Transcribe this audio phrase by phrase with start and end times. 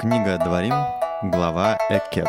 [0.00, 0.72] Книга Дворим,
[1.22, 2.26] глава Экев.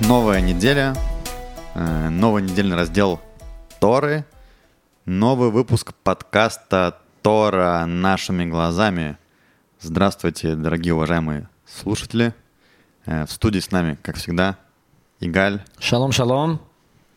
[0.00, 0.96] Новая неделя,
[1.76, 3.20] э, новый недельный раздел
[3.78, 4.24] Торы,
[5.04, 9.18] новый выпуск подкаста Тора нашими глазами.
[9.80, 12.34] Здравствуйте, дорогие уважаемые слушатели.
[13.04, 14.56] Э, В студии с нами, как всегда,
[15.20, 16.60] Игаль, Шалом, шалом.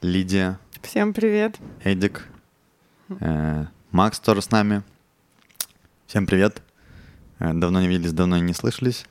[0.02, 1.58] Лидия, Всем привет.
[1.84, 2.25] Эдик,
[3.20, 4.84] э, Макс тоже с нами.
[6.08, 6.62] Всем привет.
[7.39, 9.05] Э, Давно не виделись, давно не слышались.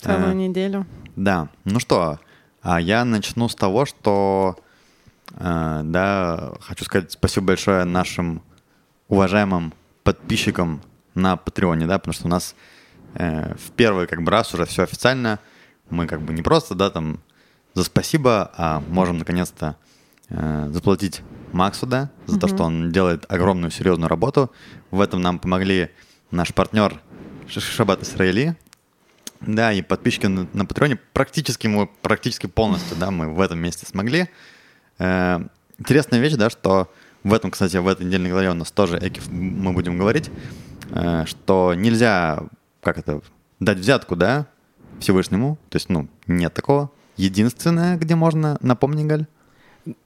[0.00, 0.86] Целую Э, неделю.
[1.16, 2.20] Да, ну что,
[2.62, 4.56] а я начну с того, что,
[5.38, 8.42] э, да, хочу сказать спасибо большое нашим
[9.08, 9.72] уважаемым
[10.04, 10.82] подписчикам
[11.14, 12.54] на Патреоне, да, потому что у нас
[13.14, 15.38] э, в первый как бы раз уже все официально,
[15.88, 17.20] мы как бы не просто, да, там
[17.74, 19.76] за спасибо, а можем наконец-то
[20.28, 24.50] э, заплатить Максу, да, за то, что он делает огромную серьезную работу.
[24.90, 25.90] В этом нам помогли
[26.30, 27.00] наш партнер
[27.48, 28.56] Шабат Исраили,
[29.40, 33.86] да, и подписчики на, на Патреоне практически мы практически полностью, да, мы в этом месте
[33.86, 34.28] смогли.
[34.98, 35.40] Э,
[35.78, 36.90] интересная вещь, да, что
[37.24, 40.30] в этом, кстати, в этой недельной главе у нас тоже Экив мы будем говорить,
[40.90, 42.44] э, что нельзя,
[42.82, 43.20] как это,
[43.58, 44.46] дать взятку, да,
[45.00, 46.90] Всевышнему, то есть, ну, нет такого.
[47.20, 49.26] Единственное, где можно, напомни, Галь.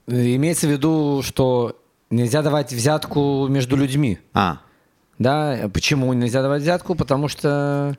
[0.07, 4.19] Имеется в виду, что нельзя давать взятку между людьми.
[4.33, 4.57] А,
[5.17, 6.93] Да, почему нельзя давать взятку?
[6.95, 7.97] Потому что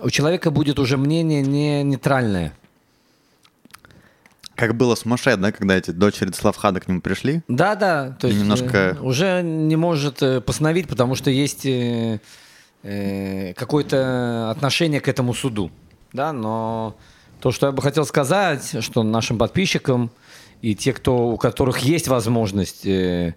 [0.00, 2.52] у человека будет уже мнение не нейтральное.
[4.54, 7.42] как было с Моше, да, когда эти дочери Славхада к нему пришли.
[7.48, 12.20] Да, да, то есть немножко- э, уже не может э, постановить, потому что есть э,
[12.82, 15.70] э, какое-то отношение к этому суду.
[16.14, 16.96] Да, но
[17.40, 20.10] то, что я бы хотел сказать, что нашим подписчикам
[20.62, 23.34] и те, кто, у которых есть возможность э,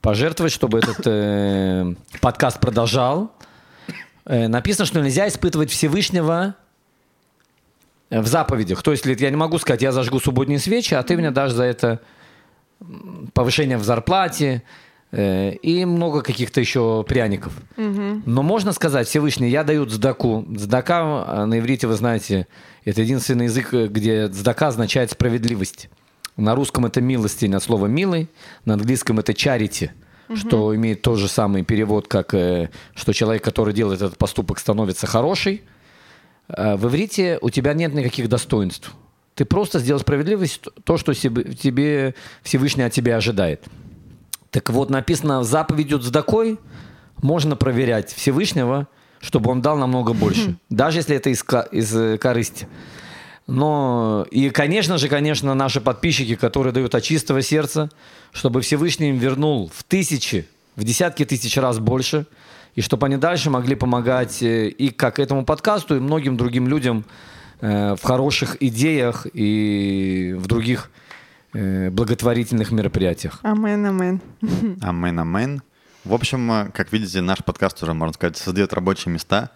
[0.00, 3.32] пожертвовать, чтобы этот э, подкаст продолжал,
[4.24, 6.54] э, написано, что нельзя испытывать Всевышнего
[8.10, 8.82] в заповедях.
[8.82, 11.64] То есть я не могу сказать, я зажгу субботние свечи, а ты мне дашь за
[11.64, 12.00] это
[13.32, 14.62] повышение в зарплате
[15.12, 17.54] э, и много каких-то еще пряников.
[18.26, 20.46] Но можно сказать, Всевышний, я даю цдаку.
[20.56, 22.46] Цдака э, на иврите, вы знаете,
[22.84, 25.88] это единственный язык, э, где цдака означает справедливость.
[26.36, 28.28] На русском это милостень от слова «милый»,
[28.64, 29.90] на английском это charity,
[30.34, 35.06] что имеет тот же самый перевод, как э, что человек, который делает этот поступок, становится
[35.06, 35.62] хороший.
[36.48, 38.92] Э, В иврите у тебя нет никаких достоинств.
[39.34, 43.64] Ты просто сделал справедливость, то, что тебе Всевышний от тебя ожидает.
[44.50, 46.58] Так вот, написано, заповедью цдакой
[47.22, 48.88] можно проверять Всевышнего,
[49.22, 50.56] чтобы он дал намного больше.
[50.68, 52.68] Даже если это из, из э, корысти.
[53.46, 57.88] Но и, конечно же, конечно, наши подписчики, которые дают от чистого сердца,
[58.32, 60.46] чтобы Всевышний им вернул в тысячи,
[60.76, 62.26] в десятки тысяч раз больше,
[62.74, 67.04] и чтобы они дальше могли помогать э, и как этому подкасту, и многим другим людям
[67.60, 70.90] э, в хороших идеях и в других
[71.52, 73.38] э, благотворительных мероприятиях.
[73.42, 74.20] Амен, амен.
[74.80, 75.62] Амен, амен.
[76.04, 79.50] В общем, э, как видите, наш подкаст уже, можно сказать, создает рабочие места.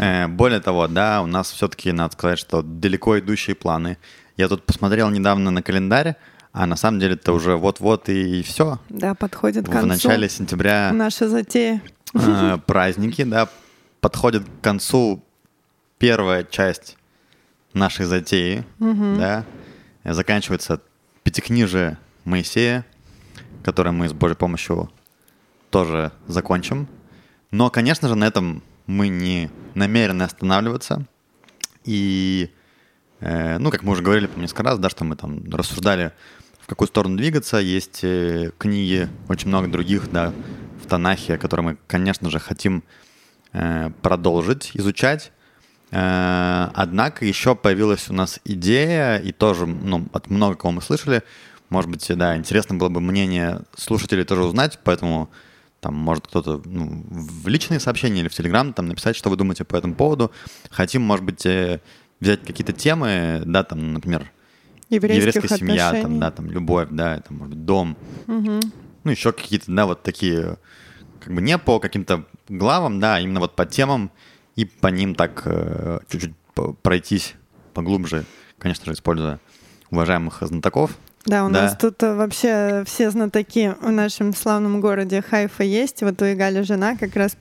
[0.00, 3.98] Э, Более того, да, у нас все-таки, надо сказать, что далеко идущие планы.
[4.38, 6.16] Я тут посмотрел недавно на календарь,
[6.52, 8.78] а на самом деле это уже вот-вот и все.
[8.88, 11.82] Да, подходит к В концу начале сентября наша затея.
[12.14, 13.48] э, праздники, да,
[14.00, 15.22] подходит к концу
[15.98, 16.96] первая часть
[17.74, 19.44] нашей затеи, да,
[20.04, 20.80] заканчивается
[21.22, 22.84] пятикнижие Моисея,
[23.62, 24.90] которое мы с Божьей помощью
[25.72, 26.86] тоже закончим.
[27.50, 31.06] Но, конечно же, на этом мы не намерены останавливаться.
[31.84, 32.50] И,
[33.20, 36.12] э, ну, как мы уже говорили по несколько раз, да, что мы там рассуждали,
[36.60, 37.56] в какую сторону двигаться.
[37.56, 40.32] Есть э, книги, очень много других, да,
[40.82, 42.84] в Танахе, которые мы, конечно же, хотим
[43.52, 45.32] э, продолжить изучать.
[45.90, 51.22] Э, Однако еще появилась у нас идея, и тоже ну, от много кого мы слышали,
[51.70, 55.30] может быть, да, интересно было бы мнение слушателей тоже узнать, поэтому
[55.82, 59.64] там может кто-то ну, в личные сообщения или в Телеграм там написать, что вы думаете
[59.64, 60.30] по этому поводу.
[60.70, 61.80] Хотим, может быть, э,
[62.20, 64.30] взять какие-то темы, да, там, например,
[64.88, 67.96] еврейская семья, там, да, там, любовь, да, это, может быть, дом.
[68.28, 70.56] Ну, еще какие-то, да, вот такие,
[71.18, 74.12] как бы не по каким-то главам, да, а именно вот по темам
[74.54, 76.34] и по ним так э, чуть-чуть
[76.82, 77.34] пройтись
[77.74, 78.24] поглубже,
[78.58, 79.40] конечно же, используя
[79.90, 80.96] уважаемых знатоков.
[81.24, 81.62] Да, у Да.
[81.62, 86.02] нас тут э, вообще все знатоки в нашем славном городе Хайфа есть.
[86.02, 87.36] Вот у Игали жена как раз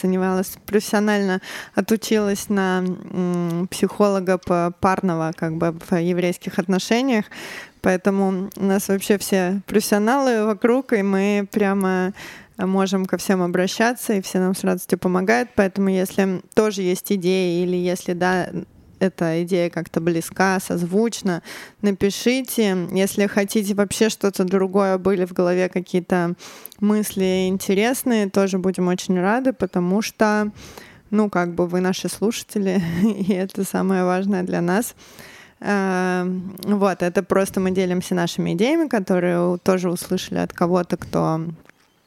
[0.00, 1.40] занималась профессионально,
[1.74, 2.84] отучилась на
[3.70, 7.24] психолога по парного как бы в еврейских отношениях.
[7.80, 12.12] Поэтому у нас вообще все профессионалы вокруг, и мы прямо
[12.58, 15.48] можем ко всем обращаться, и все нам с радостью помогают.
[15.56, 18.50] Поэтому если тоже есть идеи, или если да,
[19.02, 21.42] эта идея как-то близка, созвучна,
[21.82, 22.88] напишите.
[22.92, 26.34] Если хотите вообще что-то другое, были в голове какие-то
[26.80, 30.50] мысли интересные, тоже будем очень рады, потому что,
[31.10, 34.94] ну, как бы вы наши слушатели, и это самое важное для нас.
[35.60, 36.24] Э,
[36.64, 41.40] Вот, это просто мы делимся нашими идеями, которые тоже услышали от кого-то, кто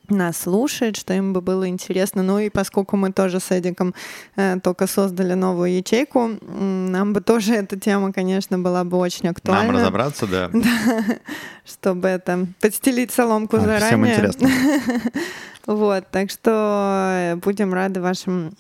[0.10, 2.24] нас слушает, что им бы было интересно.
[2.24, 3.94] Ну и поскольку мы тоже с Эдиком
[4.36, 9.74] э, только создали новую ячейку, нам бы тоже эта тема, конечно, была бы очень актуальна.
[9.74, 10.50] Нам разобраться, да.
[11.66, 13.88] Чтобы это подстелить соломку А, заранее.
[13.88, 14.50] Всем интересно.
[15.68, 18.54] Вот, так что э, будем рады вашим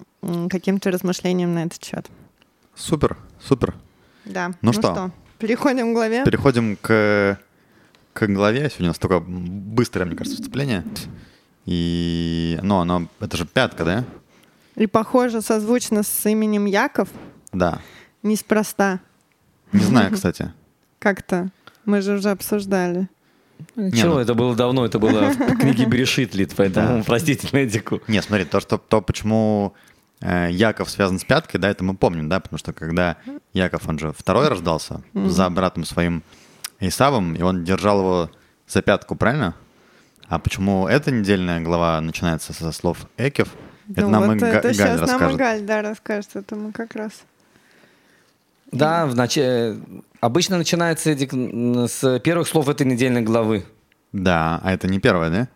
[0.49, 2.07] каким-то размышлениям на этот счет.
[2.73, 3.75] Супер, супер.
[4.25, 4.53] Да.
[4.63, 5.11] Ну что?
[5.39, 6.23] переходим к главе.
[6.23, 7.39] Переходим к,
[8.13, 8.69] к главе.
[8.69, 10.83] Сегодня у нас только быстрое, мне кажется, вступление.
[11.65, 14.03] И, ну, оно, это же пятка, да?
[14.75, 17.09] И похоже, созвучно с именем Яков,
[17.51, 17.79] Да.
[18.23, 18.99] неспроста.
[19.71, 20.51] Не знаю, кстати.
[20.99, 21.49] Как-то.
[21.85, 23.07] Мы же уже обсуждали.
[23.75, 27.03] Чего, ну- это было давно, это было в книге Берешит, Лид, поэтому Да.
[27.05, 28.01] простите Эдику.
[28.07, 29.73] Не, смотри, то, что, то почему
[30.21, 33.17] э, Яков связан с пяткой, да, это мы помним, да, потому что когда
[33.53, 36.21] Яков, он же второй рождался за братом своим
[36.81, 38.29] Исавом, и он держал его
[38.67, 39.55] за пятку, правильно?
[40.27, 43.49] А почему эта недельная глава начинается со слов Экев?
[43.91, 45.35] Это Ну нам вот и это Галь сейчас нам расскажет.
[45.35, 46.29] и Галь, да, расскажет.
[46.35, 47.11] Это мы как раз.
[48.71, 49.79] Да, в нач-
[50.19, 53.63] обычно начинается Эдик н- с первых слов этой недельной главы.
[54.11, 55.47] Да, а это не первое, да?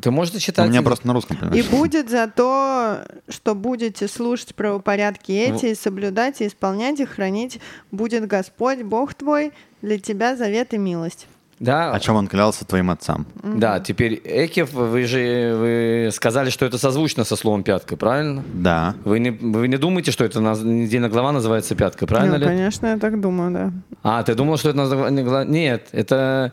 [0.00, 0.68] Ты можешь У зачитать?
[0.68, 0.86] меня Эдик?
[0.86, 1.66] просто на русском, И понимаешь?
[1.68, 5.56] будет за то, что будете слушать правопорядки Ну.
[5.56, 7.60] эти, и соблюдать, и исполнять, и хранить,
[7.90, 9.52] будет Господь, Бог твой,
[9.82, 11.26] для тебя завет и милость.
[11.58, 13.26] Да, О чем он клялся твоим отцам.
[13.42, 18.44] да, теперь Экев, вы же вы сказали, что это созвучно со словом пятка, правильно?
[18.52, 18.94] Да.
[19.04, 22.46] Вы не, вы не думаете, что это наз- недельная глава называется пятка, правильно ну, ли?
[22.46, 23.72] конечно, я так думаю, да.
[24.02, 25.44] А, ты думал, что это название глава?
[25.44, 26.52] Нет, это...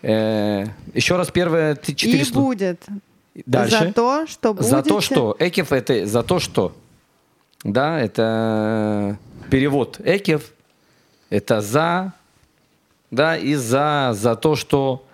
[0.00, 2.46] э, еще раз первое четыре и слова.
[2.46, 2.86] будет
[3.44, 3.78] Дальше.
[3.78, 4.70] за то, что будете...
[4.70, 5.36] За то, что.
[5.38, 6.74] Экев это за то, что.
[7.64, 9.18] Да, это
[9.50, 10.00] перевод.
[10.02, 10.52] Экев
[11.28, 12.14] это за.
[13.10, 15.04] Да, и за, за то, что.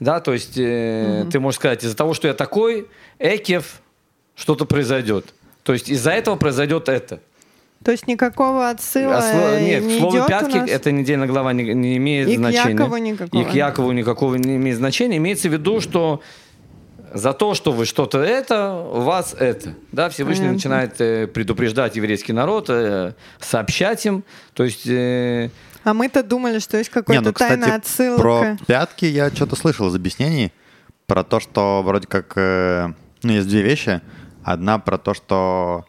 [0.00, 3.80] Да, то есть э, ты можешь сказать, из-за того, что я такой, Экев,
[4.36, 5.34] что-то произойдет.
[5.64, 7.20] То есть из-за этого произойдет это.
[7.84, 10.70] То есть никакого отсыла А слово- э, нет, не слово идет у пятки, нас?
[10.70, 12.72] это недельная глава не, не имеет И к значения.
[12.72, 13.40] Якову никакого.
[13.40, 15.16] И к Якову никакого не имеет значения.
[15.16, 16.20] Имеется в виду, что
[17.14, 19.74] за то, что вы что-то это, у вас это.
[19.92, 20.56] Да, Всевышний Понятно.
[20.56, 24.24] начинает э, предупреждать еврейский народ, э, сообщать им.
[24.54, 25.50] То есть э,
[25.88, 28.20] А мы-то думали, что есть какой-то ну, кстати, тайная отсылка.
[28.20, 30.52] про пятки я что-то слышал из объяснений.
[31.06, 32.32] Про то, что вроде как...
[32.36, 32.92] э,
[33.22, 34.02] ну, есть две вещи.
[34.44, 35.86] Одна про то, что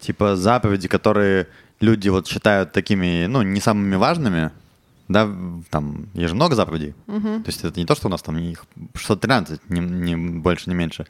[0.00, 1.48] типа заповеди, которые
[1.80, 4.52] люди вот считают такими, ну, не самыми важными,
[5.08, 5.28] да,
[5.70, 6.94] там, есть же много заповедей.
[7.06, 8.64] То есть это не то, что у нас там их
[8.94, 11.06] 613, не, не больше, не меньше.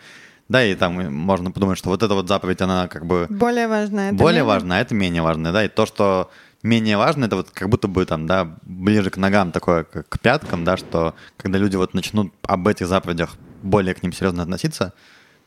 [0.49, 4.00] Да, и там можно подумать, что вот эта вот заповедь, она как бы Более важно.
[4.00, 4.45] это более менее?
[4.45, 6.31] важно, а это менее важно, да, и то, что
[6.62, 10.19] менее важно, это вот как будто бы там, да, ближе к ногам такое, как к
[10.20, 14.92] пяткам, да, что когда люди вот начнут об этих заповедях более к ним серьезно относиться,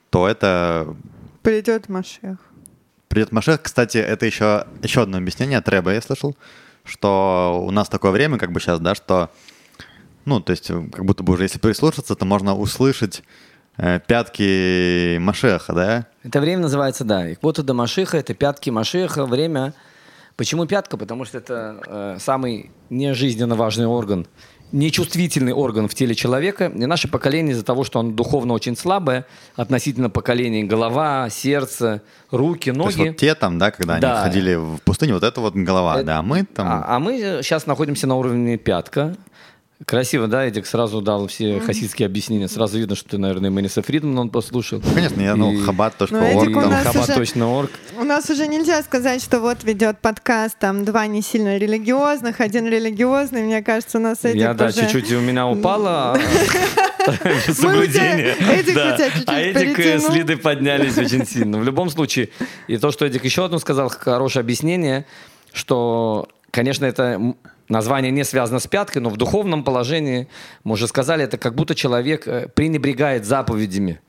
[0.10, 0.95] то это
[1.41, 2.38] Придет Машех.
[3.07, 3.62] придет Машех.
[3.62, 6.36] Кстати, это еще, еще одно объяснение от Рэба я слышал,
[6.84, 9.29] что у нас такое время, как бы сейчас, да, что,
[10.25, 13.24] ну, то есть, как будто бы уже если прислушаться, то можно услышать
[13.77, 17.29] э, пятки Машеха, да, это время называется, да.
[17.29, 19.74] И вот до Машиха, это пятки Машиха, время.
[20.38, 20.98] Почему пятка?
[20.98, 24.27] Потому что это э, самый нежизненно важный орган,
[24.74, 26.65] нечувствительный орган в теле человека.
[26.75, 29.25] И наше поколение из-за того, что оно духовно очень слабое,
[29.56, 32.01] относительно поколения голова, сердце,
[32.32, 33.10] руки, то есть ноги.
[33.10, 34.22] вот те там, да, когда Да.
[34.24, 36.68] они ходили в пустыню, вот это вот голова, Это- да, а мы там...
[36.68, 39.15] А, а мы сейчас находимся на уровне пятка.
[39.86, 42.48] Красиво, да, Эдик сразу дал все хасидские объяснения.
[42.48, 44.82] Сразу видно, что ты, наверное, Мэниса Фридмана он послушал.
[44.94, 47.72] Конечно, я, ну, И- хабат.орг, Ну, Эдик у там, нас Хабат.орг.
[48.00, 52.67] У нас уже нельзя сказать, что вот ведет подкаст, там два не сильно религиозных, один
[52.67, 53.44] религиозный.
[53.44, 56.17] Мне кажется, у нас Эдик Я, да, уже- чуть-чуть у меня упало
[57.08, 58.34] Мы соблюдение.
[59.27, 60.10] А Эдик э, перетянул.
[60.12, 61.58] с Лидой поднялись очень сильно.
[61.60, 62.29] В любом случае,
[62.70, 65.05] и то, что Эдик еще одно сказал, хорошее объяснение,
[65.53, 67.36] что, конечно, это
[67.69, 70.27] название не связано с пяткой, но в духовном положении,
[70.63, 74.00] мы уже сказали, это как будто человек э, пренебрегает заповедями.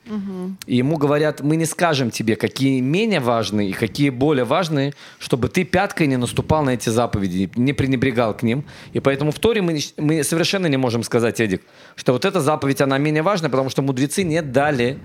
[0.66, 5.48] И ему говорят, мы не скажем тебе, какие менее важные и какие более важные, чтобы
[5.48, 8.64] ты пяткой не наступал на эти заповеди, не пренебрегал к ним.
[8.92, 11.62] И поэтому в Торе мы, мы совершенно не можем сказать, Эдик,
[11.96, 14.98] что вот эта заповедь, она менее важна, потому что мудрецы не дали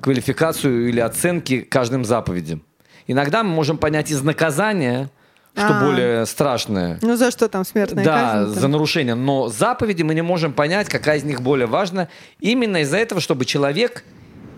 [0.00, 2.62] квалификацию или оценки каждым заповедям.
[3.06, 5.10] Иногда мы можем понять из наказания,
[5.56, 5.84] что А.
[5.84, 6.98] более страшное.
[7.02, 8.60] Ну за что там смертная Да, казнь-то?
[8.60, 9.14] за нарушение.
[9.14, 12.08] Но заповеди мы не можем понять, какая из них более важна.
[12.40, 14.04] Именно из-за этого, чтобы человек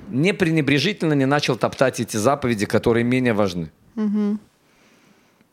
[0.08, 3.70] не пренебрежительно не начал топтать эти заповеди, которые менее важны.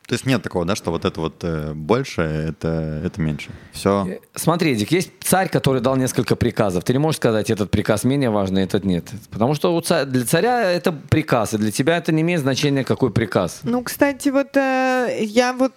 [0.08, 3.50] То есть нет такого, да, что вот это вот э, больше, это, это меньше.
[3.72, 4.06] Все.
[4.08, 6.84] Э, Смотри, Эдик, есть царь, который дал несколько приказов.
[6.84, 9.06] Ты не можешь сказать, этот приказ менее важный, этот нет.
[9.32, 12.84] Потому что у ца- для царя это приказ, и для тебя это не имеет значения,
[12.84, 13.62] какой приказ.
[13.64, 15.72] Ну, кстати, вот э, я вот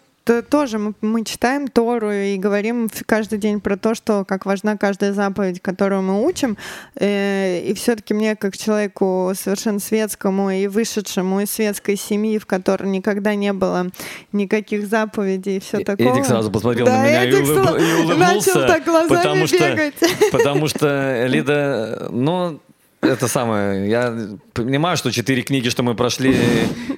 [0.48, 5.12] тоже мы, мы читаем Тору и говорим каждый день про то, что как важна каждая
[5.12, 6.56] заповедь, которую мы учим.
[6.96, 12.88] Э, и все-таки мне, как человеку совершенно светскому и вышедшему из светской семьи, в которой
[12.88, 13.86] никогда не было
[14.32, 16.12] никаких заповедей и все Э- такое.
[16.12, 18.18] Эдик сразу посмотрел Да, на меня и, Эдик улыб- сразу и улыбнулся.
[18.54, 19.94] Начал так глазами потому что, бегать.
[20.32, 22.60] потому что Лида, ну,
[23.02, 24.16] это самое, я
[24.52, 26.36] понимаю, что четыре книги, что мы прошли,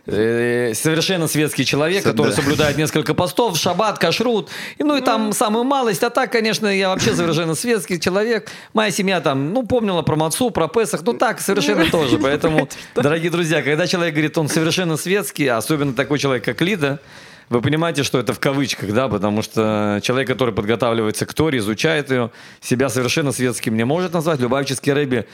[0.07, 2.37] э, совершенно светский человек, Всё, который да.
[2.37, 6.88] соблюдает несколько постов, шаббат, кашрут, и, ну и там самую малость, а так, конечно, я
[6.88, 8.50] вообще совершенно светский человек.
[8.75, 12.19] Моя семья там, ну, помнила про Мацу, про Песах, ну так, совершенно тоже.
[12.19, 17.00] Поэтому, дорогие друзья, когда человек говорит, он совершенно светский, особенно такой человек, как Лида,
[17.49, 22.11] вы понимаете, что это в кавычках, да, потому что человек, который подготавливается к Торе, изучает
[22.11, 24.38] ее, себя совершенно светским не может назвать.
[24.40, 25.26] Любавический Рэби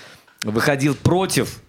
[0.44, 1.60] выходил против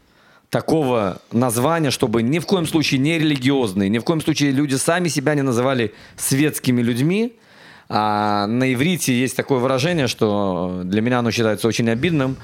[0.50, 5.08] такого названия, чтобы ни в коем случае не религиозные, ни в коем случае люди сами
[5.10, 7.34] себя не называли светскими людьми.
[7.88, 12.36] А на иврите есть такое выражение, что для меня оно считается очень обидным,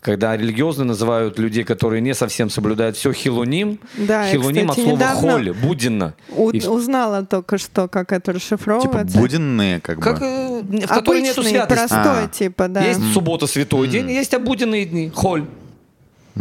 [0.00, 3.78] когда религиозные называют людей, которые не совсем соблюдают все хилуним.
[3.96, 6.14] Да, хилуним кстати, от слова холь, буденно.
[6.30, 9.18] У- И узнала только что, как это Типа расшифровывается.
[9.18, 10.26] буденные, как, как, бы.
[10.26, 11.88] э, в которой нету Обычный, святости.
[11.88, 12.28] простой, А.
[12.32, 12.80] типа, да.
[12.84, 15.44] Есть суббота святой день, есть обыденные дни, холь.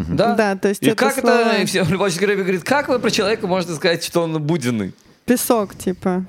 [0.10, 0.36] Да?
[0.36, 3.00] Да, то есть и это как слова- это, и все, Любавчик Рэби говорит, как вы
[3.00, 4.94] про человека можете сказать, что он буденный?
[5.26, 6.26] Песок, типа.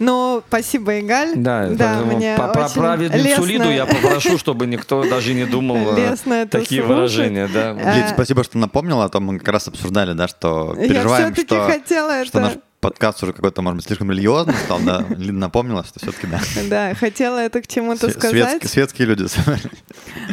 [0.00, 1.34] Ну, спасибо, Игаль.
[1.36, 5.96] Да, да мне по- про праведницу лестно- Лиду я попрошу, чтобы никто даже не думал
[5.96, 6.88] э, Лестно такие слушать.
[6.96, 7.48] выражения.
[7.52, 7.76] Да.
[7.78, 11.32] Э, Лид, спасибо, что напомнила, а то мы как раз обсуждали, да, что Я переживаем,
[11.32, 12.48] все-таки что, хотела что это...
[12.48, 12.52] наш
[12.84, 15.06] подкаст уже какой-то, может быть, слишком религиозный стал, да.
[15.16, 16.40] Лида напомнила, что все-таки, да.
[16.68, 18.62] Да, хотела это к чему-то сказать.
[18.68, 19.26] светские, люди.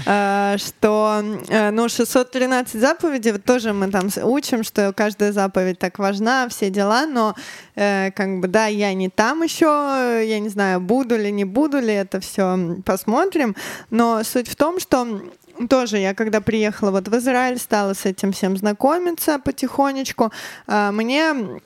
[0.06, 6.50] А, что, э, ну, 613 заповедей, тоже мы там учим, что каждая заповедь так важна,
[6.50, 7.36] все дела, но
[7.76, 11.80] э, как бы, да, я не там еще, я не знаю, буду ли, не буду
[11.80, 13.56] ли, это все посмотрим,
[13.92, 15.22] но суть в том, что
[15.70, 20.34] тоже я, когда приехала вот в Израиль, стала с этим всем знакомиться потихонечку,
[20.68, 21.62] а, мне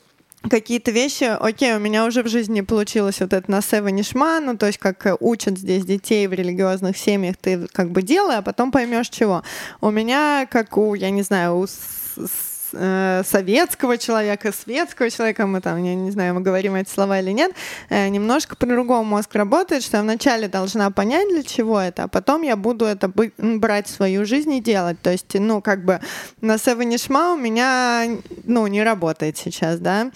[0.48, 4.56] какие-то вещи, окей, у меня уже в жизни получилось вот это на Сева Нишма, ну,
[4.56, 8.42] то есть как э, учат здесь детей в религиозных семьях, ты как бы делай, а
[8.42, 9.42] потом поймешь чего.
[9.80, 11.66] У меня, как у, я не знаю, у
[12.70, 17.52] советского человека, светского человека, мы там, я не знаю, мы говорим эти слова или нет,
[17.88, 22.42] э, немножко по-другому мозг работает, что я вначале должна понять, для чего это, а потом
[22.42, 25.00] я буду это брать в свою жизнь и делать.
[25.00, 26.00] То есть, ну, как бы
[26.40, 28.06] на Сева Нишма у меня,
[28.44, 30.10] ну, не работает сейчас, да.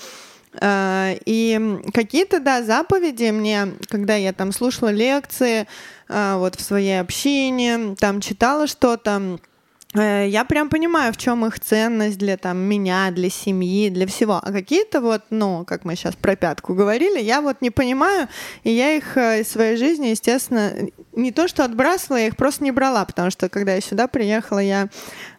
[0.60, 5.66] А, И какие-то, да, заповеди мне, когда я там слушала лекции,
[6.08, 9.49] вот в своей общине, там читала что-то, э,
[9.94, 14.40] я прям понимаю, в чем их ценность для там меня, для семьи, для всего.
[14.40, 18.28] А какие-то вот, ну, как мы сейчас про пятку говорили, я вот не понимаю,
[18.62, 20.72] и я их э, из своей жизни, естественно,
[21.12, 24.60] не то что отбрасывала, я их просто не брала, потому что когда я сюда приехала,
[24.60, 24.88] я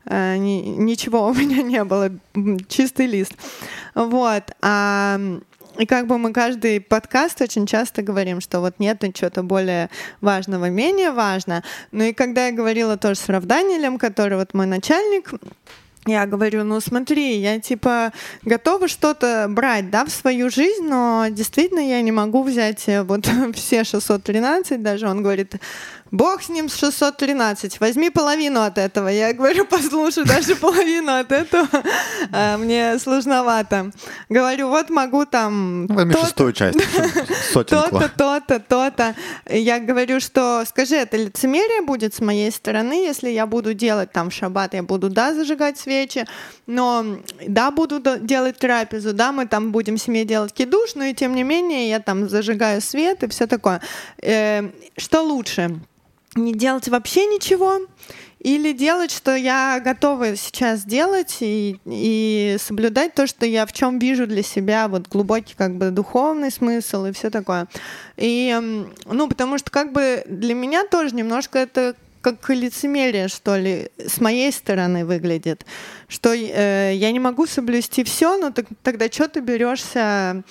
[0.05, 2.09] э, ни- ничего у меня не было,
[2.67, 3.33] чистый лист.
[3.95, 4.43] Вот.
[4.61, 5.17] А,
[5.81, 9.89] и как бы мы каждый подкаст очень часто говорим, что вот нет чего-то более
[10.21, 11.63] важного, менее важно.
[11.91, 15.31] Ну и когда я говорила тоже с Равданилем, который вот мой начальник,
[16.05, 18.11] я говорю, ну смотри, я типа
[18.43, 23.27] готова что-то брать, да, в свою жизнь, но действительно я не могу взять э, вот
[23.55, 25.07] все 613 даже.
[25.07, 25.55] Он говорит,
[26.11, 29.07] бог с ним с 613, возьми половину от этого.
[29.07, 31.67] Я говорю, послушай, даже половину от этого
[32.31, 33.91] а, мне сложновато.
[34.29, 35.85] Говорю, вот могу там...
[35.85, 36.79] Ну, Возьми шестую часть,
[37.53, 39.15] то-то, то-то, то-то.
[39.49, 44.31] Я говорю, что скажи, это лицемерие будет с моей стороны, если я буду делать там
[44.31, 46.25] шаббат, я буду, да, зажигать свечи,
[46.67, 47.05] но
[47.47, 51.43] да, буду делать трапезу, да, мы там будем семье делать кидуш, но и тем не
[51.43, 53.81] менее я там зажигаю свет и все такое.
[54.21, 55.79] Э, что лучше?
[56.35, 57.79] Не делать вообще ничего
[58.39, 63.99] или делать, что я готова сейчас делать и, и соблюдать то, что я в чем
[63.99, 67.67] вижу для себя, вот глубокий как бы духовный смысл и все такое.
[68.17, 73.89] И, ну, потому что как бы для меня тоже немножко это как лицемерие, что ли,
[73.97, 75.65] с моей стороны выглядит,
[76.07, 80.43] что э, я не могу соблюсти все, но так, тогда что ты берешься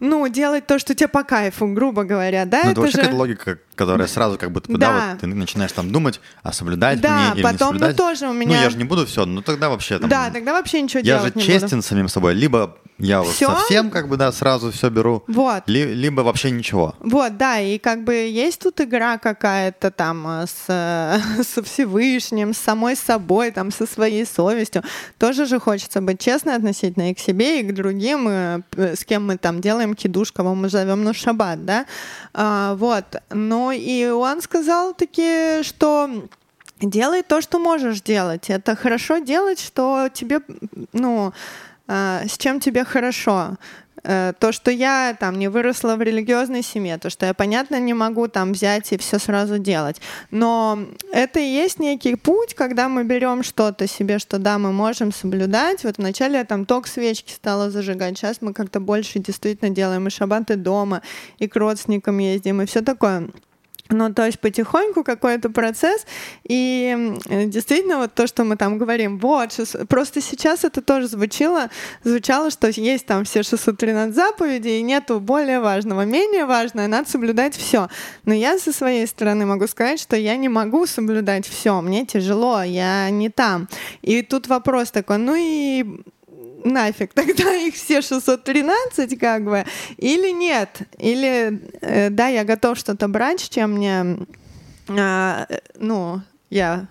[0.00, 2.62] ну, делать то, что тебе по кайфу, грубо говоря, да?
[2.64, 2.98] Ну, это, это вообще же...
[2.98, 6.52] какая-то логика, которая сразу как будто бы, да, да вот ты начинаешь там думать, а
[6.52, 7.98] соблюдать да, мне или потом, не соблюдать.
[7.98, 8.56] ну, тоже у меня...
[8.56, 10.08] Ну, я же не буду все, ну, тогда вообще там...
[10.08, 11.82] Да, тогда вообще ничего я делать Я же честен буду.
[11.82, 15.24] с самим собой, либо я вот совсем как бы, да, сразу все беру.
[15.26, 15.64] Вот.
[15.66, 16.94] Ли, либо вообще ничего.
[17.00, 22.58] Вот, да, и как бы есть тут игра какая-то там э, с, со Всевышним, с
[22.58, 24.84] самой собой, там, со своей совестью.
[25.18, 29.04] Тоже же хочется быть честной относительно и к себе, и к другим, и, э, с
[29.04, 31.86] кем мы там делаем кидуш, кого мы зовем на шаббат, да.
[32.32, 33.04] А, вот.
[33.64, 36.28] Ну и он сказал таки, что
[36.80, 38.50] делай то, что можешь делать.
[38.50, 40.40] Это хорошо делать, что тебе,
[40.92, 41.32] ну,
[41.88, 43.56] а, с чем тебе хорошо.
[44.06, 47.94] Э, то, что я там не выросла в религиозной семье, то, что я, понятно, не
[47.94, 50.00] могу там взять и все сразу делать.
[50.30, 50.78] Но
[51.10, 55.84] это и есть некий путь, когда мы берем что-то себе, что да, мы можем соблюдать.
[55.84, 60.10] Вот вначале я там ток свечки стала зажигать, сейчас мы как-то больше действительно делаем и
[60.10, 61.00] шабаты дома,
[61.38, 63.28] и к родственникам ездим, и все такое.
[63.94, 66.04] Ну, то есть потихоньку какой-то процесс,
[66.48, 69.58] и действительно вот то, что мы там говорим, вот,
[69.88, 71.70] просто сейчас это тоже звучало,
[72.02, 77.56] звучало, что есть там все 613 заповедей, и нету более важного, менее важное, надо соблюдать
[77.56, 77.88] все.
[78.24, 82.62] Но я со своей стороны могу сказать, что я не могу соблюдать все, мне тяжело,
[82.62, 83.68] я не там.
[84.02, 85.84] И тут вопрос такой, ну и
[86.64, 89.64] нафиг, тогда их все 613 как бы,
[89.96, 94.18] или нет, или э, да, я готов что-то брать, чем мне,
[94.88, 95.46] э,
[95.78, 96.86] ну, я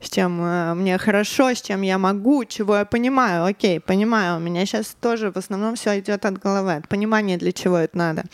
[0.00, 3.44] с чем э, мне хорошо, с чем я могу, чего я понимаю.
[3.44, 4.38] Окей, понимаю.
[4.38, 7.96] У меня сейчас тоже в основном все идет от головы, от понимания, для чего это
[7.96, 8.24] надо.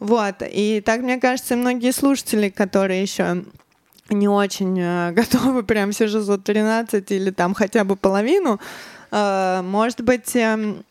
[0.00, 0.36] Вот.
[0.42, 3.44] И так, мне кажется, многие слушатели, которые еще
[4.08, 8.60] не очень э, готовы прям все 613 или там хотя бы половину,
[9.62, 10.84] может быть, эм,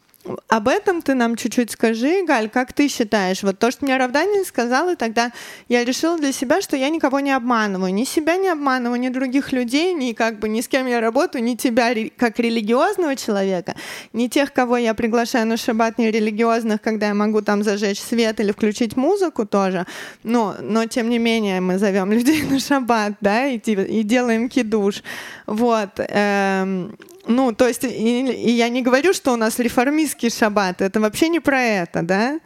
[0.47, 3.43] об этом ты нам чуть-чуть скажи, Галь, как ты считаешь?
[3.43, 5.31] Вот то, что мне Равданин сказал, и тогда
[5.67, 7.93] я решила для себя, что я никого не обманываю.
[7.93, 11.43] Ни себя не обманываю, ни других людей, ни как бы ни с кем я работаю,
[11.43, 13.75] ни тебя как религиозного человека,
[14.13, 18.39] ни тех, кого я приглашаю на шаббат, не религиозных, когда я могу там зажечь свет
[18.39, 19.85] или включить музыку тоже.
[20.23, 25.03] Но, но тем не менее мы зовем людей на шаббат, да, и, и делаем кидуш.
[25.47, 25.89] Вот.
[25.97, 26.95] Эм,
[27.27, 31.29] ну, то есть, и, и я не говорю, что у нас реформистский шаббат, это вообще
[31.29, 32.39] не про это, да?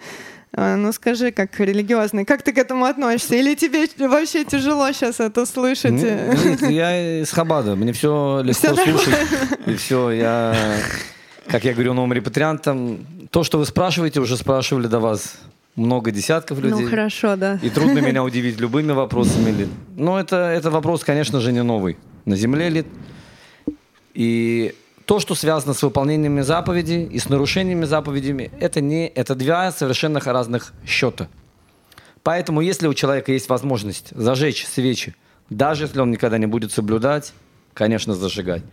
[0.54, 3.36] А, ну скажи, как религиозный, как ты к этому относишься?
[3.36, 5.92] Или тебе вообще тяжело сейчас это слышать?
[5.92, 9.16] Нет, я из Хабада, мне все легко все слушать.
[9.66, 10.56] И все, я,
[11.48, 15.36] как я говорю новым репатриантам, то, что вы спрашиваете, уже спрашивали до вас
[15.76, 16.86] много десятков людей.
[16.86, 17.60] Ну хорошо, да.
[17.62, 19.68] И трудно меня удивить любыми вопросами.
[19.96, 21.98] Но это, это вопрос, конечно же, не новый.
[22.26, 22.86] На Земле ли
[24.18, 24.74] и
[25.06, 30.20] то, что связано с выполнениями заповедей и с нарушениями заповедями, это, не, это два совершенно
[30.20, 31.28] разных счета.
[32.24, 35.14] Поэтому, если у человека есть возможность зажечь свечи,
[35.52, 37.32] даже если он никогда не будет соблюдать,
[37.76, 38.64] конечно, зажигать.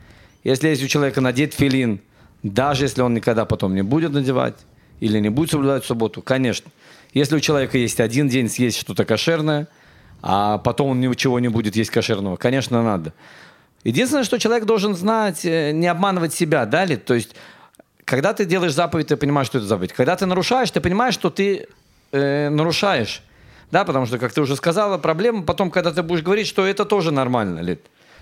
[0.45, 2.01] Если есть у человека надет филин,
[2.43, 4.57] даже если он никогда потом не будет надевать
[5.01, 6.71] или не будет соблюдать в субботу, конечно.
[7.13, 9.69] Если у человека есть один день съесть что-то кошерное,
[10.23, 13.13] а потом он ничего не будет есть кошерного, конечно, надо.
[13.85, 16.97] Единственное, что человек должен знать, э, не обманывать себя, да, ли?
[16.97, 17.37] То есть,
[18.05, 19.93] когда ты делаешь заповедь, ты понимаешь, что это заповедь.
[19.93, 21.69] Когда ты нарушаешь, ты понимаешь, что ты
[22.13, 23.23] э, нарушаешь.
[23.71, 26.85] Да, потому что, как ты уже сказала, проблема потом, когда ты будешь говорить, что это
[26.85, 27.79] тоже нормально, ли?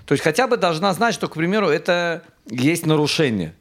[0.06, 3.54] То есть хотя бы должна знать, что, к примеру, это есть нарушение.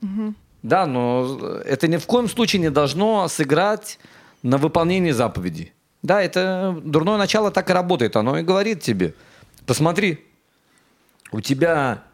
[0.00, 0.34] Угу.
[0.62, 3.98] Да, но это ни в коем случае не должно сыграть
[4.42, 5.72] на выполнении заповеди.
[6.02, 8.14] Да, это дурное начало так и работает.
[8.16, 9.14] Оно и говорит тебе,
[9.66, 10.24] посмотри,
[11.34, 12.04] у тебя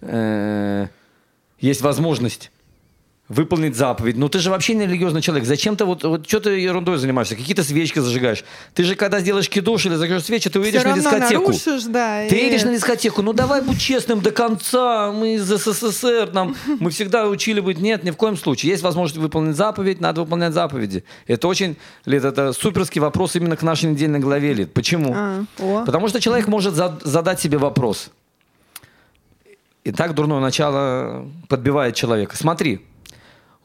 [0.00, 0.86] э,
[1.58, 2.50] есть возможность
[3.28, 4.16] выполнить заповедь.
[4.16, 5.46] Но ты же вообще не религиозный человек.
[5.46, 7.36] Зачем ты вот, вот что ты ерундой занимаешься?
[7.36, 8.42] Какие-то свечки зажигаешь.
[8.72, 11.52] Ты же когда сделаешь кидуш или зажжешь свечи, ты уедешь на дискотеку.
[11.52, 12.44] Нарушишь, да, ты и...
[12.46, 13.20] едешь на дискотеку.
[13.20, 15.12] Ну давай будь честным до конца.
[15.12, 16.30] Мы из СССР.
[16.32, 17.78] Нам, мы всегда учили быть.
[17.78, 18.70] Нет, ни в коем случае.
[18.70, 21.04] Есть возможность выполнить заповедь, надо выполнять заповеди.
[21.26, 24.72] Это очень, Лид, это суперский вопрос именно к нашей недельной главе, Лид.
[24.72, 25.14] Почему?
[25.14, 25.44] А,
[25.84, 28.10] Потому что человек может задать себе вопрос
[29.84, 32.36] И так дурное начало подбивает человека.
[32.36, 32.86] Смотри,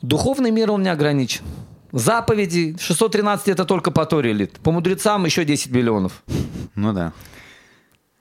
[0.02, 1.44] духовный мир он не ограничен.
[1.92, 4.52] Заповеди 613 это только по Торе лет.
[4.60, 6.24] По мудрецам еще 10 миллионов.
[6.76, 7.14] Ну да.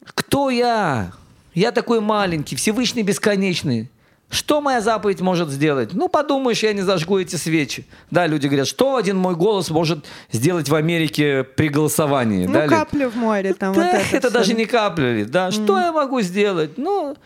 [0.04, 1.12] Кто я?
[1.54, 3.90] Я такой маленький, Всевышний бесконечный.
[4.30, 5.90] Что моя заповедь может сделать?
[5.92, 7.87] Ну, подумаешь, я не зажгу эти свечи.
[8.11, 12.46] Да, люди говорят, что один мой голос может сделать в Америке при голосовании?
[12.46, 15.52] Ну, да, каплю в море там Да, вот это, это даже не капля, да.
[15.52, 16.76] Что я могу сделать?
[16.78, 17.16] Ну,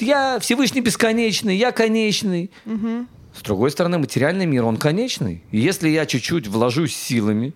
[0.00, 2.50] я Всевышний бесконечный, я конечный.
[3.34, 5.44] С другой стороны, материальный мир, он конечный.
[5.52, 7.54] И если я чуть-чуть вложусь силами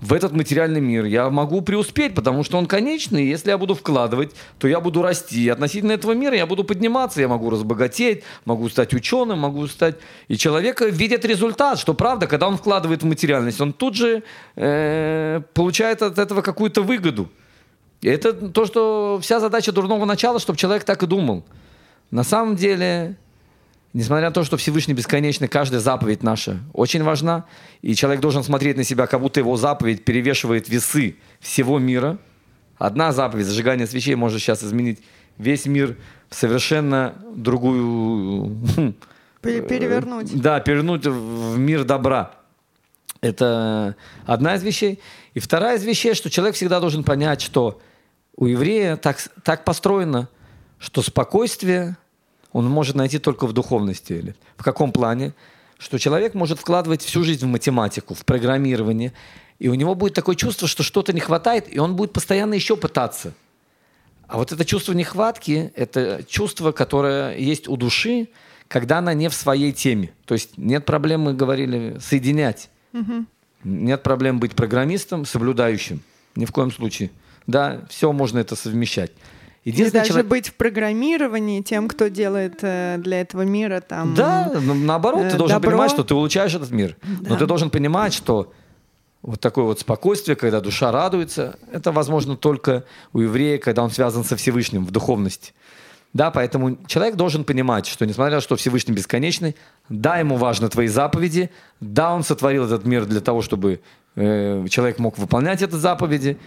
[0.00, 3.24] в этот материальный мир, я могу преуспеть, потому что он конечный.
[3.24, 5.42] И если я буду вкладывать, то я буду расти.
[5.42, 9.96] И относительно этого мира я буду подниматься, я могу разбогатеть, могу стать ученым, могу стать...
[10.28, 14.22] И человек видит результат, что правда, когда он вкладывает в материальность, он тут же
[14.56, 17.28] э, получает от этого какую-то выгоду.
[18.02, 21.44] Это то, что вся задача дурного начала, чтобы человек так и думал.
[22.10, 23.16] На самом деле,
[23.92, 27.44] несмотря на то, что Всевышний бесконечный, каждая заповедь наша очень важна,
[27.82, 32.18] и человек должен смотреть на себя, как будто его заповедь перевешивает весы всего мира.
[32.78, 35.00] Одна заповедь, зажигание свечей, может сейчас изменить
[35.36, 35.96] весь мир
[36.30, 38.56] в совершенно другую...
[38.76, 38.94] хм,
[39.42, 40.40] Пере- перевернуть.
[40.40, 42.32] Да, перевернуть в мир добра.
[43.20, 45.00] Это одна из вещей.
[45.34, 47.80] И вторая из вещей, что человек всегда должен понять, что
[48.38, 50.28] у еврея так, так построено,
[50.78, 51.96] что спокойствие
[52.52, 54.12] он может найти только в духовности.
[54.12, 55.34] Или в каком плане?
[55.76, 59.12] Что человек может вкладывать всю жизнь в математику, в программирование,
[59.58, 62.76] и у него будет такое чувство, что что-то не хватает, и он будет постоянно еще
[62.76, 63.34] пытаться.
[64.28, 68.28] А вот это чувство нехватки– это чувство, которое есть у души,
[68.68, 70.12] когда она не в своей теме.
[70.26, 72.70] То есть нет проблем, мы говорили, соединять.
[73.64, 76.02] Нет проблем быть программистом, соблюдающим.
[76.36, 77.10] Ни в коем случае.
[77.48, 79.10] Да, все можно это совмещать.
[79.64, 84.14] Или Единственное, даже человек- быть в программировании тем, кто делает э, для этого мира там...
[84.14, 85.70] Да, ну, наоборот, э, ты должен добро.
[85.72, 86.96] понимать, что ты улучшаешь этот мир.
[87.02, 87.36] Но Да.
[87.36, 88.52] ты должен понимать, что
[89.22, 94.22] вот такое вот спокойствие, когда душа радуется, это возможно только у еврея, когда он связан
[94.24, 95.52] со Всевышним в духовности.
[96.14, 99.56] Да, поэтому человек должен понимать, что несмотря на то, что Всевышний бесконечный,
[99.90, 103.80] да, ему важны твои заповеди, да, он сотворил этот мир для того, чтобы
[104.16, 106.38] э, человек мог выполнять эти заповеди,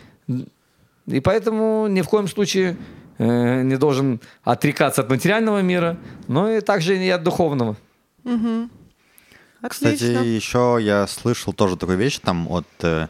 [1.12, 2.78] и поэтому ни в коем случае
[3.18, 5.98] э, не должен отрекаться от материального мира,
[6.28, 7.76] но и также и от духовного.
[9.68, 10.24] Кстати, Отлично.
[10.24, 13.08] еще я слышал тоже такую вещь там от, э,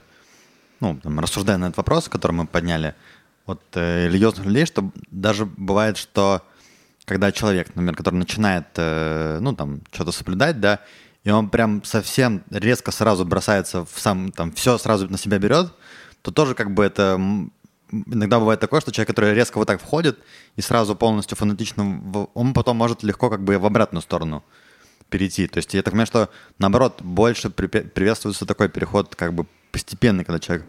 [0.82, 2.94] ну, там, рассуждая на этот вопрос, который мы подняли,
[3.46, 6.42] от э, религиозных людей, что даже бывает, что
[7.06, 10.80] когда человек, например, который начинает, э, ну, там, что-то соблюдать, да,
[11.24, 15.72] и он прям совсем резко сразу бросается в сам, там, все сразу на себя берет,
[16.22, 17.20] то тоже как бы это
[17.92, 20.20] иногда бывает такое, что человек, который резко вот так входит
[20.56, 24.44] и сразу полностью фанатично, он потом может легко как бы в обратную сторону
[25.10, 25.48] перейти.
[25.48, 30.40] То есть я так понимаю, что наоборот больше приветствуется такой переход как бы постепенный, когда
[30.40, 30.66] человек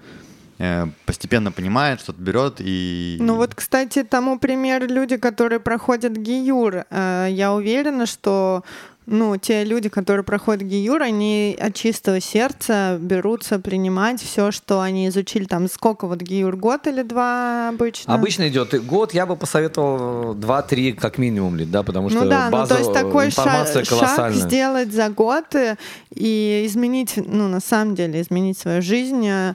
[0.59, 3.19] э, постепенно понимает, что-то берет и...
[3.21, 6.85] Ну вот, кстати, тому пример люди, которые проходят ГИЮР.
[6.91, 8.65] Э, Я уверена, что
[9.07, 15.09] ну, те люди, которые проходят ГИЮР, они от чистого сердца берутся принимать все, что они
[15.09, 15.45] изучили.
[15.45, 18.15] Там сколько вот ГИЮР, год или два обычно?
[18.15, 22.31] Обычно идет и год, я бы посоветовал 2-3 как минимум, ли, да, потому что Ну
[22.31, 24.41] да, ну база, то есть такой информация шаг колоссальная.
[24.41, 25.77] сделать за год э,
[26.15, 29.55] и изменить, ну на самом деле изменить свою жизнь э,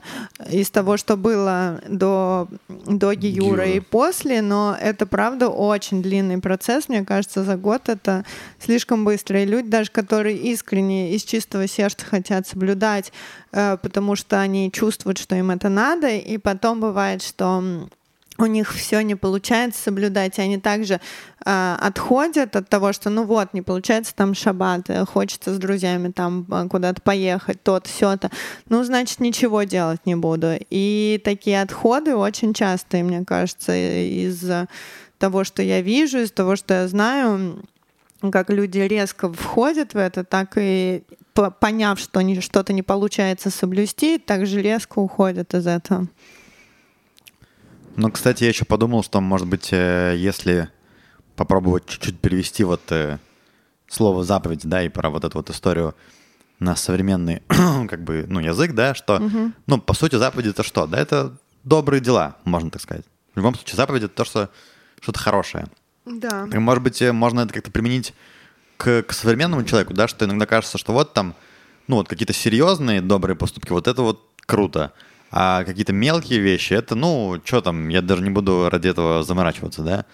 [0.50, 3.66] из того, что было до, до Гиюра Гиюра.
[3.66, 8.24] и после, но это правда очень длинный процесс, мне кажется, за год это
[8.60, 9.37] слишком быстро.
[9.38, 13.12] И люди, даже которые искренне из чистого сердца хотят соблюдать,
[13.52, 17.88] э, потому что они чувствуют, что им это надо, и потом бывает, что
[18.38, 21.00] у них все не получается соблюдать, и они также
[21.44, 26.12] э, отходят от того, что ну вот, не получается там шаббат, э, хочется с друзьями
[26.12, 28.30] там э, куда-то поехать, то-то, все-то,
[28.68, 30.54] ну, значит, ничего делать не буду.
[30.70, 34.44] И такие отходы очень частые, мне кажется, из
[35.18, 37.64] того, что я вижу, из того, что я знаю,
[38.32, 41.04] как люди резко входят в это, так и
[41.34, 46.08] по- поняв, что что-то не получается соблюсти, так же резко уходят из этого.
[47.96, 50.68] Ну, кстати, я еще подумал, что, может быть, э, если
[51.36, 53.18] попробовать чуть-чуть перевести вот э,
[53.88, 55.94] слово заповедь, да, и про вот эту вот историю
[56.60, 57.42] на современный,
[57.88, 59.20] как бы, ну, язык, да, что,
[59.66, 60.86] ну, по сути, заповеди это что?
[60.86, 63.04] Да, это добрые дела, можно так сказать.
[63.34, 64.50] В любом случае, заповедь это то, что
[65.00, 65.66] что-то хорошее.
[66.10, 66.46] Да.
[66.50, 68.14] Так, может быть, э, можно это как-то применить
[68.76, 71.34] к, к современному человеку, да, что иногда кажется, что вот там,
[71.86, 74.92] ну, вот какие-то серьезные добрые поступки, вот это вот круто.
[75.30, 79.82] А какие-то мелкие вещи, это, ну, что там, я даже не буду ради этого заморачиваться,
[79.82, 80.04] да.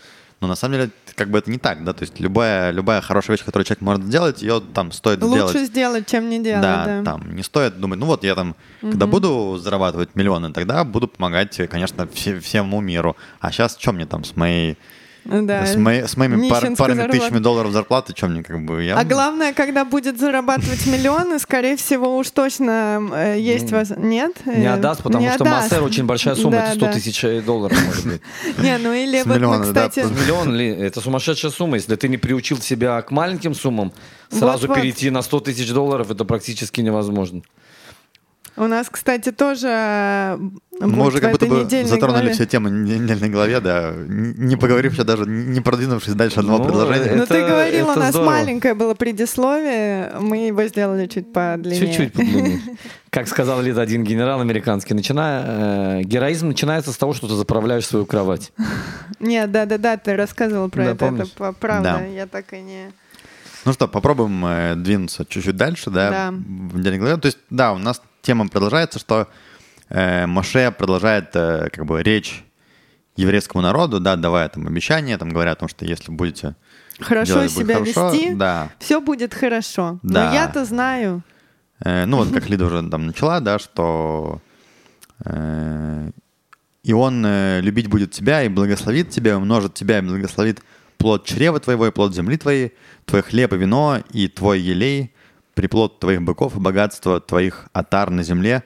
[0.40, 3.36] Но на самом деле, как бы это не так, да, то есть любая, любая хорошая
[3.36, 5.66] вещь, которую человек может сделать, ее там стоит Лучше сделать.
[5.68, 7.02] сделать, чем не делать, Да, да.
[7.04, 11.56] там не стоит думать, ну вот я там, когда буду зарабатывать миллионы, тогда буду помогать,
[11.70, 13.16] конечно, все- всему миру.
[13.40, 14.76] А сейчас что мне там с моей,
[15.24, 15.66] Да.
[15.66, 17.12] с, моей- с моими пар- парами зарплата.
[17.18, 18.96] тысячами долларов зарплаты, что мне как бы я...
[18.98, 23.92] А главное, когда будет зарабатывать миллионы, скорее всего, уж точно э, есть вас...
[23.96, 24.36] Нет?
[24.44, 25.70] Не Э, отдаст, потому не что отдаст.
[25.70, 26.92] Массер очень большая сумма, Да, это 100 да.
[26.92, 28.22] тысяч э, долларов может быть.
[28.58, 30.00] Не, ну или вот мы, кстати...
[30.00, 30.68] Миллион ли?
[30.68, 31.76] Это сумасшедшая сумма.
[31.76, 33.92] Если ты не приучил себя к маленьким суммам,
[34.30, 37.42] сразу перейти на 100 тысяч долларов, это практически невозможно.
[38.56, 40.36] У нас, кстати, тоже э,
[40.80, 42.32] Мы уже как будто бы затронули главе.
[42.34, 47.16] все темы недельной голове, да, не поговорив еще даже, не продвинувшись дальше одного Ну, предложения.
[47.16, 48.30] Ну, ты говорил, у нас здорово.
[48.30, 51.80] маленькое было предисловие, мы его сделали чуть подлиннее.
[51.80, 52.60] Чуть-чуть подлиннее.
[53.10, 57.86] Как сказал лет один генерал американский, начиная, э, героизм начинается с того, что ты заправляешь
[57.86, 58.52] свою кровать.
[59.18, 61.26] Нет, да-да-да, ты рассказывал про Да, это, помнишь?
[61.26, 62.04] это по- правда, Да.
[62.06, 62.92] я так и не...
[63.64, 66.30] Ну что, попробуем э, двинуться чуть-чуть дальше, да, Да.
[66.30, 67.16] в недельной главе.
[67.16, 69.28] То есть, да, у нас тема продолжается, что
[69.88, 72.44] э, Моше продолжает э, как бы речь
[73.16, 76.56] еврейскому народу, да, давая там обещания, там говоря о том, что если будете
[77.00, 78.70] Хорошо делать, себя хорошо, вести, да.
[78.78, 79.98] все будет хорошо.
[80.02, 80.28] Да.
[80.28, 81.22] Но я-то знаю.
[81.84, 84.40] Э, ну вот как Лида уже там начала, да, что
[85.24, 86.10] э,
[86.82, 90.60] и он э, любить будет тебя и благословит тебя, умножит тебя и благословит
[90.98, 95.13] плод чрева твоего и плод земли твоей, твой хлеб и вино и твой елей,
[95.54, 98.62] приплод твоих быков и богатство твоих отар на земле,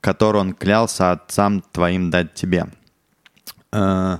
[0.00, 2.66] который он клялся отцам твоим дать тебе.
[3.72, 4.18] Э,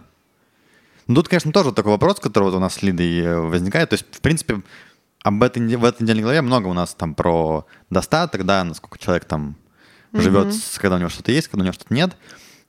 [1.06, 3.90] ну, тут, конечно, тоже такой вопрос, который вот у нас с Лидой э, возникает.
[3.90, 4.62] То есть, в принципе,
[5.22, 9.24] об этой, в этой недельной главе много у нас там про достаток, да, насколько человек
[9.24, 9.56] там
[10.12, 12.16] живет, с- когда у него что-то есть, когда у него что-то нет.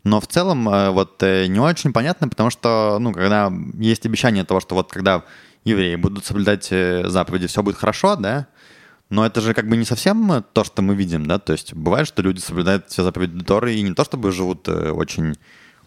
[0.04, 4.60] Но в целом э, вот не очень понятно, потому что, ну, когда есть обещание того,
[4.62, 5.23] что вот когда
[5.65, 8.47] евреи будут соблюдать заповеди, все будет хорошо, да,
[9.09, 11.73] но это же как бы не совсем э, то, что мы видим, да, то есть
[11.73, 15.35] бывает, что люди соблюдают все заповеди Торы и не то чтобы живут э, очень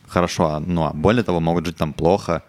[0.08, 2.42] хорошо, а, ну, а более того, могут жить там плохо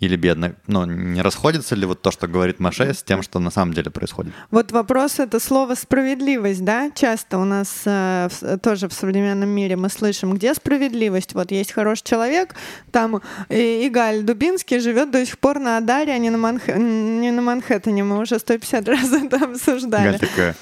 [0.00, 0.54] или бедно.
[0.66, 3.90] Но не расходится ли вот то, что говорит Маше, с тем, что на самом деле
[3.90, 4.32] происходит?
[4.50, 6.90] Вот вопрос это слово справедливость, да?
[6.94, 11.34] Часто у нас э, в- тоже в современном мире мы слышим, где справедливость.
[11.34, 12.54] Вот есть хороший человек,
[12.90, 17.30] там и- Игаль Дубинский живет до сих пор на Адаре, а не на, Манх- не
[17.30, 18.02] на Манхэттене.
[18.02, 20.12] Мы уже 150 раз это обсуждали.
[20.12, 20.56] Галь такая,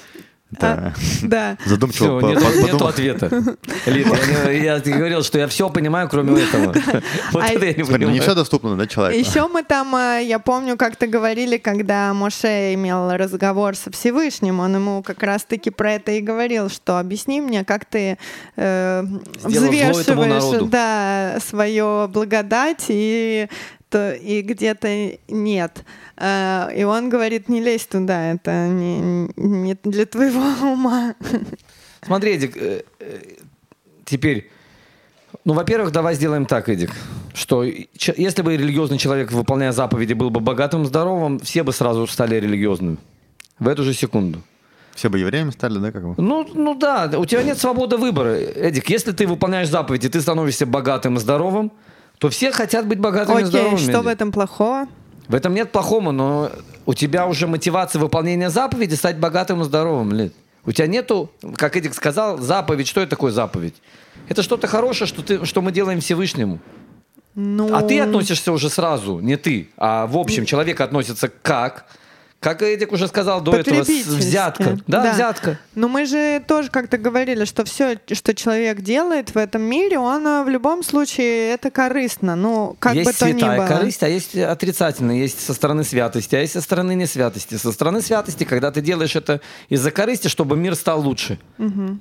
[0.51, 1.57] это Да.
[1.65, 2.87] задумчиво Все, по- нет, по- нету подумал.
[2.87, 3.29] ответа.
[3.85, 6.73] Лид, я, не- я говорил, что я все понимаю, кроме этого.
[7.31, 8.21] Вот А это я не Смотри, ну не понимаю.
[8.21, 9.19] все доступно, да, человеку?
[9.29, 14.75] Еще мы там, э, я помню, как-то говорили, когда Моше имел разговор со Всевышним, он
[14.75, 18.17] ему как раз-таки про это и говорил, что объясни мне, как ты
[18.55, 19.03] э,
[19.43, 23.47] взвешиваешь да, свое благодать и,
[23.97, 25.83] и где-то нет.
[26.17, 31.15] Э, и он говорит, не лезь туда, это не, не для твоего ума.
[32.05, 33.19] Смотри, Эдик, э, э,
[34.05, 34.49] теперь,
[35.45, 36.91] ну, во-первых, давай сделаем так, Эдик,
[37.33, 42.35] что если бы религиозный человек, выполняя заповеди, был бы богатым, здоровым, все бы сразу стали
[42.35, 42.97] религиозными.
[43.59, 44.41] В эту же секунду.
[44.95, 46.21] Все бы евреями стали, да, как бы?
[46.21, 48.35] Ну, ну да, у тебя нет свободы выбора.
[48.35, 51.71] Эдик, если ты выполняешь заповеди, ты становишься богатым и здоровым,
[52.19, 53.77] то все хотят быть богатыми и Окей, здоровыми.
[53.77, 54.87] что в этом плохого?
[55.27, 56.51] В этом нет плохого, но
[56.85, 60.33] у тебя уже мотивация выполнения заповеди стать богатым и здоровым, Лид.
[60.65, 62.87] У тебя нету, как Эдик сказал, заповедь.
[62.87, 63.75] Что это такое заповедь?
[64.27, 66.59] Это что-то хорошее, что, ты, что мы делаем Всевышнему.
[67.35, 71.85] Ну, А ты относишься уже сразу, не ты, а в общем человек относится как?
[72.39, 74.77] Как Эдик уже сказал до этого, взятка.
[74.87, 75.59] Да, взятка.
[75.75, 80.25] Но мы же тоже как-то говорили, что все, что человек делает в этом мире, он
[80.25, 82.37] э, в любом случае это корыстно.
[82.37, 83.67] Ну, как есть бы то ни святая было.
[83.67, 85.17] корысть, а есть отрицательная.
[85.17, 87.55] Есть со стороны святости, а есть со стороны несвятости.
[87.55, 91.39] Со стороны святости, когда ты делаешь это из-за корысти, чтобы мир стал лучше.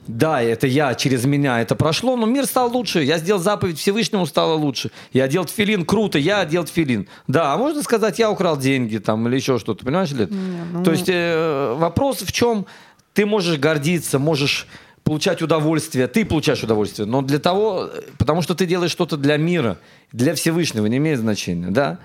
[0.07, 3.03] Да, это я, через меня это прошло, но мир стал лучше.
[3.03, 4.93] Я сделал заповедь Всевышнему, стало лучше.
[5.13, 7.09] Я делал тфилин, круто, я делал тфилин.
[7.27, 10.28] Да, а можно сказать, я украл деньги там или еще что-то, понимаешь ли?
[10.31, 12.67] Ну- То есть э, вопрос в чем
[13.15, 14.67] ты можешь гордиться, можешь
[15.05, 17.89] получать удовольствие, ты получаешь удовольствие, но для того,
[18.19, 19.79] потому что ты делаешь что-то для мира,
[20.13, 21.99] для Всевышнего, не имеет значения, да?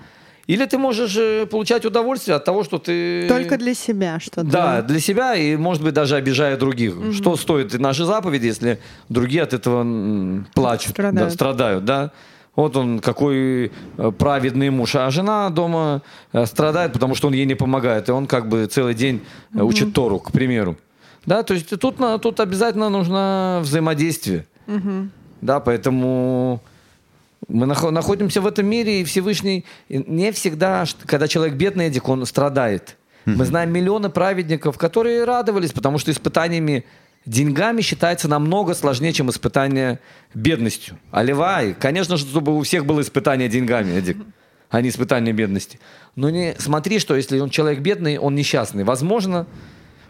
[0.46, 3.26] Или ты можешь э, получать удовольствие от того, что ты...
[3.28, 4.44] Только для себя что-то.
[4.44, 6.94] Да, для себя и, может быть, даже обижая других.
[7.14, 11.28] Что стоит наши заповеди, если другие от этого плачут, Страдают.
[11.28, 12.10] да, страдают, да?
[12.56, 17.46] Вот он какой э, праведный муж, а жена дома э, страдает, потому что он ей
[17.46, 19.20] не помогает, и он как бы целый день
[19.54, 20.76] э, учит Тору, к примеру.
[21.26, 24.46] Да, то есть тут, тут обязательно нужно взаимодействие.
[25.40, 26.60] Да, поэтому
[27.48, 32.24] Мы нах- находимся в этом мире, и Всевышний не всегда, когда человек бедный, Эдик, он
[32.26, 32.96] страдает.
[33.26, 36.84] Мы знаем миллионы праведников, которые радовались, потому что испытаниями
[37.26, 39.98] деньгами считается намного сложнее, чем испытание
[40.34, 40.98] бедностью.
[41.10, 44.18] Аливай, конечно же, чтобы у всех было испытание деньгами, Эдик,
[44.70, 45.78] а не испытание бедности.
[46.16, 48.84] Но не смотри, что если он человек бедный, он несчастный.
[48.84, 49.46] Возможно,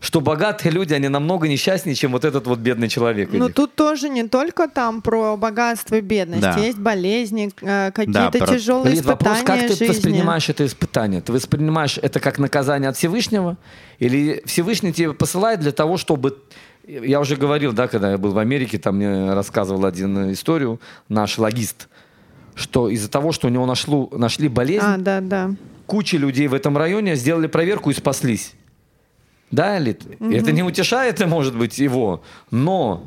[0.01, 3.31] что богатые люди, они намного несчастнее, чем вот этот вот бедный человек.
[3.33, 6.43] Ну тут тоже не только там про богатство и бедность.
[6.43, 6.59] Да.
[6.59, 9.95] Есть болезни, э, какие-то про- тяжелые Лид, вопрос, испытания как ты жизни.
[9.95, 11.23] воспринимаешь это испытание?
[11.23, 13.57] Ты воспринимаешь это как наказание от Всевышнего?
[13.99, 16.39] Или Всевышний тебе посылает для того, чтобы...
[16.87, 21.39] Я уже говорил, да, когда я был в Америке, там мне рассказывал один историю наш
[21.39, 21.89] логист,
[22.55, 25.51] что из-за того, что у него нашло, нашли болезнь, А, да, да.
[25.87, 28.53] куча людей в этом районе сделали проверку и спаслись.
[29.51, 30.03] Да, Лид?
[30.21, 33.07] Это не утешает, может быть, его, но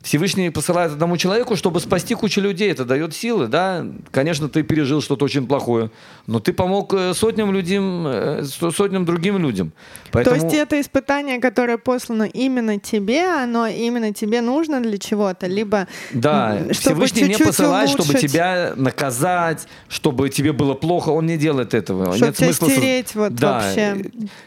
[0.00, 2.70] Всевышний посылает одному человеку, чтобы спасти кучу людей.
[2.70, 3.84] Это дает силы, да?
[4.12, 5.90] Конечно, ты пережил что-то очень плохое,
[6.28, 9.72] но ты помог э, сотням людям, э, со- сотням другим людям.
[10.12, 10.38] Поэтому...
[10.38, 15.88] То есть это испытание, которое послано именно тебе, оно именно тебе нужно для чего-то, либо
[16.12, 21.08] Да, чтобы Всевышний не чуть-чуть посылает, чтобы улучшить, тебя наказать, чтобы тебе было плохо.
[21.08, 22.14] Он не делает этого.
[22.14, 22.70] Чтоб Нет тебя смысла...
[22.70, 23.54] стереть вот да.
[23.54, 24.04] вообще.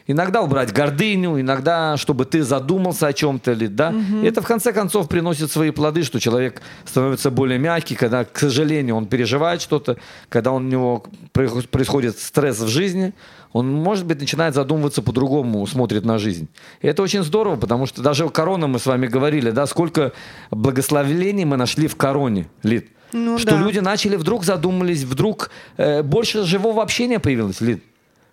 [0.07, 3.53] Иногда убрать гордыню, иногда, чтобы ты задумался о чем-то.
[3.67, 3.93] Да?
[4.23, 8.37] И это, в конце концов, приносит свои плоды, что человек становится более мягкий, когда, к
[8.37, 9.97] сожалению, он переживает что-то,
[10.29, 13.13] когда у него проис- происходит стресс в жизни,
[13.53, 16.47] он, может быть, начинает задумываться по-другому, смотрит на жизнь.
[16.81, 20.11] И это очень здорово, потому что даже корона мы с вами говорили, да, сколько
[20.51, 22.89] благословений мы нашли в короне, Лид.
[23.13, 23.57] Ну что да.
[23.57, 27.83] люди начали вдруг задумались, вдруг э, больше живого общения появилось, Лид.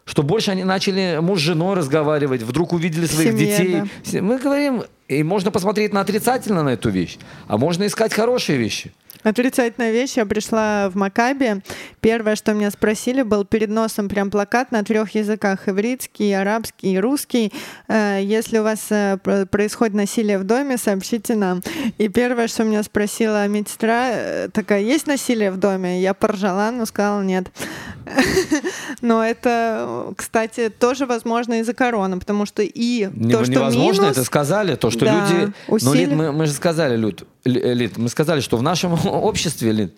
[0.09, 3.83] Что больше они начали муж с женой разговаривать, вдруг увидели своих семье, детей.
[4.11, 4.23] да.
[4.23, 8.91] Мы говорим, и можно посмотреть на отрицательно на эту вещь, а можно искать хорошие вещи.
[9.29, 10.15] Отрицательная вещь.
[10.17, 11.63] Я пришла в Макаби.
[12.01, 15.69] Первое, что меня спросили, был перед носом прям плакат на трех языках.
[15.69, 17.53] Ивритский, арабский и русский.
[17.89, 21.63] Э, Если у вас э, про- происходит насилие в доме, сообщите нам.
[21.99, 26.01] И первое, что меня спросила медсестра, э, такая, есть насилие в доме?
[26.01, 27.49] Я поржала, но сказала нет.
[29.03, 34.75] Но это, кстати, тоже возможно из-за короны, потому что и то, что невозможно это сказали,
[34.77, 35.53] то, что люди...
[35.69, 39.95] Ну, мы, же сказали, Люд, Лид, мы сказали, что в нашем обществе, Лид,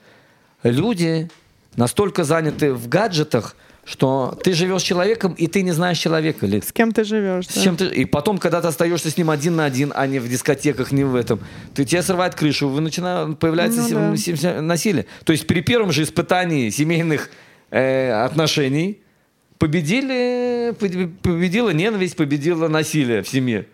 [0.62, 1.29] люди
[1.76, 6.64] настолько заняты в гаджетах, что ты живешь с человеком, и ты не знаешь человека, Лид.
[6.68, 7.46] с кем ты живешь.
[7.48, 7.62] С да.
[7.62, 7.87] чем ты...
[7.87, 11.03] И потом, когда ты остаешься с ним один на один, а не в дискотеках, не
[11.03, 11.40] в этом,
[11.74, 14.38] ты тебя срывает крышу, вы начинает появляется Ну сем- да.
[14.53, 15.07] сем- насилие.
[15.24, 17.31] То есть при первом же испытании семейных
[17.70, 19.00] э, отношений
[19.59, 23.66] победили, побе- победила ненависть, победила насилие в семье.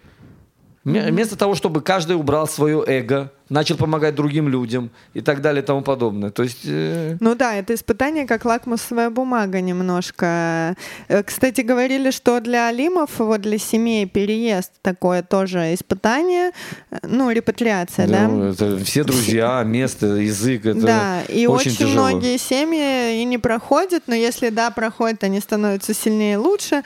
[0.85, 5.63] Ме- Вместо того, чтобы каждый убрал свое эго, начал помогать другим людям и так далее
[5.63, 6.31] и тому подобное.
[6.31, 6.63] То есть...
[6.65, 10.77] э, Ну да, это испытание как лакмусовая бумага немножко.
[11.09, 16.51] Э, Кстати, говорили, что для алимов, вот для семей переезд такое тоже испытание,
[16.91, 18.29] э, ну, репатриация, да?
[18.29, 20.67] ну, это все друзья, место, язык.
[20.67, 22.09] Это да, и очень, очень, тяжело.
[22.09, 26.83] многие семьи и не проходят, но если да, проходят, они становятся сильнее и лучше,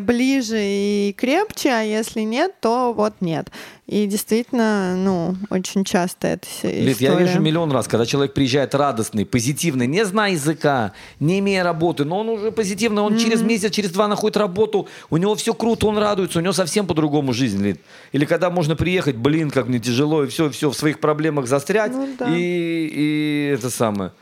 [0.00, 3.48] ближе и крепче, а если нет, то вот нет.
[3.88, 8.74] И действительно, ну, очень часто это вся Лид, я вижу миллион раз, когда человек приезжает
[8.74, 13.72] радостный, позитивный, не зная языка, не имея работы, но он уже позитивный, он через месяц,
[13.72, 17.64] через два находит работу, у него все круто, он радуется, у него совсем по-другому жизнь,
[17.64, 17.80] Лид.
[18.12, 21.92] Или когда можно приехать, блин, как мне тяжело, и все, все в своих проблемах застрять,
[21.92, 22.26] Ну да.
[22.28, 24.12] и, и это самое,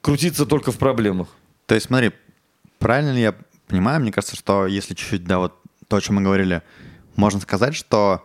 [0.00, 1.28] крутиться только в проблемах.
[1.66, 2.10] То есть, смотри,
[2.80, 3.34] правильно ли я
[3.68, 5.54] понимаю, мне кажется, что если чуть-чуть, да, вот
[5.86, 6.62] то, о чем мы говорили,
[7.14, 8.24] можно сказать, что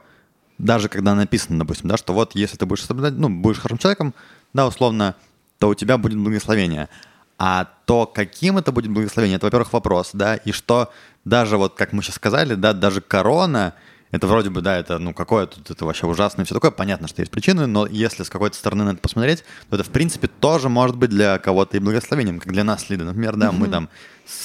[0.64, 4.14] даже когда написано, допустим, да, что вот если ты будешь соблюдать, ну, будешь хорошим человеком,
[4.54, 5.16] да, условно,
[5.60, 6.90] то у тебя будет благословение.
[7.38, 10.92] А то, каким это будет благословение, это, во-первых, вопрос, да, и что
[11.26, 13.74] даже вот, как мы сейчас сказали, да, даже корона,
[14.12, 17.08] это вроде бы, да, это, ну, какое тут, это вообще ужасно и все такое, понятно,
[17.08, 20.28] что есть причины, но если с какой-то стороны на это посмотреть, то это, в принципе,
[20.28, 23.90] тоже может быть для кого-то и благословением, как для нас, Лида, например, да, мы там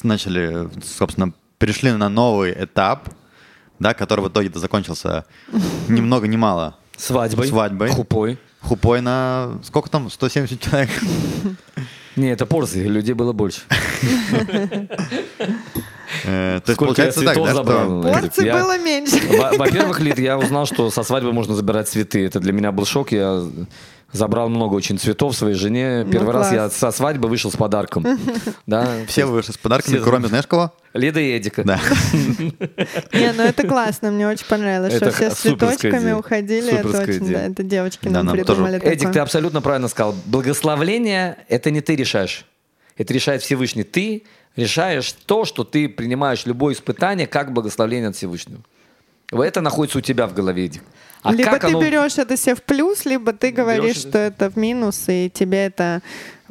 [0.03, 3.11] начали, собственно, перешли на новый этап,
[3.79, 5.25] да, который в итоге-то закончился
[5.89, 7.91] ни много ни мало Свадьбой, Свадьбой.
[7.91, 8.39] хупой.
[8.61, 10.91] хупой на, сколько там, 170 человек?
[12.17, 13.61] Не, это порции, людей было больше.
[16.25, 18.03] Э, То есть Сколько я получается так, да, забрал.
[18.03, 19.21] Порций было меньше.
[19.29, 22.25] Во- Во-первых, Лид, я узнал, что со свадьбы можно забирать цветы.
[22.25, 23.13] Это для меня был шок.
[23.13, 23.45] Я
[24.13, 26.03] забрал много очень цветов своей жене.
[26.05, 26.53] Ну, Первый раз класс.
[26.53, 28.05] я со свадьбы вышел с подарком.
[28.67, 28.89] Да.
[29.07, 30.73] Все вышли с подарками, Все кроме, знаешь кого?
[30.95, 31.63] Лида и Эдика.
[31.65, 31.79] Да.
[33.13, 36.17] Не, ну это классно, мне очень понравилось, что все с цветочками идея.
[36.17, 36.73] уходили.
[36.73, 37.39] Это очень, идея.
[37.39, 40.15] да, это девочки Да, нам придумали Эдик, ты абсолютно правильно сказал.
[40.27, 42.47] Благословление— это не ты решаешь.
[42.97, 43.85] Это решает Всевышний.
[43.85, 44.25] Ты
[44.57, 48.61] решаешь то, что ты принимаешь любое испытание как благословение от Всевышнего.
[49.31, 50.83] Это находится у тебя в голове, Эдик.
[51.23, 54.19] А либо как ты оно- берешь это себе в плюс, либо ты говоришь, это- что
[54.19, 56.01] это в минус, и тебе это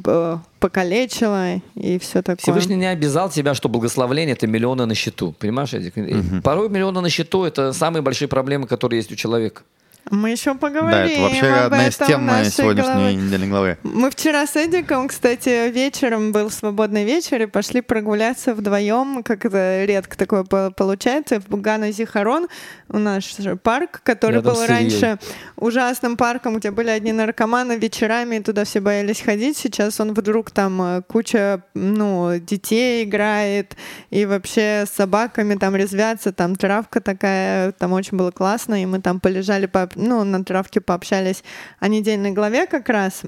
[0.05, 2.38] э, покалечило, и все такое.
[2.41, 5.34] Всевышний не обязал тебя, что благословление это миллионы на счету.
[5.39, 5.97] Понимаешь, Эдик?
[5.97, 9.63] И Порой миллионы на счету это самые большие проблемы, которые есть у человека.
[10.11, 13.77] Мы еще поговорим Да, это вообще об одна из тем нашей сегодняшней недельной главы.
[13.83, 19.85] Мы вчера с Эдиком, кстати, вечером был свободный вечер, и пошли прогуляться вдвоем, как это
[19.85, 22.47] редко такое по- получается, в Бугана Зихарон,
[22.89, 23.23] у нас
[23.63, 25.19] парк, который Рядом был раньше
[25.55, 29.57] ужасным парком, где были одни наркоманы вечерами, и туда все боялись ходить.
[29.57, 33.75] Сейчас он вдруг там э, куча, ну, детей играет,
[34.09, 39.01] и вообще с собаками там резвятся, там травка такая, там очень было классно, и мы
[39.01, 41.43] там полежали, по, ну, на травке пообщались
[41.79, 43.23] о недельной главе как раз.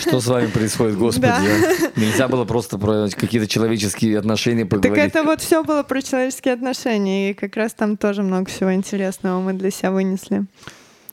[0.00, 1.28] Что с вами происходит, Господи?
[1.28, 1.38] Да.
[1.38, 1.98] а?
[2.00, 5.04] Нельзя было просто про какие-то человеческие отношения Так поговорить.
[5.04, 9.40] это вот все было про человеческие отношения, и как раз там тоже много всего интересного
[9.40, 10.46] мы для себя вынесли.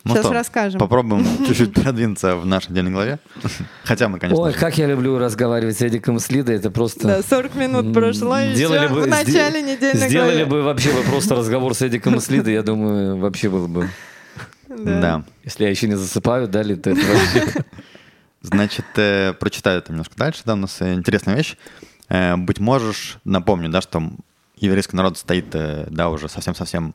[0.03, 0.79] Ну Сейчас что, расскажем.
[0.79, 3.19] Попробуем чуть-чуть продвинуться в нашей недельной главе.
[3.85, 6.71] Хотя мы, конечно, Ой, же, как я люблю разговаривать с Эдиком и с Лидой, это
[6.71, 7.07] просто...
[7.07, 10.45] Да, 40 минут прошло, делали еще бы- в начале сде- недельной Сделали главе.
[10.45, 13.89] бы вообще бы просто разговор с Эдиком и с Лидой, я думаю, вообще было бы...
[14.67, 15.23] да.
[15.45, 17.63] Если я еще не засыпаю, да, Лид, то это вообще...
[18.41, 20.41] Значит, э, прочитаю это немножко дальше.
[20.43, 21.55] Да, у нас э, интересная вещь.
[22.09, 24.03] Э, быть можешь, напомню, да, что
[24.57, 26.93] еврейский народ стоит, э, да, уже совсем-совсем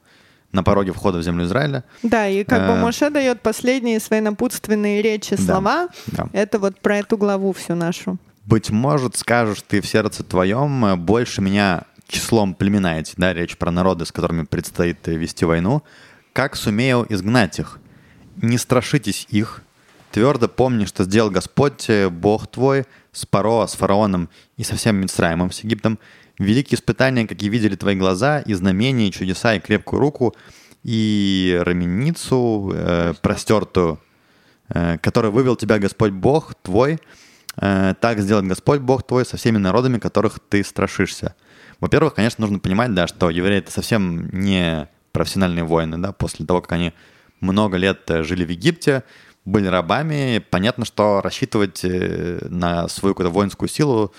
[0.53, 1.85] на пороге входа в землю Израиля.
[2.03, 5.89] Да, и как бы Э, Моше дает последние свои напутственные речи, Да, слова.
[6.07, 6.29] да.
[6.33, 8.17] Это вот про эту главу всю нашу.
[8.47, 13.59] Быть может, скажешь ты в сердце твоем, э, больше меня числом племена эти, да, речь
[13.59, 15.83] про народы, с которыми предстоит э, вести войну,
[16.33, 17.79] как сумею изгнать их?
[18.41, 19.63] Не страшитесь их,
[20.13, 25.51] твердо помни, что сделал Господь, Бог твой, с Паро, с фараоном и со всем Мицраимом,
[25.51, 25.99] с Египтом,
[26.39, 30.35] великие испытания, какие видели твои глаза, и знамения, и чудеса, и крепкую руку,
[30.83, 34.01] и раменницу э, простертую,
[34.69, 36.99] э, который вывел тебя Господь Бог твой,
[37.61, 41.35] э, так сделает Господь Бог твой со всеми народами, которых ты страшишься.
[41.81, 46.61] Во-первых, конечно, нужно понимать, да, что евреи это совсем не профессиональные воины, да, после того,
[46.61, 46.93] как они
[47.41, 49.05] много лет э, жили в Египте,
[49.45, 54.13] были рабами, понятно, что рассчитывать э, на свою какую-то воинскую силу,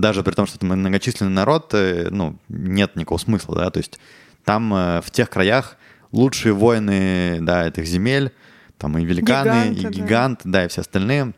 [0.00, 3.98] даже при том, что это многочисленный народ, э, ну, нет никакого смысла, да, то есть
[4.44, 5.76] там э, в тех краях
[6.12, 8.32] лучшие воины, да, этих земель,
[8.78, 9.90] там и великаны, Гиганты, и да.
[9.90, 11.34] гиганты, да, и все остальные.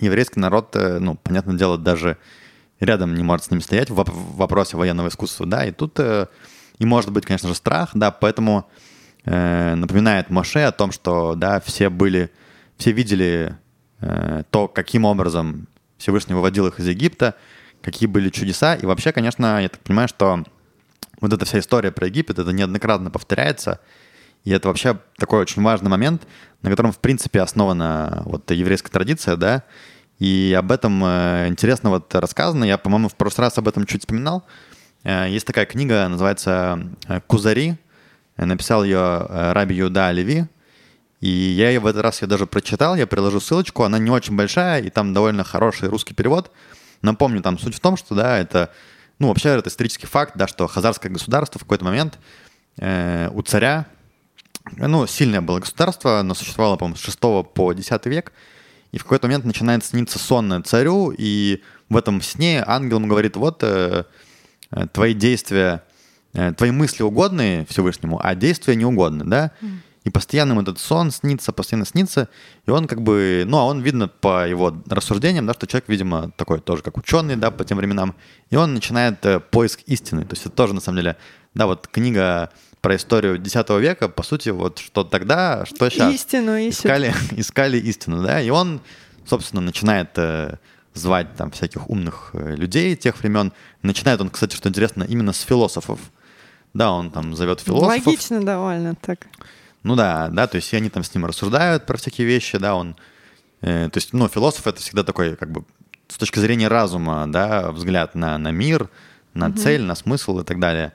[0.00, 2.18] Еврейский народ, э, ну, понятное дело, даже
[2.80, 5.98] рядом не может с ними стоять в воп- в вопросе военного искусства, да, и тут
[6.78, 8.68] и может быть, конечно же, страх, да, поэтому
[9.24, 12.30] э, напоминает Моше о том, что, да, все были,
[12.76, 13.56] все видели
[14.00, 15.68] э, то, каким образом
[15.98, 17.36] Всевышний выводил их из Египта,
[17.84, 20.42] какие были чудеса, и вообще, конечно, я так понимаю, что
[21.20, 23.80] вот эта вся история про Египет, это неоднократно повторяется,
[24.44, 26.26] и это вообще такой очень важный момент,
[26.62, 29.62] на котором, в принципе, основана вот еврейская традиция, да,
[30.18, 32.64] и об этом э, интересно вот рассказано.
[32.64, 34.44] Я, по-моему, в прошлый раз об этом чуть вспоминал.
[35.02, 37.76] Э, есть такая книга, называется э, «Кузари».
[38.36, 40.46] Написал ее Раби Юда Леви.
[41.20, 44.34] И я ее в этот раз я даже прочитал, я приложу ссылочку, она не очень
[44.36, 46.50] большая, и там довольно хороший русский перевод.
[47.04, 48.70] Напомню, там суть в том, что, да, это,
[49.18, 52.18] ну, вообще это исторический факт, да, что хазарское государство в какой-то момент
[52.78, 53.86] э, у царя,
[54.76, 57.18] ну, сильное было государство, оно существовало, по-моему, с 6
[57.54, 58.32] по 10 век,
[58.92, 63.36] и в какой-то момент начинает сниться сон царю, и в этом сне ангел ему говорит,
[63.36, 64.04] вот э,
[64.70, 65.82] э, твои действия,
[66.32, 69.50] э, твои мысли угодны Всевышнему, а действия не угодны, да?
[70.04, 72.28] И постоянно ему этот сон снится, постоянно снится,
[72.66, 76.30] и он как бы, ну, а он видно по его рассуждениям, да, что человек, видимо,
[76.36, 78.14] такой тоже как ученый, да, по тем временам,
[78.50, 81.16] и он начинает э, поиск истины, то есть это тоже, на самом деле,
[81.54, 82.50] да, вот книга
[82.82, 86.12] про историю X века, по сути, вот что тогда, что сейчас.
[86.12, 86.84] Истину ищут.
[86.84, 88.82] Искали, искали истину, да, и он,
[89.24, 90.58] собственно, начинает э,
[90.92, 93.54] звать там всяких умных э, людей тех времен.
[93.80, 95.98] Начинает он, кстати, что интересно, именно с философов.
[96.74, 98.06] Да, он там зовет философов.
[98.06, 99.26] Логично довольно так.
[99.84, 102.74] Ну да, да, то есть и они там с ним рассуждают про всякие вещи, да,
[102.74, 102.96] он,
[103.60, 105.64] э, то есть, ну, философ это всегда такой, как бы,
[106.08, 108.88] с точки зрения разума, да, взгляд на, на мир,
[109.34, 110.94] на цель, на смысл и так далее.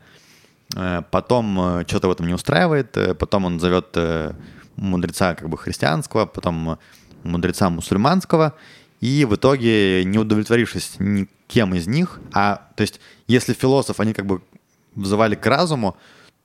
[0.76, 4.34] Э, потом э, что-то в этом не устраивает, э, потом он зовет э,
[4.76, 6.80] мудреца как бы христианского, потом
[7.24, 8.56] мудреца мусульманского,
[9.02, 14.26] и в итоге, не удовлетворившись никем из них, а, то есть, если философ, они как
[14.26, 14.42] бы
[14.96, 15.96] взывали к разуму,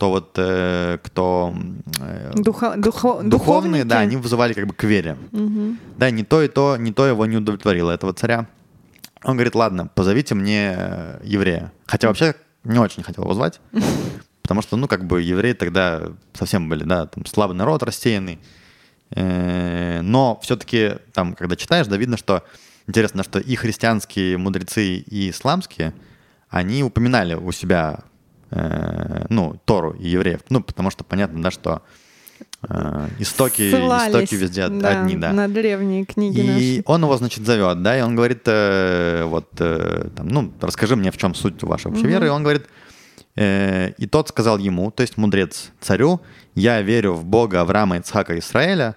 [0.05, 1.55] то вот э, кто
[1.99, 5.17] э, Духа, духо, духовные, да, они вызывали как бы к вере.
[5.33, 5.77] Угу.
[5.97, 8.47] Да, не то и то, не то его не удовлетворило этого царя.
[9.23, 11.73] Он говорит, ладно, позовите мне э, еврея.
[11.87, 12.35] Хотя вообще
[12.65, 13.63] не очень хотел его звать,
[14.43, 16.03] потому что, ну, как бы евреи тогда
[16.35, 18.39] совсем были, да, там слабый народ рассеянный.
[19.13, 22.45] Э, но все-таки там, когда читаешь, да, видно, что
[22.87, 25.95] интересно, что и христианские мудрецы, и исламские,
[26.51, 28.01] они упоминали у себя
[28.55, 30.41] Э, ну, Тору и евреев.
[30.49, 31.83] Ну, потому что понятно, да, что
[32.63, 35.33] э, истоки, истоки везде да, одни, да.
[35.33, 36.39] На древние книги.
[36.39, 36.47] И
[36.77, 36.83] наши.
[36.87, 41.11] он его, значит, зовет, да, и он говорит, э, вот, э, там, ну, расскажи мне,
[41.11, 42.11] в чем суть вашей общей угу.
[42.11, 42.27] веры.
[42.27, 42.67] И он говорит,
[43.35, 46.21] э, и тот сказал ему, то есть мудрец царю,
[46.55, 48.95] я верю в Бога Авраама, Ицхака и Израиля,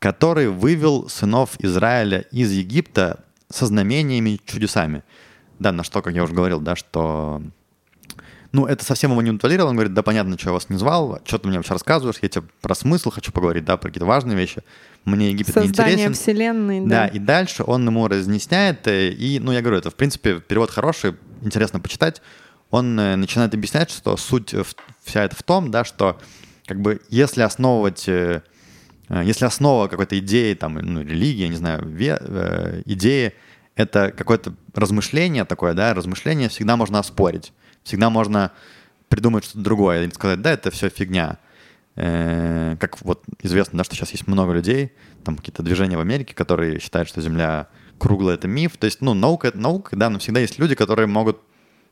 [0.00, 5.04] который вывел сынов Израиля из Египта со знамениями и чудесами.
[5.60, 7.42] Да, на что, как я уже говорил, да, что
[8.52, 9.68] ну, это совсем его не удовлетворило.
[9.68, 12.28] Он говорит, да, понятно, что я вас не звал, что ты мне вообще рассказываешь, я
[12.28, 14.62] тебе про смысл хочу поговорить, да, про какие-то важные вещи.
[15.04, 16.14] Мне Египет Создание не интересен.
[16.14, 16.86] вселенной, да.
[16.86, 20.70] Да, и дальше он ему разъясняет, э, и, ну, я говорю, это, в принципе, перевод
[20.70, 22.22] хороший, интересно почитать.
[22.70, 24.54] Он э, начинает объяснять, что суть
[25.04, 26.18] вся это в том, да, что
[26.66, 28.42] как бы если основывать э,
[29.08, 33.32] если основа какой-то идеи, там, ну, религии, я не знаю, ве, э, идеи,
[33.74, 37.52] это какое-то размышление такое, да, размышление всегда можно оспорить.
[37.84, 38.52] Всегда можно
[39.08, 41.38] придумать что-то другое и сказать, да, это все фигня.
[41.96, 44.92] Э, как вот известно, да, что сейчас есть много людей,
[45.24, 47.68] там какие-то движения в Америке, которые считают, что Земля
[47.98, 48.76] круглая— это миф.
[48.76, 51.40] То есть, ну, наука— это наука, да, но всегда есть люди, которые могут,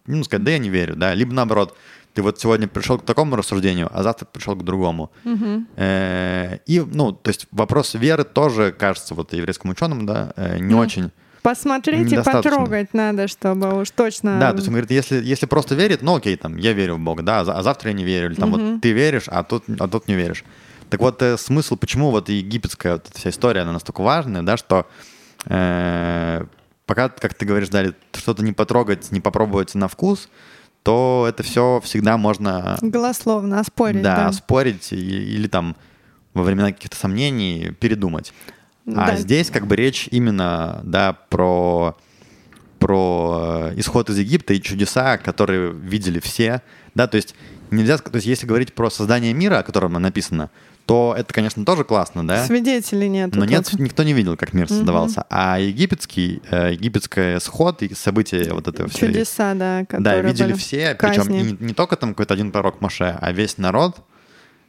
[0.07, 1.76] ну, сказать, да, я не верю, да, либо наоборот,
[2.14, 5.11] ты вот сегодня пришел к такому рассуждению, а завтра пришел к другому.
[5.24, 5.66] Угу.
[5.76, 10.78] И, ну, то есть вопрос веры тоже, кажется, вот еврейскому ученому, да, э, не ну,
[10.78, 11.11] очень
[11.47, 14.41] Посмотреть и потрогать надо, чтобы уж точно...
[14.41, 16.99] Да, то есть он говорит, если, если просто верит, ну окей, там, я верю в
[16.99, 18.61] Бога, да, а завтра я не верю, или там угу.
[18.61, 20.45] вот ты веришь, а тут, а тут не веришь.
[20.91, 24.87] Так вот, э, смысл, почему вот египетская вот вся история, она настолько важная, да, что
[25.45, 26.45] э,
[26.85, 30.29] пока, как ты говоришь, да, что-то не потрогать, не попробовать на вкус,
[30.83, 32.77] то это все всегда можно...
[32.83, 34.17] Голословно оспорить, да.
[34.17, 35.77] Да, оспорить или, или там
[36.35, 38.33] во времена каких-то сомнений передумать.
[38.87, 39.16] А да.
[39.16, 41.97] здесь как бы речь именно, да, про,
[42.78, 46.62] про э, исход из Египта и чудеса, которые видели все,
[46.95, 47.34] да, то есть
[47.70, 50.51] нельзя, то есть если говорить про создание мира, о котором написано,
[50.87, 52.47] то это, конечно, тоже классно, да?
[52.47, 53.34] Свидетелей нет.
[53.34, 55.20] Но нет, никто не видел, как мир создавался.
[55.22, 55.26] Угу.
[55.30, 59.09] А египетский, э, египетский сход и события вот этого всего.
[59.09, 61.22] Чудеса, да, которые Да, видели все, казни.
[61.22, 63.97] причем и не, не только там какой-то один пророк Моше, а весь народ.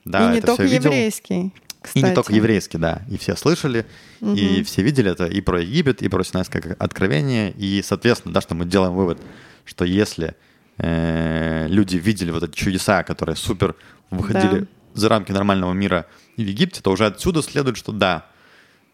[0.05, 1.53] Да, и не только еврейский.
[1.81, 2.03] Кстати.
[2.03, 3.03] И не только еврейский, да.
[3.09, 3.85] И все слышали,
[4.21, 4.33] угу.
[4.35, 7.51] и все видели это и про Египет, и про Синайское откровение.
[7.51, 9.19] И, соответственно, да, что мы делаем вывод,
[9.65, 10.35] что если
[10.77, 13.75] э, люди видели вот эти чудеса, которые супер
[14.09, 14.67] выходили да.
[14.93, 16.05] за рамки нормального мира
[16.35, 18.25] в Египте, то уже отсюда следует, что да,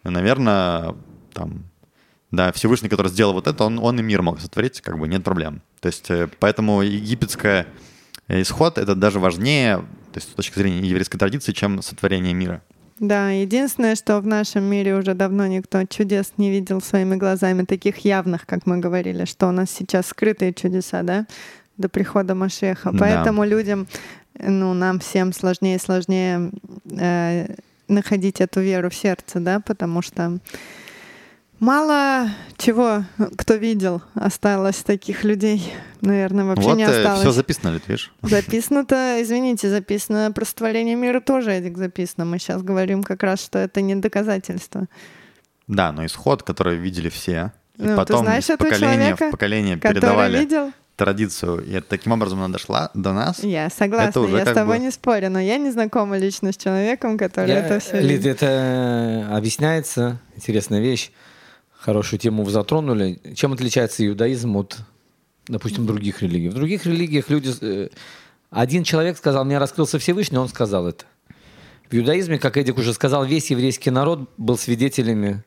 [0.02, 0.94] наверное,
[1.32, 1.64] там,
[2.30, 5.24] да, Всевышний, который сделал вот это, он, он и мир мог сотворить, как бы нет
[5.24, 5.62] проблем.
[5.80, 7.66] То есть, э, поэтому египетская
[8.28, 9.78] исход— это даже важнее,
[10.12, 12.62] то есть с точки зрения еврейской традиции, чем сотворение мира.
[13.00, 17.98] Да, единственное, что в нашем мире уже давно никто чудес не видел своими глазами, таких
[17.98, 21.26] явных, как мы говорили, что у нас сейчас скрытые чудеса, да,
[21.76, 22.92] до прихода Машеха.
[22.92, 22.98] Да.
[22.98, 23.88] Поэтому людям,
[24.38, 26.50] ну, нам всем сложнее и сложнее
[26.90, 27.56] э,
[27.88, 30.38] находить эту веру в сердце, да, потому что
[31.64, 33.04] Мало чего,
[33.38, 35.72] кто видел, осталось таких людей.
[36.02, 37.20] Наверное, вообще вот не э, осталось.
[37.20, 38.12] все записано, ведь, видишь?
[38.20, 42.26] Записано-то, извините, записано про стволение мира тоже этих записано.
[42.26, 44.88] Мы сейчас говорим как раз, что это не доказательство.
[45.66, 50.40] Да, но исход, который видели все, и ну, потом знаешь из поколения в поколение передавали
[50.40, 50.70] видел?
[50.96, 53.42] традицию, и таким образом она дошла до нас.
[53.42, 54.84] Я согласна, это уже я с тобой бы...
[54.84, 59.30] не спорю, но я не знакома лично с человеком, который я, это все Лид, это
[59.32, 61.10] объясняется, интересная вещь
[61.84, 63.20] хорошую тему вы затронули.
[63.34, 64.78] Чем отличается иудаизм от,
[65.46, 66.48] допустим, других религий?
[66.48, 67.52] В других религиях люди...
[67.60, 67.88] Э,
[68.50, 71.04] один человек сказал, мне раскрылся Всевышний, он сказал это.
[71.90, 75.44] В иудаизме, как Эдик уже сказал, весь еврейский народ был свидетелями,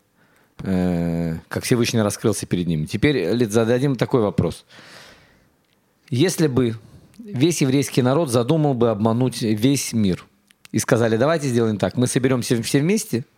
[0.59, 2.85] э, как Всевышний раскрылся перед ними.
[2.85, 4.65] Теперь, зададим такой вопрос.
[6.09, 6.75] Если бы
[7.17, 10.23] весь еврейский народ задумал бы обмануть весь мир
[10.71, 13.25] и сказали, давайте сделаем так, мы соберемся все вместе–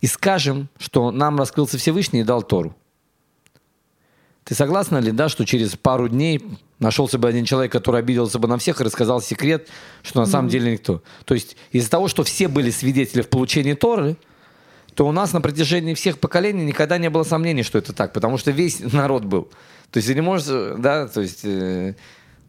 [0.00, 2.74] и скажем, что нам раскрылся Всевышний и дал Тору.
[4.44, 6.42] Ты согласна ли, да, что через пару дней
[6.78, 9.68] нашелся бы один человек, который обиделся бы на всех и рассказал секрет,
[10.02, 11.02] что на самом деле никто.
[11.26, 14.16] То есть из-за того, что все были свидетели в получении Торы,
[14.94, 18.38] то у нас на протяжении всех поколений никогда не было сомнений, что это так, потому
[18.38, 19.50] что весь народ был.
[19.90, 20.46] То есть ты не можешь,
[20.78, 21.94] да, то есть э,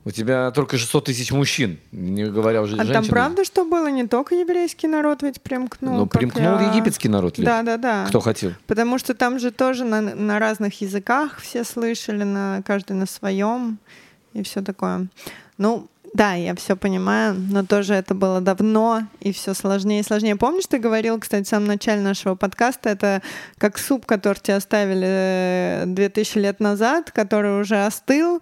[0.06, 2.93] у тебя только 600 тысяч мужчин, не говоря уже А женщин.
[2.93, 5.95] там правда, что было не только еврейский народ ведь примкнул?
[5.97, 7.45] Ну, примкнул я- египетский народ ли?
[7.45, 8.06] Да, да, да.
[8.08, 8.54] Кто хотел?
[8.68, 13.78] Потому что там же тоже на, на разных языках все слышали, на каждый на своем
[14.34, 15.08] и все такое.
[15.58, 20.36] Ну, да, я все понимаю, но тоже это было давно, и все сложнее и сложнее.
[20.36, 23.22] Помнишь, ты говорил, кстати, в самом начале нашего подкаста, это
[23.57, 28.41] как суп, который тебе оставили э, 2000 лет назад, который уже остыл,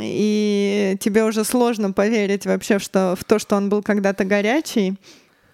[0.00, 4.96] и тебе уже сложно поверить вообще что, в то, что он был когда-то горячий.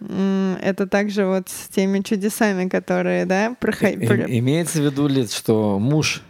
[0.01, 4.27] Это также вот с теми чудесами, которые, да, проходили.
[4.29, 6.23] и- Имеется в виду ли, что муж,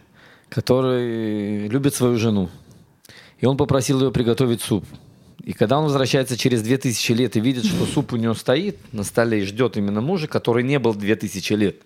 [0.48, 2.48] который любит свою жену,
[3.40, 4.84] и он попросил ее приготовить суп.
[5.42, 9.02] И когда он возвращается через 2000 лет и видит, что суп у нее стоит на
[9.04, 11.76] столе и ждет именно мужа, который не был 2000 лет,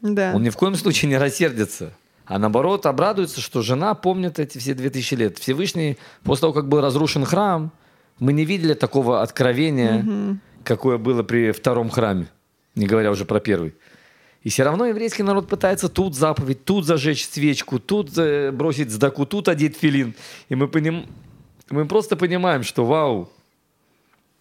[0.00, 0.32] Да.
[0.34, 1.92] он ни в коем случае не рассердится.
[2.24, 5.38] А наоборот, обрадуется, что жена помнит эти все 2000 лет.
[5.38, 7.70] Всевышний, после того, как был разрушен храм,
[8.18, 12.28] мы не видели такого откровения, какое было при втором храме,
[12.74, 13.74] не говоря уже про первый.
[14.48, 19.26] И все равно еврейский народ пытается тут заповедь, тут зажечь свечку, тут э, бросить сдаку,
[19.26, 20.14] тут одеть филин.
[20.48, 21.04] И мы, поним...
[21.68, 23.28] мы просто понимаем, что вау,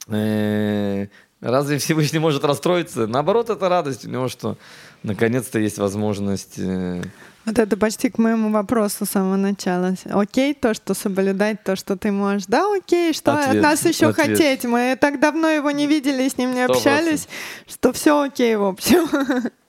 [0.07, 1.07] э,
[1.41, 3.05] разве Всевышний может расстроиться?
[3.05, 4.55] Наоборот, это радость у него, что
[5.03, 6.57] наконец-то есть возможность...
[6.57, 7.01] э,
[7.45, 9.95] Вот это почти к моему вопросу с самого начала.
[10.05, 12.45] Окей, то, что соблюдать, то, что ты можешь.
[12.47, 14.29] Да, окей, что от Ответ, нас еще ответ.
[14.29, 14.63] хотеть?
[14.63, 17.27] Мы так давно его не видели с ним не Сто общались,
[17.67, 19.09] что все окей, в общем.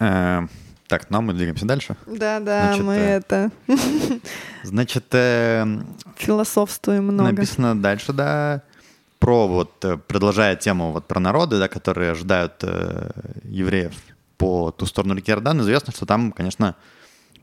[0.00, 0.46] Э,
[0.88, 1.96] Так, ну а мы двигаемся дальше.
[2.06, 3.50] Да, да, Значит, мы э, это
[4.62, 5.66] Значит, э,
[6.16, 7.30] философствуем много.
[7.32, 8.62] написано дальше, да,
[9.18, 13.10] про вот, э, продолжая тему вот про народы, да, которые ожидают э,
[13.44, 13.92] евреев
[14.38, 16.76] по ту сторону реки Иордан, известно, что там, конечно,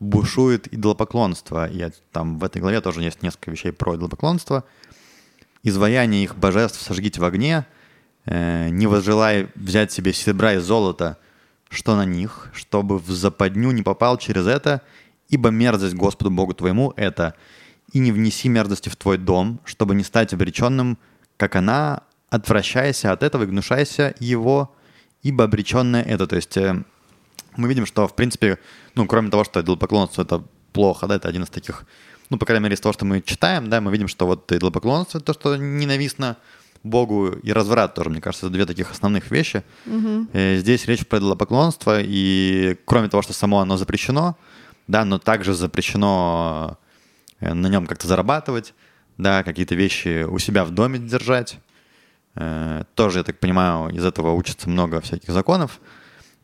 [0.00, 1.68] бушует идолопоклонство.
[1.68, 4.64] И там в этой главе тоже есть несколько вещей про идолопоклонство.
[5.62, 7.66] Изваяние их божеств сожгите в огне,
[8.24, 11.18] э, не возжелай взять себе серебра и золота,
[11.68, 14.82] что на них, чтобы в западню не попал через это,
[15.28, 17.34] ибо мерзость Господу Богу твоему это,
[17.92, 20.98] и не внеси мерзости в твой дом, чтобы не стать обреченным,
[21.36, 24.74] как она, отвращайся от этого и гнушайся его,
[25.22, 26.26] ибо обреченное это.
[26.26, 26.82] То есть э,
[27.56, 28.58] мы видим, что, в принципе,
[28.94, 31.84] ну, кроме того, что идолопоклонство— это плохо, да, это один из таких,
[32.30, 35.20] ну, по крайней мере, из того, что мы читаем, да, мы видим, что вот идолопоклонство—
[35.22, 36.36] то, что ненавистно
[36.86, 39.62] Богу, и разврат тоже, мне кажется, это две таких основных вещи.
[40.32, 44.36] Э, Здесь речь про идолопоклонство, и кроме того, что само оно запрещено,
[44.88, 46.78] да, но также запрещено
[47.40, 48.74] э, на нем как-то зарабатывать,
[49.18, 51.58] да, какие-то вещи у себя в доме держать.
[52.34, 55.80] Э, Тоже, я так понимаю, из этого учится много всяких законов.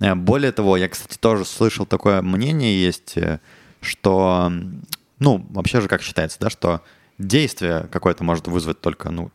[0.00, 3.14] Более того, я, кстати, тоже слышал такое мнение есть,
[3.80, 4.52] что,
[5.20, 6.80] ну, вообще же как считается, да, что
[7.18, 9.30] действие какое-то может вызвать только, ну,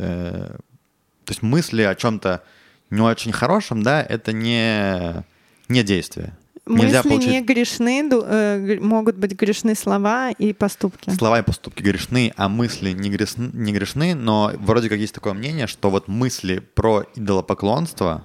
[0.00, 2.42] то есть мысли о чем-то
[2.90, 5.24] не очень хорошем, да, это не,
[5.68, 6.36] не действие.
[6.66, 11.10] Нельзя Мысли получить- не грешны, э, могут быть грешны слова и поступки.
[11.10, 15.32] Слова и поступки грешны, а мысли не грешны, не грешны, но вроде как есть такое
[15.32, 18.24] мнение, что вот мысли про идолопоклонство,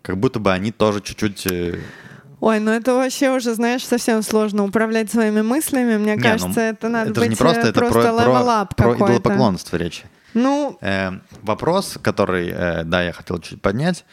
[0.00, 1.46] как будто бы они тоже чуть-чуть...
[1.46, 1.80] э,
[2.40, 5.96] Ой, ну это вообще уже, знаешь, совсем сложно управлять своими мыслями.
[5.96, 8.64] Мне не, кажется, ну, это надо это быть не просто, э, это про, просто про,
[8.64, 10.02] про идолопоклонство речь.
[10.34, 11.12] Ну, Э,
[11.42, 14.04] вопрос, который, э, да, я хотел чуть поднять.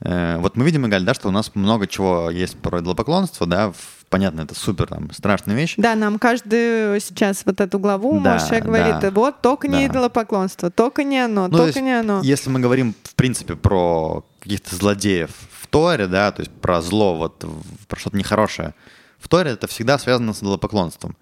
[0.00, 3.70] Э, вот мы видим, Игаль, да, что у нас много чего есть про идолопоклонство, да,
[3.72, 5.74] в- понятно, это супер там страшная вещь.
[5.76, 9.92] да, нам каждый сейчас вот эту главу Да, Моше говорит, да, вот только не да.
[9.92, 12.20] идолопоклонство, только не оно, Ну, то только есть, не оно.
[12.22, 17.16] Если мы говорим, в принципе, про каких-то злодеев в Торе, да, то есть про зло,
[17.16, 17.44] вот,
[17.88, 18.74] про что-то нехорошее,
[19.18, 21.16] в Торе это всегда связано с идолопоклонством.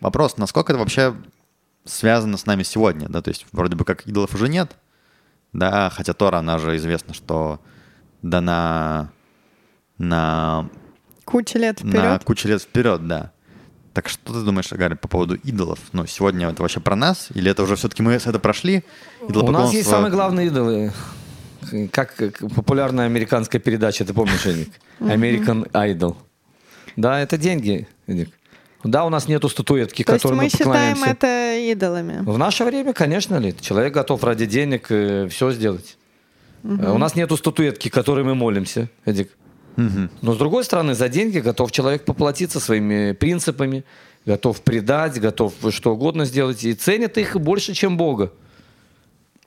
[0.00, 1.14] Вопрос, насколько это вообще
[1.84, 4.76] связано с нами сегодня, да, то есть вроде бы как идолов уже нет,
[5.52, 7.60] да, хотя Тора, она же известна, что
[8.22, 9.10] дана
[9.98, 10.68] на,
[11.24, 12.24] Куча лет на вперед.
[12.24, 13.32] кучу лет вперед, да.
[13.92, 15.80] Так что ты думаешь, Гарри, по поводу идолов?
[15.92, 17.28] Ну, сегодня это вообще про нас?
[17.34, 18.84] Или это уже все-таки мы это прошли?
[19.20, 20.92] У нас есть самые главные идолы.
[21.90, 24.72] Как, как популярная американская передача, ты помнишь, Эдик?
[25.00, 26.16] American Idol.
[26.96, 28.30] Да, это деньги, Эдик.
[28.84, 32.22] Да, у нас нету статуэтки, То которой мы мы, считаем это идолами.
[32.24, 35.96] В наше время, конечно ли, человек готов ради денег все сделать.
[36.64, 39.30] Э, У нас нету статуэтки, которой мы молимся, Эдик.
[39.76, 43.84] Но с другой стороны, за деньги готов человек поплатиться своими принципами,
[44.26, 48.32] готов предать, готов что угодно сделать, и ценит их больше, чем Бога.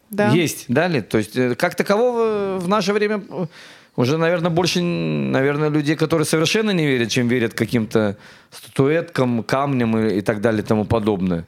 [0.10, 0.30] Да.
[0.30, 1.02] Есть, да ли?
[1.02, 3.48] То есть э, как такового в наше время э,
[3.96, 8.18] уже, наверное, больше, наверное, людей, которые совершенно не верят, чем верят каким-то
[8.50, 11.46] статуэткам, камням и, и так далее и тому подобное.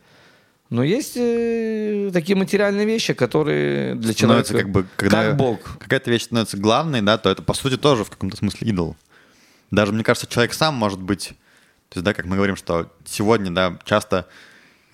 [0.70, 5.78] Но есть э, такие материальные вещи, которые для человека становится как бы, когда как Бог.
[5.80, 8.96] какая-то вещь становится главной, да, то это по сути тоже в каком-то смысле идол.
[9.72, 11.30] Даже мне кажется, человек сам может быть,
[11.90, 14.28] то есть, да, как мы говорим, что сегодня, да, часто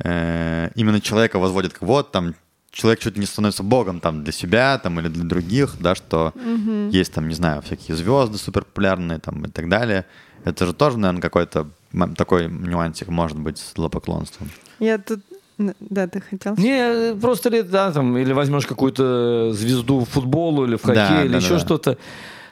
[0.03, 2.35] э, именно человека возводят как вот там
[2.71, 6.33] человек чуть ли не становится богом там для себя там или для других, да, что
[6.91, 10.05] есть там, не знаю, всякие звезды суперпопулярные там и так далее.
[10.45, 11.67] Это же тоже, наверное, какой-то
[12.15, 14.49] такой нюансик может быть с злопоклонством.
[14.79, 15.19] Я тут...
[15.57, 16.55] Да, ты хотел?
[16.55, 21.23] Не, просто ли, да, там, или возьмешь какую-то звезду в футболу или в хоккей, Да,
[21.23, 21.59] или да, еще да.
[21.59, 21.97] что-то.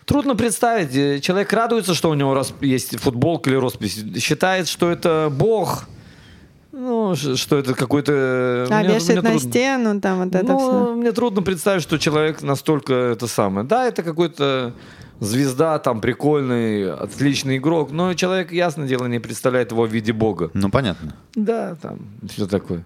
[0.03, 0.93] Трудно представить.
[0.95, 4.03] Э, Человек радуется, что у него есть футболка или роспись.
[4.21, 5.87] Считает, что это бог.
[6.79, 8.67] Ну, что это какой-то...
[8.69, 9.49] А, мне- вешает мне на трудно.
[9.49, 10.93] стену, там вот это ну, все.
[10.93, 13.65] мне трудно представить, что человек настолько это самое.
[13.65, 14.73] Да, это какой-то
[15.19, 20.51] звезда, там, прикольный, отличный игрок, но человек, ясно дело, не представляет его в виде бога.
[20.53, 21.15] Ну, понятно.
[21.33, 21.97] Да, там,
[22.29, 22.85] все такое.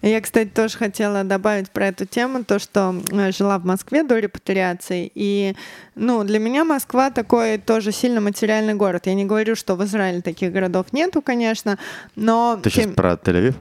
[0.00, 4.18] Я, кстати, тоже хотела добавить про эту тему, то, что э, жила в Москве до
[4.18, 5.54] репатриации, и,
[5.96, 9.06] ну, для меня Москва такой тоже сильно материальный город.
[9.06, 11.78] Я не говорю, что в Израиле таких городов нету, конечно,
[12.14, 12.58] но...
[12.62, 13.54] Ты сейчас про Тель-Авив?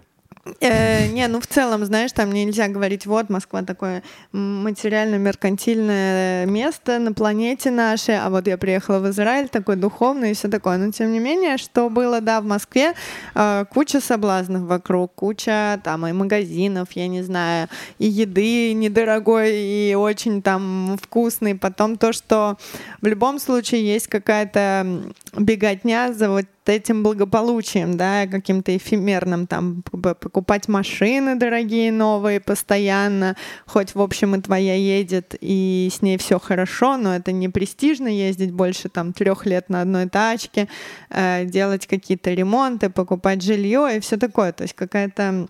[0.60, 7.14] Э, не, ну в целом, знаешь, там нельзя говорить, вот Москва такое материально-меркантильное место на
[7.14, 10.78] планете нашей, а вот я приехала в Израиль, такой духовный и все такое.
[10.78, 12.94] Но тем не менее, что было, да, в Москве,
[13.36, 17.68] э, куча соблазнов вокруг, куча там и магазинов, я не знаю,
[18.00, 21.56] и еды недорогой, и очень там вкусный.
[21.56, 22.58] Потом то, что
[23.02, 25.04] в любом случае есть какая-то
[25.38, 33.96] беготня за вот этим благополучием, да, каким-то эфемерным, там, покупать машины дорогие, новые постоянно, хоть,
[33.96, 38.52] в общем, и твоя едет, и с ней все хорошо, но это не престижно ездить
[38.52, 40.68] больше, там, трех лет на одной тачке,
[41.10, 45.48] э, делать какие-то ремонты, покупать жилье и все такое, то есть какая-то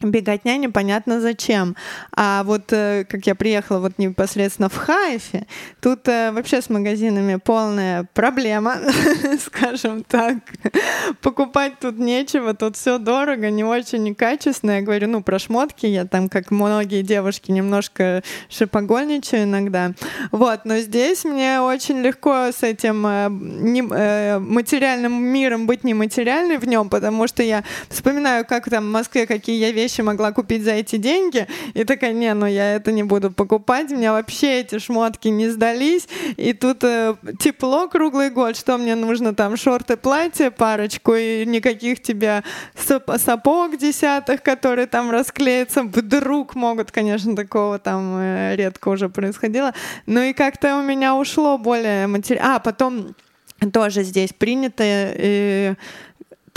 [0.00, 1.76] беготня непонятно зачем.
[2.12, 5.46] А вот э, как я приехала вот непосредственно в Хайфе,
[5.80, 8.76] тут э, вообще с магазинами полная проблема,
[9.44, 10.36] скажем так.
[11.20, 14.72] Покупать тут нечего, тут все дорого, не очень некачественно.
[14.72, 19.92] Я говорю, ну, про шмотки я там, как многие девушки, немножко шипогольничаю иногда.
[20.30, 26.88] Вот, но здесь мне очень легко с этим э, материальным миром быть нематериальной в нем,
[26.88, 30.96] потому что я вспоминаю, как там в Москве, какие я вещи могла купить за эти
[30.96, 35.48] деньги, и такая, не, ну я это не буду покупать, мне вообще эти шмотки не
[35.48, 41.44] сдались, и тут э, тепло круглый год, что мне нужно там шорты, платье, парочку, и
[41.46, 49.08] никаких сап- сапог десятых, которые там расклеятся, вдруг могут, конечно, такого там э, редко уже
[49.08, 49.72] происходило,
[50.06, 53.14] ну и как-то у меня ушло более материал, а потом
[53.72, 55.74] тоже здесь принято э,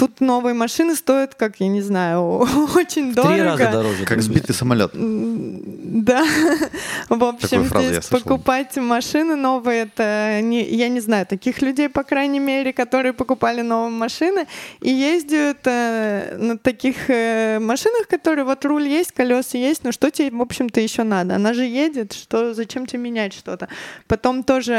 [0.01, 2.23] Тут новые машины стоят, как я не знаю,
[2.75, 3.35] очень дорого.
[3.35, 4.05] Три раза дороже.
[4.05, 4.89] Как сбитый самолет.
[4.95, 6.25] Да.
[7.09, 12.39] В общем, здесь покупать машины новые, это не, я не знаю, таких людей, по крайней
[12.39, 14.47] мере, которые покупали новые машины
[14.79, 20.09] и ездят э, на таких э, машинах, которые вот руль есть, колеса есть, но что
[20.09, 21.35] тебе, в общем-то, еще надо?
[21.35, 23.67] Она же едет, что, зачем тебе менять что-то?
[24.07, 24.73] Потом тоже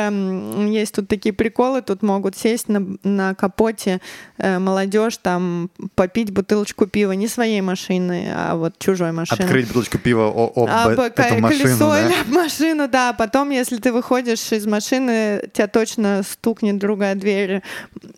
[0.68, 4.00] есть тут такие приколы, тут могут сесть на, на капоте
[4.38, 9.42] э, молодежь, там попить бутылочку пива не своей машины, а вот чужой машины.
[9.42, 12.06] Открыть бутылочку пива о- об А, эту машину, колесо да?
[12.06, 13.12] или об машину, да.
[13.12, 17.62] Потом, если ты выходишь из машины, тебя точно стукнет другая дверь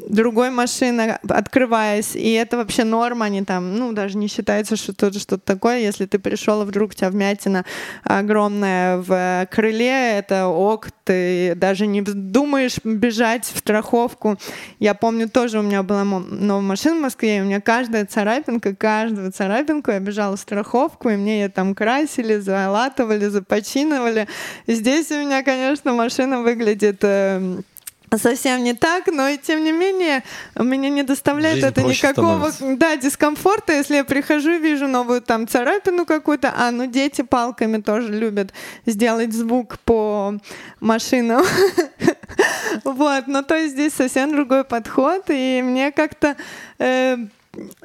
[0.09, 2.15] другой машины, открываясь.
[2.15, 5.79] И это вообще норма, они там, ну, даже не считается, что это что-то такое.
[5.81, 7.65] Если ты пришел, и вдруг у тебя вмятина
[8.05, 14.39] огромная в крыле, это ок, ты даже не думаешь бежать в страховку.
[14.79, 18.75] Я помню, тоже у меня была новая машина в Москве, и у меня каждая царапинка,
[18.75, 24.29] каждую царапинку я бежала в страховку, и мне ее там красили, залатывали, започиновали.
[24.67, 27.61] И здесь у меня, конечно, машина выглядит э,
[28.19, 30.23] совсем не так, но и тем не менее
[30.59, 32.79] меня не доставляет Жизнь это никакого становится.
[32.79, 37.81] да, дискомфорта, если я прихожу и вижу новую там царапину какую-то, а ну дети палками
[37.81, 38.53] тоже любят
[38.87, 40.35] сделать звук по
[40.81, 41.45] машинам.
[42.85, 46.37] Вот, но то есть здесь совсем другой подход, и мне как-то
[46.79, 47.17] э,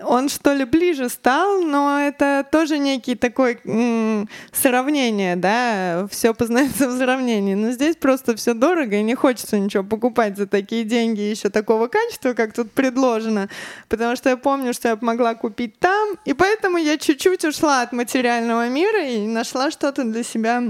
[0.04, 6.88] он что ли ближе стал, но это тоже некий такой м- сравнение, да, все познается
[6.88, 7.56] в сравнении.
[7.56, 11.88] Но здесь просто все дорого и не хочется ничего покупать за такие деньги еще такого
[11.88, 13.50] качества, как тут предложено,
[13.88, 17.92] потому что я помню, что я могла купить там, и поэтому я чуть-чуть ушла от
[17.92, 20.64] материального мира и нашла что-то для себя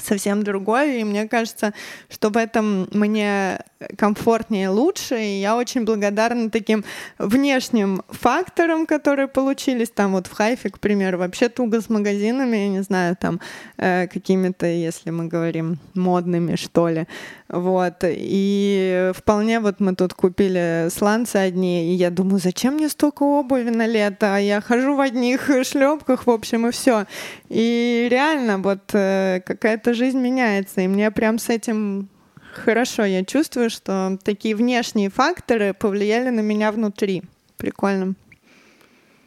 [0.00, 1.72] совсем другое, и мне кажется,
[2.08, 3.58] что в этом мне
[3.96, 6.84] комфортнее, лучше, и я очень благодарна таким
[7.18, 9.90] внешним факторам, которые получились.
[9.90, 13.40] Там вот в Хайфе, к примеру, вообще туго с магазинами, я не знаю, там
[13.76, 17.06] э, какими-то, если мы говорим, модными, что ли,
[17.48, 23.22] вот, и вполне вот мы тут купили сланцы одни, и я думаю, зачем мне столько
[23.22, 27.06] обуви на лето, а я хожу в одних шлепках, в общем, и все,
[27.48, 32.08] и реально вот э, какая-то жизнь меняется, и мне прям с этим
[32.54, 33.04] хорошо.
[33.04, 37.22] Я чувствую, что такие внешние факторы повлияли на меня внутри.
[37.56, 38.14] Прикольно.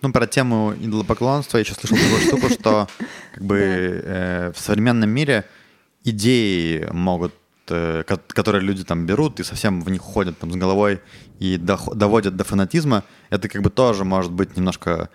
[0.02, 2.88] Ну, про тему идолопоклонства я еще слышал такую штуку, что
[3.34, 5.46] как бы э, в современном мире
[6.04, 7.34] идеи могут,
[7.70, 11.02] э, которые люди там берут и совсем в них ходят там с головой
[11.40, 15.10] и доводят до фанатизма, это как бы тоже может быть немножко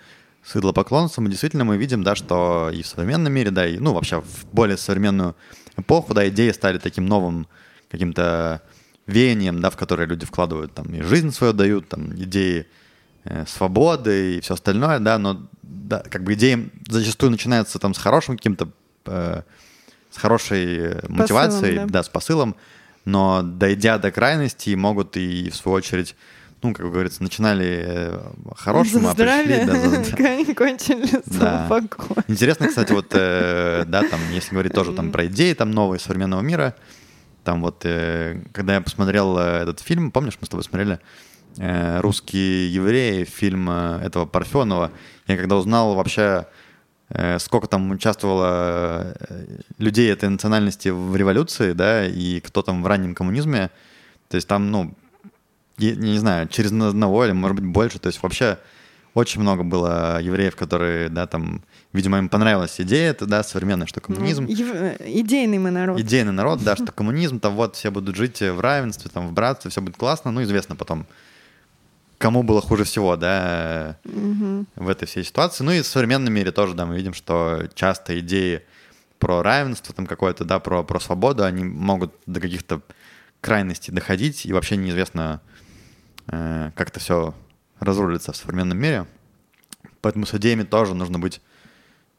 [0.45, 1.29] с идолопоклонством.
[1.29, 4.77] Действительно мы видим, да, что и в современном мире, да, и ну вообще в более
[4.77, 5.37] современную
[5.77, 7.47] эпоху, да, идеи стали таким новым
[7.91, 8.63] каким-то
[9.07, 12.67] веянием, да, в которое люди вкладывают там и жизнь свою дают, там идеи
[13.25, 17.99] э, свободы и все остальное, да, но да, как бы идеи зачастую начинаются там с
[17.99, 18.69] хорошим каким-то,
[19.07, 19.43] э,
[20.11, 21.93] с хорошей мотивацией, посылом, да.
[21.93, 22.57] да, с посылом,
[23.05, 26.15] но дойдя до крайности могут и в свою очередь
[26.63, 28.21] ну, как говорится, начинали э,
[28.57, 29.65] хорошим, а пришли...
[29.65, 30.55] Да, за...
[30.55, 31.67] кончили да.
[32.29, 36.41] Интересно, кстати, вот, э, да, там, если говорить тоже там про идеи там новые современного
[36.41, 36.75] мира,
[37.45, 41.01] там вот, э, когда я посмотрел э, этот фильм, помнишь, мы с тобой смотрели
[41.57, 44.93] э, «Русские евреи», фильм э, этого Парфенова,
[45.27, 46.47] я когда узнал вообще,
[47.41, 49.15] сколько там участвовало
[49.77, 53.71] людей этой национальности в революции, да, и кто там в раннем коммунизме,
[54.29, 54.95] то есть там, ну,
[55.79, 58.59] я, не знаю, через одного или, может быть, больше, то есть вообще
[59.15, 61.63] очень много было евреев, которые, да, там,
[61.93, 64.45] видимо, им понравилась идея это, да, современная, что коммунизм...
[64.45, 65.01] Ну, ев...
[65.01, 66.01] Идейный мы народ.
[66.01, 69.71] Идейный народ, да, что коммунизм, там вот все будут жить в равенстве, там, в братстве,
[69.71, 71.07] все будет классно, ну, известно потом,
[72.17, 74.65] кому было хуже всего, да, угу.
[74.77, 75.65] в этой всей ситуации.
[75.65, 78.63] Ну и в современном мире тоже, да, мы видим, что часто идеи
[79.19, 82.81] про равенство там какое-то, да, про, про свободу, они могут до каких-то
[83.41, 85.41] крайностей доходить, и вообще неизвестно,
[86.29, 87.35] э, как это все
[87.81, 89.07] разрулится в современном мире.
[90.01, 91.41] Поэтому с идеями тоже нужно быть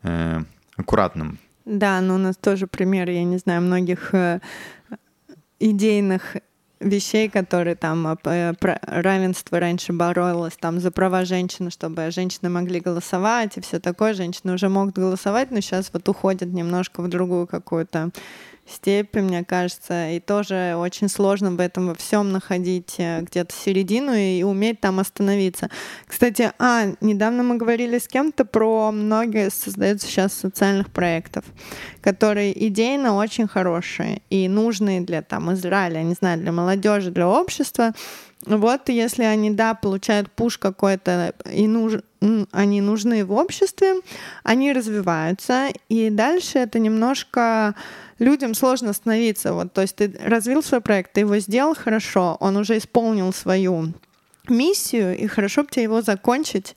[0.04, 0.42] э,
[0.78, 1.40] аккуратным.
[1.66, 4.40] Да, но у нас тоже пример, я не знаю, многих э,
[5.60, 6.38] идейных
[6.84, 12.80] вещей, которые там э, про равенство раньше боролось, там за права женщины, чтобы женщины могли
[12.80, 14.14] голосовать и все такое.
[14.14, 18.12] Женщины уже могут голосовать, но сейчас вот уходят немножко в другую какую-то
[18.68, 24.14] степи, мне кажется, и тоже очень сложно в этом во всем находить э, где-то середину
[24.14, 25.70] и уметь там остановиться.
[26.06, 31.46] Кстати, а, недавно мы говорили с кем-то про многие создаются сейчас социальных проектов,
[32.02, 37.94] которые идейно очень хорошие и нужные для там Израиля, не знаю, для молодежи, для общества.
[38.46, 42.02] Вот если они, да, получают пуш какой-то и нуж...
[42.52, 43.96] они нужны в обществе,
[44.44, 47.76] они развиваются, и дальше это немножко
[48.20, 49.54] людям сложно остановиться.
[49.54, 53.94] Вот, то есть ты развил свой проект, ты его сделал хорошо, он уже исполнил свою
[54.50, 56.76] миссию, и хорошо бы тебе его закончить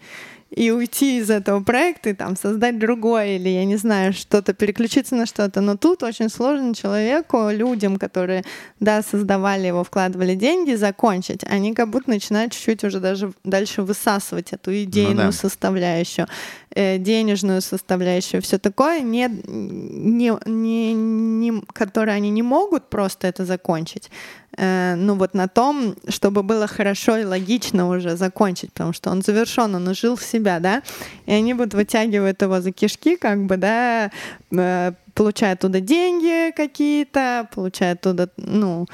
[0.50, 5.16] и уйти из этого проекта и там создать другое или, я не знаю, что-то, переключиться
[5.16, 5.60] на что-то.
[5.60, 8.44] Но тут очень сложно человеку, людям, которые,
[8.78, 11.42] да, создавали его, вкладывали деньги, закончить.
[11.44, 15.32] Они как будто начинают чуть-чуть уже даже дальше высасывать эту идейную ну, да.
[15.32, 16.28] составляющую,
[16.70, 23.44] э, денежную составляющую, все такое, не, не, не, не, которые они не могут просто это
[23.44, 24.10] закончить.
[24.56, 29.22] Э, ну вот на том, чтобы было хорошо и логично уже закончить, потому что он
[29.22, 30.82] завершен, он жил в себя, да,
[31.26, 34.10] и они будут вытягивать его за кишки, как бы, да,
[34.50, 38.86] э, получают туда деньги какие-то, получают туда, ну,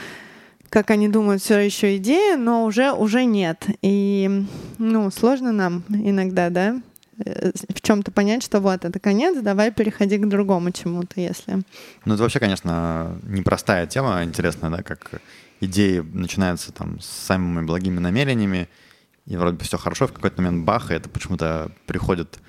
[0.69, 3.67] как они думают, все еще идея, но уже, уже нет.
[3.83, 4.47] И,
[4.79, 6.81] ну, сложно нам иногда, да,
[7.25, 11.61] э, в чем-то понять, что вот это конец, давай переходи к другому чему-то, если.
[12.05, 15.21] Ну, это вообще, конечно, непростая тема, интересная, да, как
[15.63, 18.69] идеи начинаются там с самыми благими намерениями,
[19.27, 22.41] и вроде бы все хорошо, в какой-то момент бах, и это почему-то приходит,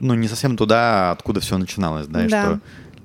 [0.00, 2.24] ну, не совсем туда, откуда все начиналось, да, да.
[2.24, 2.60] и что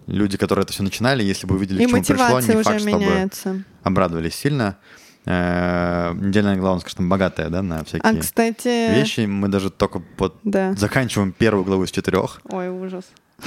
[0.08, 3.40] люди, которые это все начинали, если бы увидели, и к чему пришло, не факт, меняется.
[3.42, 4.78] чтобы обрадовались сильно.
[5.26, 8.94] э, недельная глава, нас, конечно, богатая, да, на всякие А, кстати...
[8.96, 9.26] вещи.
[9.26, 10.74] Мы даже только вот Да.
[10.76, 12.40] заканчиваем первую главу из четырех.
[12.46, 13.04] Ой, ужас.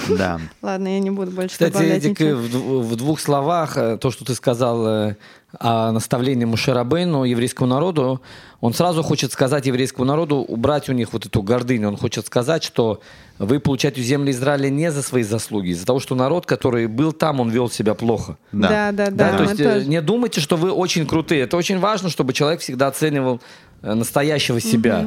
[0.08, 0.40] Да.
[0.62, 4.34] Ладно, я не буду больше Кстати, Эдик, в, в двух словах, э, то, что ты
[4.34, 5.16] сказал э,
[5.58, 8.22] о наставлении Мушерабейну еврейскому народу,
[8.60, 11.88] он сразу хочет сказать еврейскому народу, убрать у них вот эту гордыню.
[11.88, 13.00] Он хочет сказать, что
[13.38, 17.40] вы получаете земли Израиля не за свои заслуги, из-за того, что народ, который был там,
[17.40, 18.36] он вел себя плохо.
[18.52, 19.10] Да, да, да.
[19.10, 19.86] Да, то мы есть э, тоже.
[19.86, 21.42] не думайте, что вы очень крутые.
[21.42, 23.40] Это очень важно, чтобы человек всегда оценивал
[23.82, 25.06] настоящего себя.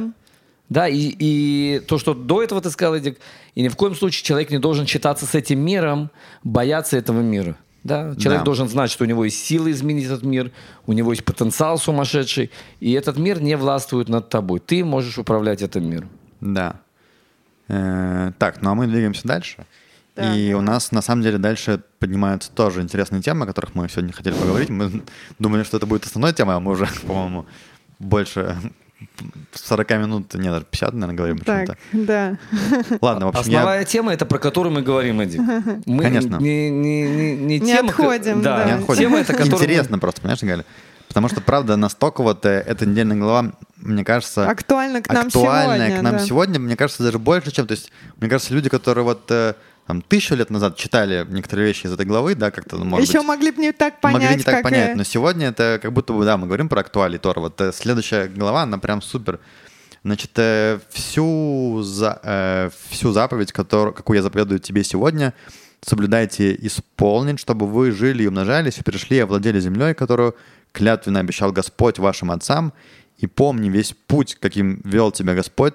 [0.68, 3.18] Да, и, и то, что до этого ты сказал, Эдик,
[3.54, 6.10] и ни в коем случае человек не должен считаться с этим миром,
[6.42, 7.56] бояться этого мира.
[7.84, 8.14] Да?
[8.16, 8.44] Человек Да.
[8.44, 10.50] должен знать, что у него есть силы изменить этот мир,
[10.86, 12.50] у него есть потенциал сумасшедший,
[12.80, 14.58] и этот мир не властвует над тобой.
[14.58, 16.08] Ты можешь управлять этим миром.
[16.40, 16.80] Да.
[17.68, 19.66] Э, так, ну а мы двигаемся дальше.
[20.16, 20.34] Да.
[20.34, 24.12] И у нас на самом деле дальше поднимаются тоже интересные темы, о которых мы сегодня
[24.12, 24.70] хотели поговорить.
[24.70, 25.02] Мы
[25.38, 27.44] думали, что это будет основной темой, а мы уже, по-моему,
[27.98, 28.56] больше
[29.52, 31.76] 40 минут, нет, даже 50, наверное, говорим Так, чем-то.
[31.92, 32.38] да.
[33.00, 33.58] Ладно, в общем, я...
[33.60, 35.40] Основная тема это про которую мы говорим, Эдик.
[35.86, 36.36] Мы Конечно.
[36.36, 38.64] Не, не, не, не, Не тема, отходим, да.
[38.64, 39.02] Не Не отходим.
[39.02, 40.64] Тема это, которую Интересно просто, понимаешь, Галя?
[41.08, 45.88] Потому что, правда, настолько вот э, эта недельная глава, мне кажется, Актуально к нам актуальная
[45.88, 45.98] сегодня.
[46.00, 46.18] к нам да.
[46.18, 47.66] сегодня, мне кажется, даже больше, чем...
[47.68, 49.54] То есть, мне кажется, люди, которые вот э,
[49.86, 53.18] там, тысячу лет назад читали некоторые вещи из этой главы, да, как-то, ну, может Еще
[53.18, 55.92] быть, могли бы не так понять, могли не так понять, и- но сегодня это как
[55.92, 57.40] будто бы, да, мы говорим про актуалий Тора.
[57.40, 59.40] Вот э, следующая глава, она прям супер.
[60.02, 65.32] Значит, э, всю, за, э, всю заповедь, которую, какую я заповедую тебе сегодня,
[65.82, 70.34] соблюдайте исполнить, чтобы вы жили и умножались, и перешли и овладели землей, которую
[70.72, 72.72] клятвенно обещал Господь вашим отцам,
[73.18, 75.74] и помни весь путь, каким вел тебя Господь,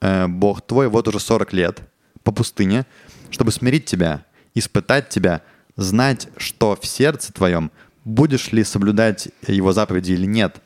[0.00, 1.80] э, Бог твой, вот уже 40 лет
[2.24, 2.84] по пустыне,
[3.30, 4.24] чтобы смирить тебя,
[4.54, 5.42] испытать тебя,
[5.76, 7.70] знать, что в сердце твоем,
[8.04, 10.60] будешь ли соблюдать его заповеди или нет.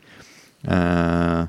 [0.63, 1.49] Э,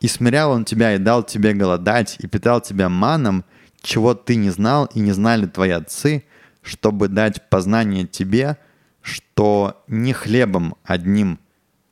[0.00, 3.44] и смирял он тебя и дал тебе голодать, и питал тебя маном,
[3.82, 6.24] чего ты не знал и не знали твои отцы,
[6.62, 8.58] чтобы дать познание тебе,
[9.02, 11.38] что не хлебом одним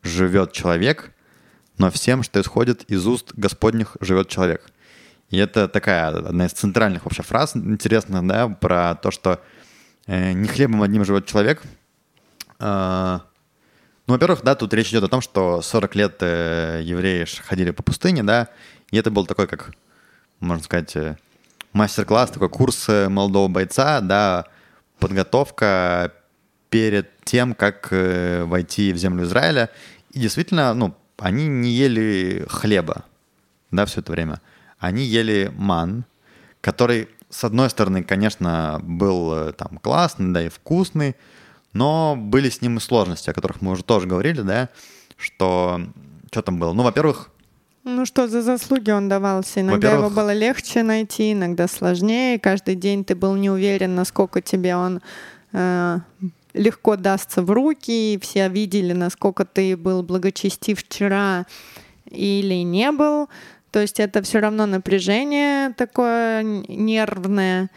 [0.03, 1.13] живет человек,
[1.79, 4.71] но всем, что исходит из уст Господних, живет человек.
[5.31, 9.41] И это такая одна из центральных вообще фраз интересных, да, про то, что
[10.07, 11.63] э, не хлебом одним живет человек.
[12.59, 13.21] Э,
[14.07, 17.83] ну, во-первых, да, тут речь идет о том, что 40 лет э, евреи ходили по
[17.83, 18.49] пустыне, да,
[18.91, 19.73] и это был такой, как,
[20.41, 21.17] можно сказать, э,
[21.73, 24.47] мастер-класс, такой курс э, молодого бойца, да,
[24.99, 26.13] подготовка
[26.71, 29.71] перед тем, как э, войти в землю Израиля.
[30.13, 33.05] И действительно, ну, они не ели хлеба,
[33.71, 34.41] да, все это время.
[34.79, 36.05] Они ели ман,
[36.61, 41.17] который, с одной стороны, конечно, был э, там классный, да, и вкусный,
[41.73, 44.69] но были с ним и сложности, о которых мы уже тоже говорили, да,
[45.17, 45.81] что
[46.31, 46.73] что там было?
[46.73, 47.31] Ну, во-первых,
[47.85, 49.61] Ну что за заслуги он давался?
[49.61, 52.39] Иногда его было легче найти, иногда сложнее.
[52.39, 55.01] Каждый день ты был не уверен, насколько тебе он
[55.53, 55.99] э,
[56.53, 58.15] легко дастся в руки.
[58.15, 61.47] И все видели, насколько ты был благочестив вчера
[62.11, 63.29] или не был.
[63.79, 67.71] То есть это все равно напряжение такое нервное.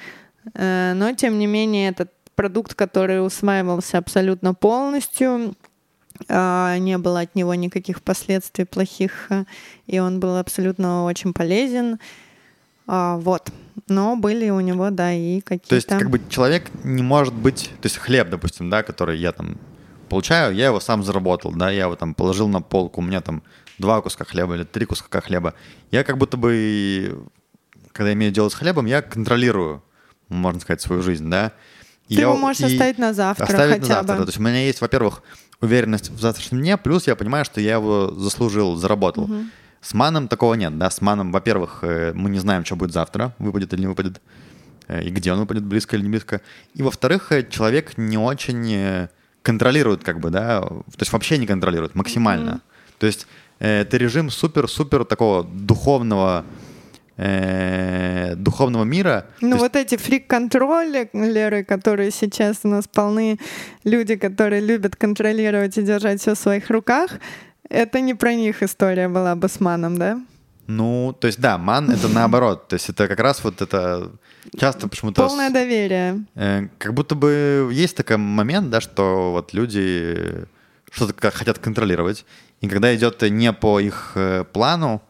[0.56, 5.56] Э, Но тем не менее этот продукт, который усваивался абсолютно полностью,
[6.28, 9.46] а, не было от него никаких последствий плохих, а,
[9.86, 12.00] и он был абсолютно очень полезен.
[12.88, 13.52] А, Вот.
[13.88, 15.70] Но были у него, да, и какие-то...
[15.70, 19.34] То есть, как бы человек не может быть, то есть хлеб, допустим, да, который я
[19.34, 19.60] там
[20.10, 23.44] получаю, я его сам заработал, да, я его там положил на полку, у меня там
[23.82, 25.54] два куска хлеба или три куска хлеба.
[25.92, 27.26] Я как будто бы,
[27.92, 29.84] когда имею дело с хлебом, я контролирую,
[30.30, 31.52] можно сказать, свою жизнь, да.
[32.08, 34.14] Ты я- его можешь оставить на завтра оставить на хотя завтра.
[34.14, 34.20] бы.
[34.20, 34.24] да.
[34.26, 35.24] То есть у меня есть, во-первых,
[35.60, 39.30] уверенность в завтрашнем дне, плюс я понимаю, что я его заслужил, заработал.
[39.82, 40.90] С маном такого нет, да.
[40.92, 44.22] С маном, во-первых, э, мы не знаем, что будет завтра, выпадет или не выпадет,
[44.88, 46.42] э, и где он выпадет, близко или не близко.
[46.76, 49.08] И, во-вторых, э, человек не очень
[49.42, 52.62] контролирует, как бы, да, то есть вообще не контролирует, максимально.
[53.00, 53.26] То есть
[53.62, 56.44] это режим супер-супер такого духовного,
[57.18, 59.26] э, духовного мира.
[59.40, 63.40] То Ну есть вот эти фрик-контроллеры, которые сейчас у нас полны,
[63.84, 67.12] люди, которые любят контролировать и держать все в своих руках,
[67.70, 70.20] это не про них история была бы с Маном, да?
[70.68, 72.68] Ну, то есть, да, ман это наоборот.
[72.68, 74.12] То есть это как раз вот это
[74.58, 75.28] часто почему-то...
[75.28, 76.26] Полное доверие.
[76.36, 80.46] э, как будто бы есть такой момент, да, что вот люди
[80.92, 82.26] что-то хотят контролировать.
[82.60, 85.02] И когда идет не по их э, плану,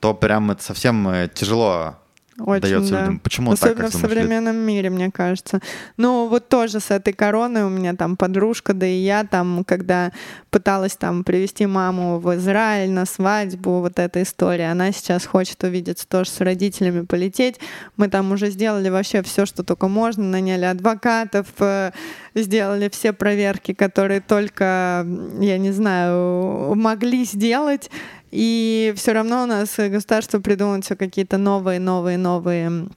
[0.00, 1.96] то прям это совсем э, тяжело
[2.44, 3.00] Очень, дается да.
[3.00, 3.18] людям?
[3.20, 5.60] Почему Особенно так, как в современном мире, мне кажется.
[5.96, 10.12] Ну, вот тоже с этой короной у меня там подружка, да и я там, когда
[10.50, 16.06] пыталась там привести маму в Израиль на свадьбу, вот эта история, она сейчас хочет увидеться
[16.08, 17.60] тоже с родителями, полететь.
[17.96, 21.92] Мы там уже сделали вообще все, что только можно, наняли адвокатов, э,
[22.34, 25.06] сделали все проверки, которые только,
[25.38, 27.90] я не знаю, могли сделать.
[28.30, 32.88] И все равно у нас государство придумывает все какие-то новые, новые, новые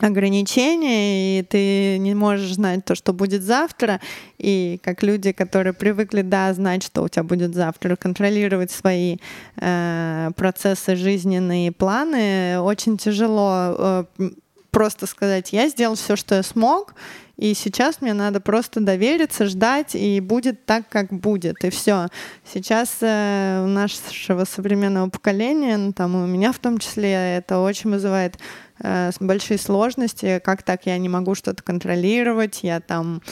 [0.00, 4.00] ограничения, и ты не можешь знать то, что будет завтра.
[4.38, 9.16] И как люди, которые привыкли, да, знать, что у тебя будет завтра, контролировать свои
[9.56, 14.30] э, процессы, жизненные планы, очень тяжело э,
[14.76, 16.94] просто сказать, я сделал все, что я смог,
[17.38, 22.08] и сейчас мне надо просто довериться, ждать, и будет так, как будет, и все.
[22.44, 27.88] Сейчас э, у нашего современного поколения, ну, там у меня в том числе, это очень
[27.88, 28.36] вызывает
[28.80, 30.42] э, большие сложности.
[30.44, 32.58] Как так я не могу что-то контролировать?
[32.62, 33.22] Я там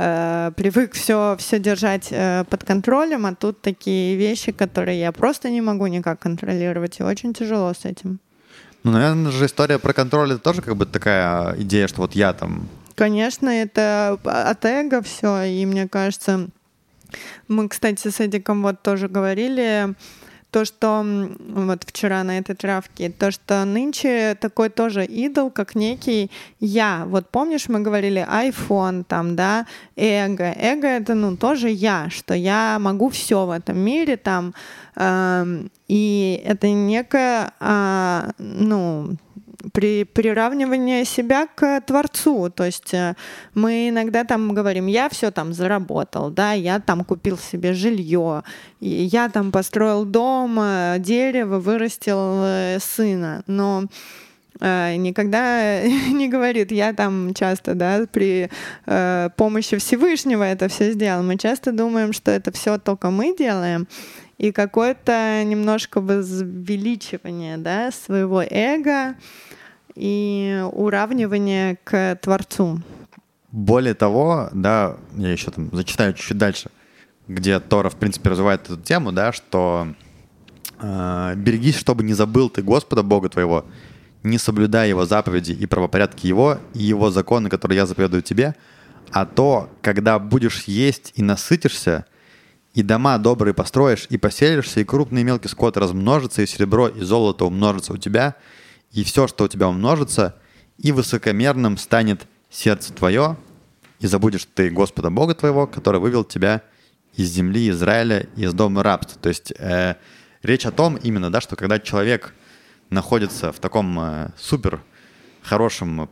[0.00, 5.48] э, привык все, все держать э, под контролем, а тут такие вещи, которые я просто
[5.48, 8.18] не могу никак контролировать, и очень тяжело с этим.
[8.84, 12.32] Ну, наверное, же история про контроль это тоже как бы такая идея, что вот я
[12.32, 16.48] там Конечно, это от эго все, и мне кажется,
[17.46, 19.94] мы, кстати, с Эдиком вот тоже говорили,
[20.50, 21.04] то, что
[21.38, 27.04] вот вчера на этой травке, то, что нынче такой тоже идол, как некий я.
[27.06, 30.54] Вот помнишь, мы говорили iPhone, там, да, эго.
[30.56, 34.54] Эго это, ну, тоже я, что я могу все в этом мире, там,
[34.96, 39.16] эм, и это некое, а, ну,
[39.72, 42.50] при, приравнивание себя к Творцу.
[42.50, 43.14] То есть э,
[43.54, 48.42] мы иногда там говорим, я все там заработал, да, я там купил себе жилье,
[48.80, 53.42] я там построил дом, э, дерево, вырастил э, сына.
[53.46, 53.84] Но
[54.60, 58.50] никогда не говорит, я там часто, да, при
[58.86, 61.22] э, помощи Всевышнего это все сделал.
[61.22, 63.86] Мы часто думаем, что это все только мы делаем,
[64.38, 69.14] и какое-то немножко возвеличивание, да, своего эго
[69.98, 72.80] и уравнивание к Творцу.
[73.50, 76.70] Более того, да, я еще там зачитаю чуть-чуть дальше,
[77.26, 79.88] где Тора, в принципе, развивает эту тему, да, что
[80.80, 83.64] э, берегись, чтобы не забыл ты Господа Бога твоего,
[84.22, 88.54] не соблюдая Его заповеди и правопорядки Его, и Его законы, которые я заповедую тебе,
[89.10, 92.04] а то, когда будешь есть и насытишься,
[92.74, 97.00] и дома добрые построишь, и поселишься, и крупный и мелкий скот размножится, и серебро, и
[97.00, 98.36] золото умножится у тебя,
[98.92, 100.36] и все, что у тебя умножится,
[100.78, 103.36] и высокомерным станет сердце твое,
[104.00, 106.62] и забудешь ты Господа Бога твоего, который вывел тебя
[107.14, 109.20] из земли Израиля, из дома рабства.
[109.20, 109.96] То есть э,
[110.42, 112.34] речь о том именно, да, что когда человек
[112.90, 114.80] находится в таком э, супер
[115.42, 116.08] хорошем,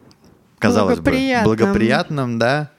[0.59, 1.57] казалось бы, Благоприятном.
[1.57, 2.71] благоприятном, да,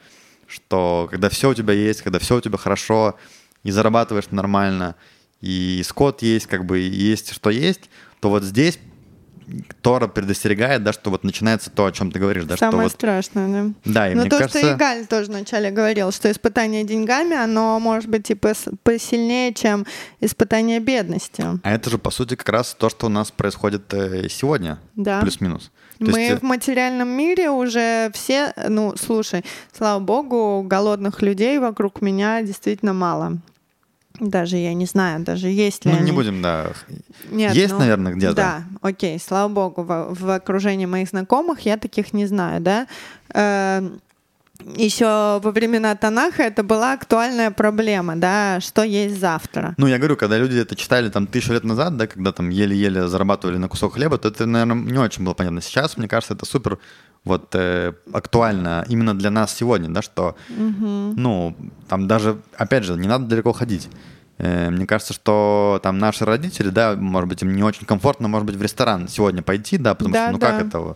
[0.46, 3.18] что когда все у тебя есть, когда все у тебя хорошо,
[3.64, 4.96] и зарабатываешь нормально,
[5.42, 7.90] и скот есть, как бы и есть что есть,
[8.20, 8.80] то вот здесь
[9.82, 12.92] Тора предостерегает, да, что вот начинается то, о чем ты говоришь, да, Самое что вот
[12.92, 13.74] страшное, да.
[13.86, 17.80] да, и Но мне то, кажется, что Игаль тоже вначале говорил, что испытание деньгами, оно
[17.80, 19.86] может быть и пос- посильнее, чем
[20.20, 21.60] испытание бедностью.
[21.64, 25.22] а это же по сути как раз то, что у нас происходит э, сегодня, Да.
[25.22, 25.72] плюс-минус.
[26.00, 29.44] То Мы есть, э, в материальном мире уже все, ну, слушай,
[29.76, 33.38] слава богу, голодных людей вокруг меня действительно мало.
[34.20, 36.12] Даже я не знаю, даже есть ли ну, не они.
[36.12, 36.72] будем, да.
[37.30, 38.36] Нет, Есть, ну, наверное, где-то.
[38.36, 42.88] Да, окей, слава богу, в, в окружении моих знакомых я таких не знаю, да.
[44.76, 49.76] еще во времена Танаха это была актуальная проблема, да, что есть завтра.
[49.78, 53.08] Ну, я говорю, когда люди это читали там тысячу лет назад, да, когда там еле-еле
[53.08, 55.62] зарабатывали на кусок хлеба, то это, наверное, не очень было понятно.
[55.62, 56.80] Сейчас, мне кажется, это супер
[57.28, 60.36] вот э, актуально именно для нас сегодня, да, что,
[61.16, 61.56] ну,
[61.88, 63.90] там даже, опять же, не надо далеко ходить.
[64.40, 68.46] Э, мне кажется, что там наши родители, да, может быть, им не очень комфортно, может
[68.46, 70.52] быть, в ресторан сегодня пойти, да, потому Да, что, ну, да.
[70.52, 70.96] как это,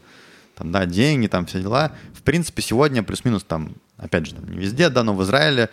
[0.55, 1.91] там, да, деньги, там, все дела.
[2.13, 5.69] В принципе, сегодня плюс-минус там, опять же, там, не везде, да, но в Израиле,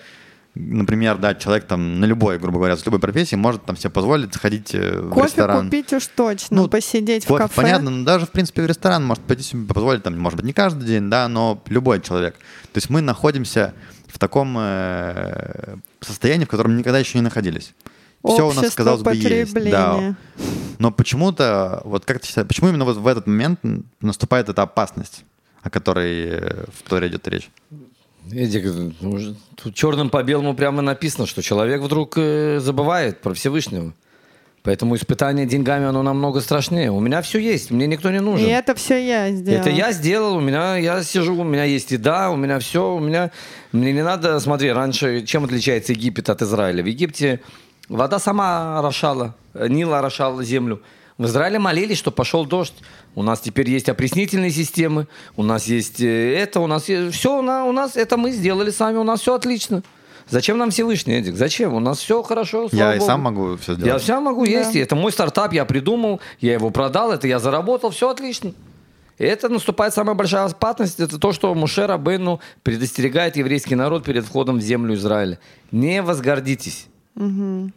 [0.54, 4.32] например, да, человек там на любой, грубо говоря, с любой профессии может там себе позволить
[4.32, 5.66] заходить э, в Кофе ресторан.
[5.66, 7.62] купить уж точно, Ну, посидеть в Кофе, кафе.
[7.62, 10.52] понятно, но даже, в принципе, в ресторан может пойти себе позволить, там, может быть, не
[10.52, 12.34] каждый день, да, но любой человек.
[12.72, 13.74] То есть мы находимся
[14.08, 17.74] в таком э, состоянии, в котором никогда еще не находились.
[18.24, 19.54] Все у нас, Общество казалось бы, есть.
[19.70, 20.16] Да.
[20.78, 23.60] Но почему-то, вот как ты считаешь, почему именно вот в этот момент
[24.00, 25.24] наступает эта опасность,
[25.62, 27.48] о которой э, в Торе идет речь?
[28.32, 28.64] Эдик,
[29.00, 33.92] ну, тут черным по белому прямо написано, что человек вдруг э, забывает про Всевышнего.
[34.62, 36.90] Поэтому испытание деньгами, оно намного страшнее.
[36.90, 38.46] У меня все есть, мне никто не нужен.
[38.46, 39.60] И это все я сделала.
[39.60, 42.98] Это я сделал, у меня, я сижу, у меня есть еда, у меня все, у
[42.98, 43.30] меня,
[43.72, 46.82] мне не надо, смотри, раньше, чем отличается Египет от Израиля?
[46.82, 47.40] В Египте
[47.88, 50.82] вода сама орошала, Нил орошал землю.
[51.18, 52.74] В Израиле молились, что пошел дождь.
[53.16, 57.16] У нас теперь есть опреснительные системы, у нас есть э, это, у нас есть...
[57.16, 59.82] Все у нас, у нас это мы сделали сами, у нас все отлично.
[60.28, 61.34] Зачем нам Всевышний, Эдик?
[61.34, 61.74] Зачем?
[61.74, 63.06] У нас все хорошо, Я и Богу.
[63.08, 64.00] сам могу все сделать.
[64.00, 64.76] Я сам могу есть.
[64.76, 68.52] Это мой стартап, я придумал, я его продал, это я заработал, все отлично.
[69.16, 74.24] И это наступает самая большая опасность, это то, что Мушер Абену предостерегает еврейский народ перед
[74.24, 75.40] входом в землю Израиля.
[75.72, 76.86] Не возгордитесь.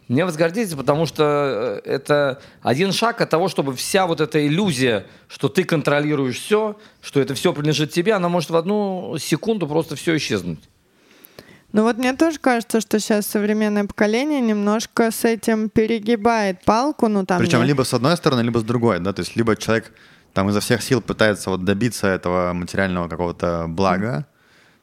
[0.08, 5.06] Не возгордитесь, потому что э, это один шаг от того, чтобы вся вот эта иллюзия,
[5.28, 9.96] что ты контролируешь все, что это все принадлежит тебе, она может в одну секунду просто
[9.96, 10.60] все исчезнуть.
[11.72, 17.24] Ну вот мне тоже кажется, что сейчас современное поколение немножко с этим перегибает палку, ну
[17.24, 17.38] там.
[17.40, 19.90] Причем не- либо с одной стороны, либо с другой, да, то есть либо человек
[20.34, 24.26] там изо всех сил пытается вот добиться этого материального какого-то блага,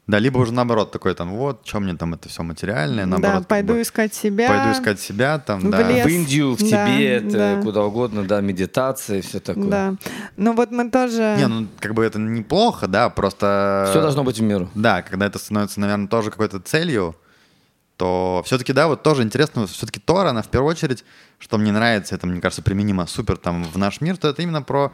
[0.10, 3.34] да, либо уже наоборот такой там, вот, что мне там это все материальное, наоборот.
[3.34, 4.48] да, как пойду бы, искать себя.
[4.48, 5.88] Пойду искать себя, там, в да.
[5.88, 6.04] лес.
[6.04, 7.62] В Индию, в Да, Тибет, да.
[7.62, 9.68] куда угодно, да, медитация и все такое.
[9.70, 9.96] Да.
[10.36, 11.36] Ну вот мы тоже.
[11.38, 13.86] Не, ну как бы это неплохо, да, просто...
[13.92, 14.68] Все должно быть в меру.
[14.74, 17.16] Да, когда это становится, наверное, тоже какой-то целью,
[17.96, 21.06] то все-таки, да, вот тоже интересно, все-таки Тора, она в первую очередь,
[21.38, 24.64] что мне нравится, это, мне кажется, применимо супер там в наш мир, то это именно
[24.64, 24.92] про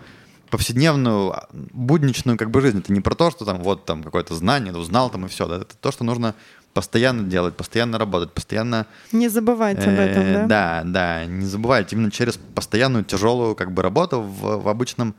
[0.50, 2.80] повседневную, а, будничную как бы жизнь.
[2.80, 5.48] Это не про то, что там вот там какое-то знание, узнал там и все.
[5.48, 5.58] Да?
[5.58, 6.36] Это то, что нужно
[6.74, 8.86] постоянно делать, постоянно работать, постоянно...
[9.12, 10.46] Не забывать об этом, э, да?
[10.48, 15.16] Да, да, не забывайте, именно через постоянную тяжелую как бы работу в, в обычном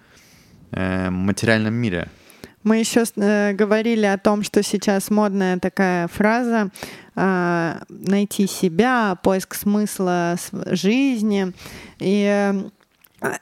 [0.73, 2.11] э, материальном мире.
[2.67, 6.71] Мы еще э, говорили о том, что сейчас модная такая фраза
[7.15, 10.37] э, найти себя, поиск смысла
[10.73, 11.53] жизни.
[12.01, 12.69] И э,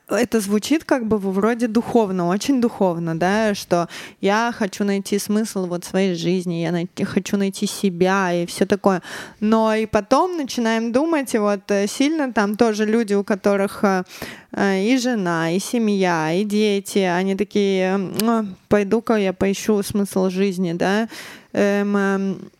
[0.08, 3.88] это звучит как бы вроде духовно, очень духовно, да, что
[4.20, 9.02] я хочу найти смысл вот своей жизни, я найти, хочу найти себя и все такое.
[9.40, 14.04] Но и потом начинаем думать, и вот э, сильно там тоже люди, у которых э,
[14.52, 20.72] э, и жена, и семья, и дети, они такие, «М, пойду-ка я поищу смысл жизни,
[20.72, 21.08] да.
[21.52, 22.50] Эм, эм,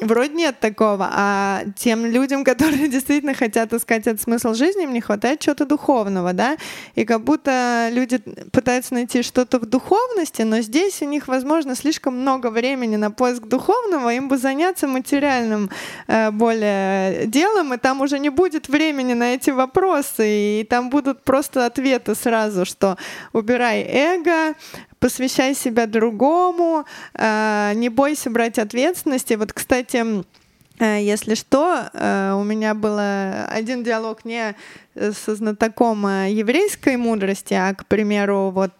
[0.00, 5.00] Вроде нет такого, а тем людям, которые действительно хотят искать этот смысл жизни, им не
[5.00, 6.56] хватает чего-то духовного, да,
[6.96, 8.18] и как будто люди
[8.50, 13.44] пытаются найти что-то в духовности, но здесь у них, возможно, слишком много времени на поиск
[13.44, 15.70] духовного, им бы заняться материальным
[16.08, 21.22] э, более делом, и там уже не будет времени на эти вопросы, и там будут
[21.22, 22.98] просто ответы сразу, что
[23.32, 24.54] убирай эго,
[25.04, 29.34] посвящай себя другому, э, не бойся брать ответственности.
[29.34, 30.24] Вот, кстати,
[30.78, 34.54] э, если что, э, у меня был один диалог не
[34.94, 38.72] со знатоком еврейской мудрости, а, к примеру, вот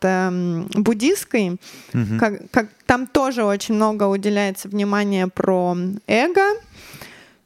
[0.74, 1.58] буддийской,
[1.92, 2.18] Мгм.
[2.18, 5.76] как, как там тоже очень много уделяется внимания про
[6.06, 6.42] эго,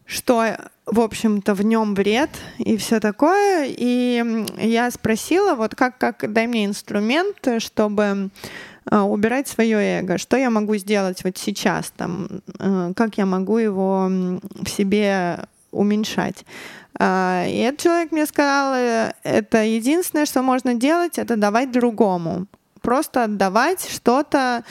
[0.06, 0.56] что,
[0.86, 3.66] в общем-то, в нем вред и все такое.
[3.68, 8.30] И я спросила, вот как, как дай мне инструмент, чтобы
[8.90, 10.18] убирать свое эго.
[10.18, 12.28] Что я могу сделать вот сейчас, там,
[12.58, 15.40] э, как я могу его в себе
[15.70, 16.44] уменьшать.
[16.98, 22.46] А, И этот человек мне сказал, э, это единственное, что можно делать, это давать другому.
[22.80, 24.64] Просто отдавать что-то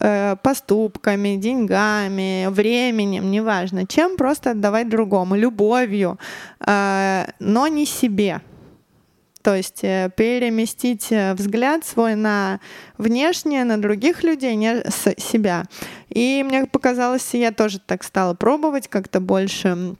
[0.00, 6.18] э, поступками, деньгами, временем, неважно, чем просто отдавать другому, любовью,
[6.60, 8.40] э, но не себе.
[9.48, 12.60] То есть э, переместить э, взгляд свой на
[12.98, 15.64] внешнее, на других людей, не с себя.
[16.10, 19.96] И мне показалось, я тоже так стала пробовать как-то больше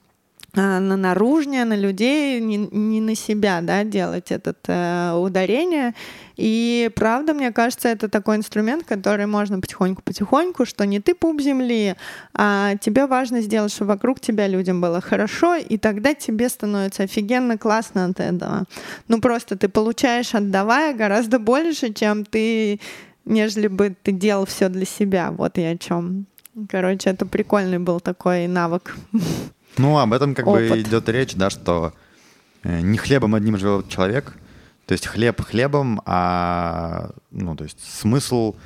[0.58, 5.94] на наружнее, на людей, не, не на себя, да, делать это э, ударение.
[6.36, 11.96] И правда, мне кажется, это такой инструмент, который можно потихоньку-потихоньку, что не ты пуп земли,
[12.32, 17.58] а тебе важно сделать, чтобы вокруг тебя людям было хорошо, и тогда тебе становится офигенно
[17.58, 18.64] классно от этого.
[19.08, 22.80] Ну просто ты получаешь, отдавая, гораздо больше, чем ты,
[23.24, 25.32] нежели бы ты делал все для себя.
[25.32, 26.26] Вот я о чем.
[26.68, 28.96] Короче, это прикольный был такой навык.
[29.76, 30.78] Ну, об этом как бы Опыт.
[30.78, 31.92] идет речь, да, что
[32.62, 34.34] э, не хлебом одним живет человек,
[34.86, 38.56] то есть хлеб хлебом, а ну, то есть смысл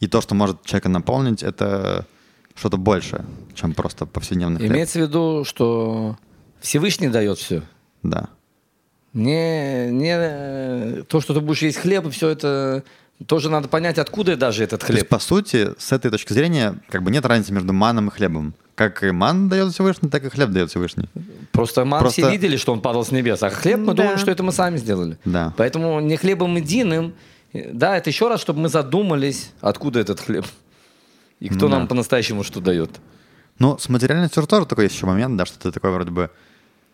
[0.00, 2.06] и то, что может человека наполнить, это
[2.54, 3.24] что-то больше,
[3.54, 4.70] чем просто повседневный хлеб.
[4.70, 6.16] Имеется в виду, что
[6.60, 7.62] Всевышний дает все.
[8.02, 8.28] Да.
[9.12, 12.82] Не, не э, то, что ты будешь есть хлеб, и все это
[13.26, 15.08] тоже надо понять, откуда даже этот То есть, хлеб.
[15.08, 18.54] по сути, с этой точки зрения, как бы нет разницы между маном и хлебом.
[18.74, 21.08] Как и ман дает Всевышний, так и хлеб дает Всевышний.
[21.52, 23.94] Просто ман Просто- все видели, что он падал с небес, а хлеб мы Да.
[24.02, 25.18] думаем, что это мы сами сделали.
[25.24, 25.52] Да.
[25.56, 27.12] Поэтому не хлебом единым,
[27.52, 30.46] да, это еще раз, чтобы мы задумались, откуда этот хлеб.
[31.40, 31.78] И кто Ну да.
[31.78, 32.90] нам по-настоящему что дает.
[33.58, 36.30] Ну, с материальностью же тоже такой есть еще момент, да, что ты такой вроде бы...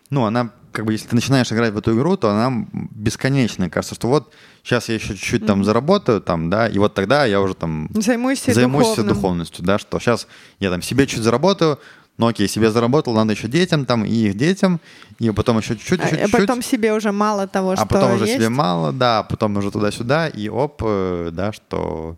[0.09, 3.69] Ну, она, как бы, если ты начинаешь играть в эту игру, то она бесконечная.
[3.69, 4.33] Кажется, что вот
[4.63, 8.43] сейчас я еще чуть-чуть там заработаю, там, да, и вот тогда я уже там Займусь
[8.43, 9.07] займусь духовным.
[9.07, 10.27] духовностью, да, что сейчас
[10.59, 11.79] я там себе чуть заработаю,
[12.17, 14.81] ну окей, себе заработал, надо еще детям там и их детям,
[15.19, 17.87] и потом еще чуть-чуть, А еще а чуть-чуть, потом себе уже мало того, что а
[17.87, 18.35] потом уже есть.
[18.35, 22.17] себе мало, да, потом уже туда-сюда, и оп, э, да, что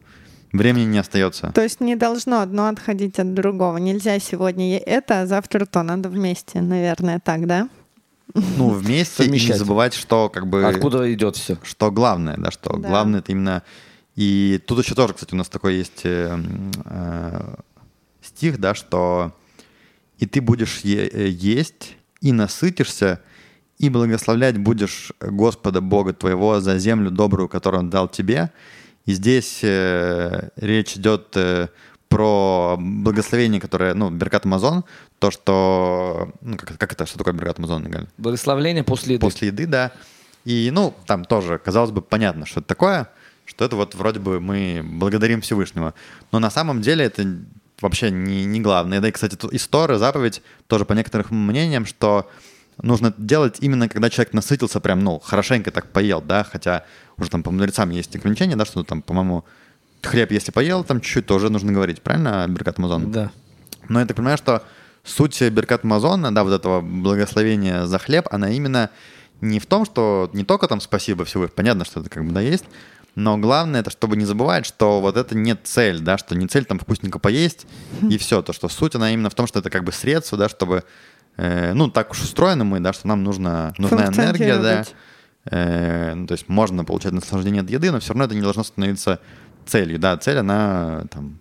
[0.54, 1.52] времени не остается.
[1.54, 3.78] То есть не должно одно отходить от другого.
[3.78, 5.84] Нельзя сегодня это, а завтра то.
[5.84, 7.70] Надо вместе, наверное, так, да?
[8.34, 10.66] Ну, вместе, и не забывать, что как бы...
[10.66, 11.58] Откуда идет все?
[11.64, 12.88] что главное, да, что Да.
[12.90, 13.64] главное это именно...
[14.16, 16.38] И тут еще тоже, кстати, у нас такой есть э,
[16.86, 17.56] э,
[18.22, 19.34] стих, да, что
[20.18, 23.22] и ты будешь е- э, есть и насытишься,
[23.80, 28.52] и благословлять будешь Господа Бога твоего за землю добрую, которую Он дал тебе.
[29.06, 31.70] И здесь э, речь идет э,
[32.12, 34.84] про благословение, которое, ну, Беркат Амазон,
[35.20, 36.30] то, что...
[36.42, 37.06] Ну, как, как это?
[37.06, 38.08] Что такое Беркат Амазон, Галь?
[38.18, 39.22] Благословление после еды.
[39.22, 39.94] после еды, да.
[40.44, 43.08] И, ну, там тоже, казалось бы, понятно, что это такое,
[43.46, 45.94] что это вот вроде бы мы благодарим Всевышнего.
[46.34, 47.26] Но на самом деле это
[47.80, 49.00] вообще не, не главное.
[49.00, 52.30] Да и, кстати, история, заповедь, тоже по некоторым мнениям, что
[52.82, 56.84] нужно это делать именно когда человек насытился прям, ну, хорошенько так поел, да, хотя
[57.18, 59.46] уже там по мудрецам есть ограничения, да, что там, по-моему,
[60.02, 63.12] хлеб, если поел, там чуть-чуть, то уже нужно говорить, правильно, Беркат Амазон?
[63.12, 63.32] Да.
[63.90, 64.64] Но я так понимаю, что
[65.04, 68.90] суть Беркат Мазона, да, вот этого благословения за хлеб, она именно
[69.42, 72.42] не в том, что не только там спасибо всего, понятно, что это как бы да
[72.42, 72.66] есть,
[73.16, 76.66] но главное это, чтобы не забывать, что вот это не цель, да, что не цель
[76.66, 77.68] там вкусненько поесть
[78.10, 80.48] и все, то, что суть она именно в том, что это как бы средство, да,
[80.48, 80.84] чтобы,
[81.38, 84.86] э, ну, так уж устроены мы, да, что нам нужна, нужна энергия, да.
[85.46, 88.64] Э, ну, то есть можно получать наслаждение от еды, но все равно это не должно
[88.64, 89.20] становиться
[89.66, 91.40] целью, да, цель, она там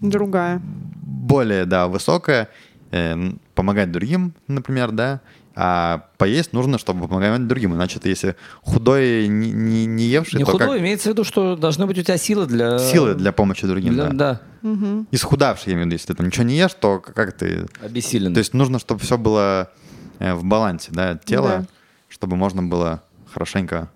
[0.00, 0.60] Другая.
[1.02, 2.48] более, да, высокая,
[2.90, 3.16] э,
[3.54, 5.20] помогать другим, например, да,
[5.56, 10.44] а поесть нужно, чтобы помогать другим, иначе ты если худой, не, не, не евший, Не
[10.44, 12.78] то худой, как имеется в виду, что должны быть у тебя силы для...
[12.80, 14.40] силы для помощи другим, для- да.
[14.62, 14.68] да.
[15.12, 17.66] Исхудавший, я имею в виду, если ты там ничего не ешь, то как ты...
[17.80, 18.34] Обессилен.
[18.34, 19.70] То есть нужно, чтобы все было
[20.18, 21.64] э, в балансе, да, тело, Да.
[22.08, 23.02] чтобы можно было
[23.32, 23.90] хорошенько...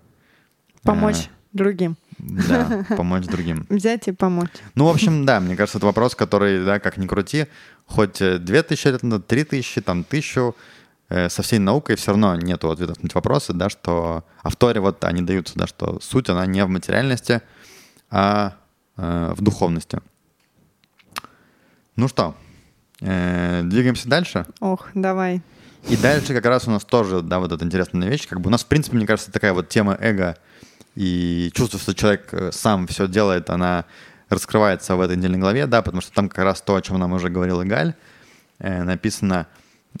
[0.75, 1.97] э, Помочь другим.
[2.19, 3.65] Да, помочь другим.
[3.69, 4.49] Взять и помочь.
[4.75, 7.47] Ну, в общем, да, мне кажется, это вопрос, который, да, как ни крути,
[7.85, 10.55] хоть э, 2000 лет назад, 3000, там, тысячу,
[11.09, 14.23] э, со всей наукой все равно нету ответов на эти вопросы, да, что...
[14.43, 17.41] А в Торе вот они даются, да, что суть, она не в материальности,
[18.11, 18.55] а
[18.97, 19.99] э, в духовности.
[21.95, 22.35] Ну что,
[23.01, 24.45] э, двигаемся дальше.
[24.59, 25.41] Ох, давай.
[25.87, 28.27] И дальше как раз у нас тоже, да, вот эта интересная вещь.
[28.27, 30.37] Как бы у нас, в принципе, мне кажется, такая вот тема эго
[30.99, 33.85] и чувство, что человек э, сам все делает, она
[34.27, 37.13] раскрывается в этой недельной главе, да, потому что там как раз то, о чем нам
[37.13, 37.93] уже говорил Игаль,
[38.59, 39.47] э, написано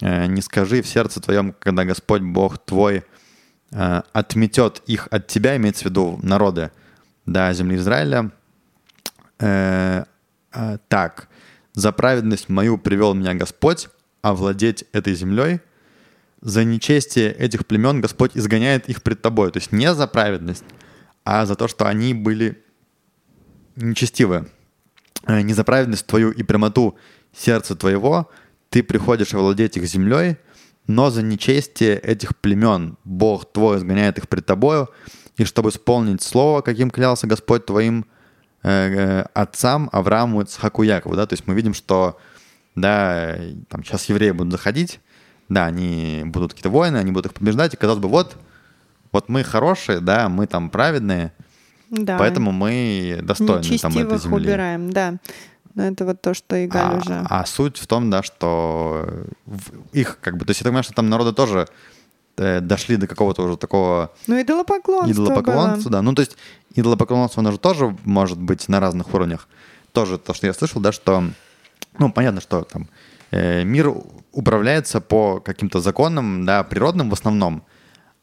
[0.01, 3.05] э, «Не скажи в сердце твоем, когда Господь Бог твой
[3.71, 6.69] отметет их от тебя», имеется в виду народы,
[7.25, 8.31] да, земли Израиля,
[9.39, 10.03] э,
[10.89, 11.29] так,
[11.73, 13.87] за праведность мою привел меня Господь
[14.21, 15.61] овладеть этой землей,
[16.41, 19.51] за нечестие этих племен Господь изгоняет их пред тобой.
[19.51, 20.63] То есть не за праведность,
[21.31, 22.63] а за то, что они были
[23.75, 24.47] нечестивы.
[25.27, 26.97] Э, Не за праведность твою и прямоту
[27.37, 28.31] сердца твоего
[28.71, 30.37] ты приходишь овладеть их землей,
[30.87, 34.89] но за нечестие этих племен Бог твой изгоняет их пред тобою,
[35.37, 38.05] и чтобы исполнить слово, каким клялся Господь твоим
[38.63, 42.17] э, э, отцам Аврааму, Ицхаку, Якову, да, то есть мы видим, что,
[42.75, 43.37] да,
[43.69, 44.99] там сейчас евреи будут заходить,
[45.47, 48.35] да, они будут какие-то войны, они будут их побеждать, и казалось бы, вот,
[49.11, 51.31] вот мы хорошие, да, мы там праведные,
[51.89, 52.17] Да.
[52.17, 54.35] поэтому мы достойны там этой земли.
[54.45, 55.15] убираем, да.
[55.75, 57.25] Но это вот то, что Игаль А, уже.
[57.29, 59.07] а суть в том, да, что
[59.93, 61.67] их, как бы, то есть я понимаю, что там народы тоже
[62.37, 65.91] э, дошли до какого-то уже такого Ну, идолопоклонство идолопоклонства, было.
[65.99, 66.01] да.
[66.01, 66.37] Ну, то есть
[66.73, 69.47] идолопоклонство, оно же тоже может быть на разных уровнях.
[69.91, 71.23] Тоже то, что я слышал, да, что,
[71.97, 72.87] ну, понятно, что там
[73.31, 73.93] э, мир
[74.31, 77.63] управляется по каким-то законам, да, природным в основном,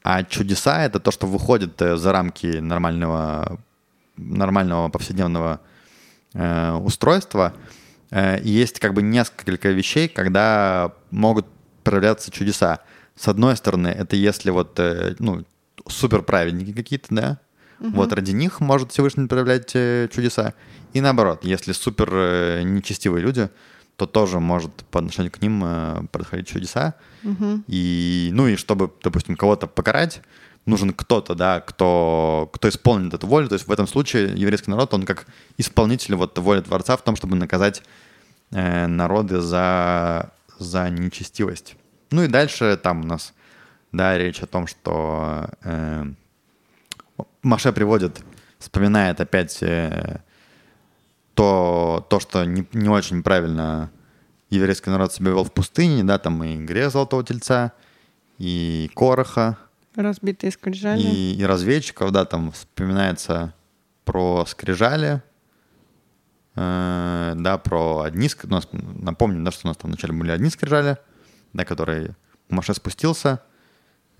[0.08, 3.58] а чудеса— это то, что выходит э, за рамки нормального,
[4.16, 5.60] нормального повседневного
[6.32, 7.52] э, устройства.
[8.12, 11.46] Э, есть как бы несколько вещей, когда могут
[11.82, 12.78] проявляться чудеса.
[13.16, 15.44] С одной стороны, это если вот, э, ну,
[15.88, 17.38] супер праведники какие-то, да,
[17.80, 20.54] вот ради них может Всевышний проявлять э, чудеса.
[20.92, 23.50] И наоборот, если супер э, нечестивые люди,
[23.96, 26.94] то тоже может по отношению к ним э, происходить чудеса.
[27.66, 30.20] И, ну и чтобы, допустим, кого-то покарать,
[30.66, 33.48] нужен кто-то, да, кто, кто исполнит эту волю.
[33.48, 37.16] То есть в этом случае еврейский народ, он как исполнитель вот воли Творца в том,
[37.16, 37.82] чтобы наказать
[38.50, 41.76] э, народы за, за нечестивость.
[42.10, 43.32] Ну и дальше там у нас,
[43.92, 46.04] да, речь о том, что э,
[47.42, 48.20] Маше приводит,
[48.58, 50.20] вспоминает опять э,
[51.36, 53.90] то, то, что не, не очень правильно
[54.50, 57.72] еврейский народ себя вел в пустыне, да, там и грех Золотого Тельца,
[58.38, 59.58] и Короха,
[59.94, 61.00] Разбитые скрижали.
[61.00, 63.54] и, и разведчиков, да, там вспоминается
[64.04, 65.22] про скрижали,
[66.54, 70.30] э, да, про одни, ск- у нас, напомню, да, что у нас там вначале были
[70.30, 70.96] одни скрижали,
[71.52, 72.16] да, которые
[72.48, 73.42] Маше спустился,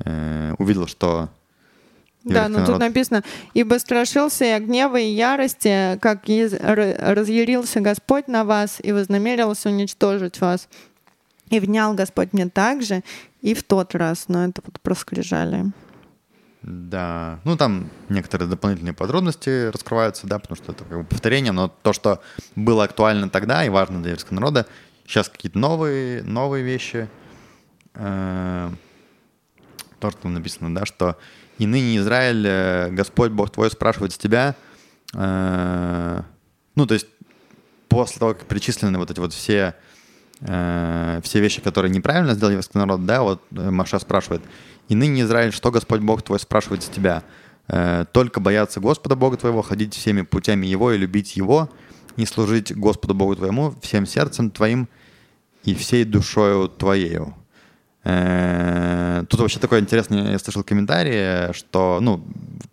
[0.05, 1.31] э, увидел, что
[2.35, 3.23] Да, но тут народ- написано,
[3.55, 10.69] «Ибо страшился я гнева и ярости, как разъярился Господь на вас и вознамерился уничтожить вас.
[11.51, 13.03] И внял Господь мне также
[13.43, 14.25] и в тот раз».
[14.29, 15.67] Но это вот про скрижали.
[16.63, 21.69] Да, ну там некоторые дополнительные подробности раскрываются, да, потому что это как бы повторение, но
[21.69, 22.21] то, что
[22.57, 24.67] было актуально тогда и важно для еврейского народа,
[25.07, 27.09] сейчас какие-то новые, новые вещи.
[27.95, 28.71] Э,
[30.01, 31.17] То, что там написано, да, что
[31.59, 34.55] «И ныне Израиль, э, Господь Бог твой спрашивает с тебя».
[35.15, 36.23] э,
[36.75, 37.07] Ну, то есть
[37.89, 39.75] после того, как перечислены вот эти вот все,
[40.41, 44.43] э, все вещи, которые неправильно сделал еврейский народ, да, вот Маша спрашивает,
[44.89, 47.23] «И ныне, Израиль, что Господь Бог твой спрашивает с тебя?
[48.13, 51.69] Только бояться Господа Бога твоего, ходить всеми путями Его и любить Его,
[52.17, 54.89] и служить Господу Богу твоему всем сердцем твоим
[55.65, 57.35] и всей душою твоею».
[58.09, 62.25] Э, Тут вообще такой интересный, я слышал комментарий, что, ну,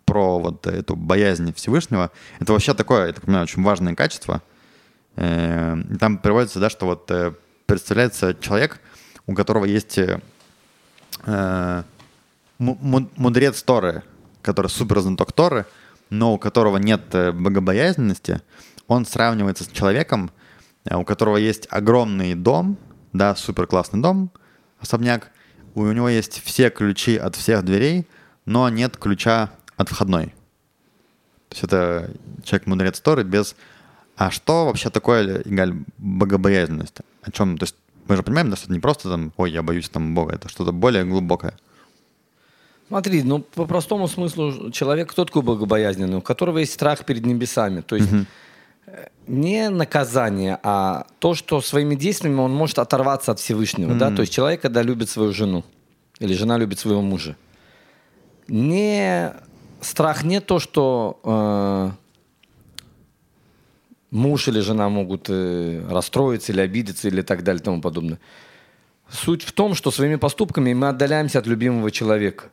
[0.04, 2.12] про вот эту боязнь Всевышнего.
[2.38, 4.42] Это вообще такое, я так понимаю, очень важное качество.
[5.16, 7.32] Э, Там приводится, да, что вот э,
[7.66, 8.80] представляется человек,
[9.26, 9.98] у которого есть
[11.26, 14.02] му- му- мудрец Торы,
[14.42, 15.64] который супер знаток Торы,
[16.10, 18.40] но у которого нет богобоязненности,
[18.86, 20.30] он сравнивается с человеком,
[20.88, 22.76] у которого есть огромный дом,
[23.12, 24.30] да, супер классный дом,
[24.84, 25.30] особняк,
[25.74, 28.06] у него есть все ключи от всех дверей,
[28.46, 30.26] но нет ключа от входной.
[31.48, 32.10] То есть это
[32.44, 33.56] человек-мудрец Торы без...
[34.16, 36.98] А что вообще такое, Игаль, богобоязненность?
[37.22, 37.58] О чем?
[37.58, 37.74] То есть
[38.06, 40.48] мы же понимаем, да, что это не просто там, ой, я боюсь там Бога, это
[40.48, 41.54] что-то более глубокое.
[42.88, 47.80] Смотри, ну по простому смыслу человек кто такой богобоязненный, у которого есть страх перед небесами.
[47.80, 48.24] То есть э,
[49.26, 53.94] не наказание, а то, что своими действиями он может оторваться от Всевышнего.
[53.94, 54.10] Да?
[54.10, 55.64] То есть человек, когда любит свою жену,
[56.18, 57.36] или жена любит своего мужа,
[58.48, 59.32] не
[59.80, 61.90] страх не то, что э,
[64.10, 68.18] муж или жена могут э, расстроиться или обидеться или так далее и тому подобное.
[69.08, 72.44] Суть в том, что своими поступками мы отдаляемся от любимого человека.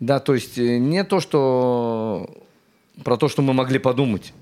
[0.00, 2.44] Да, то есть э, не то, что
[3.04, 4.32] про то, что мы могли подумать,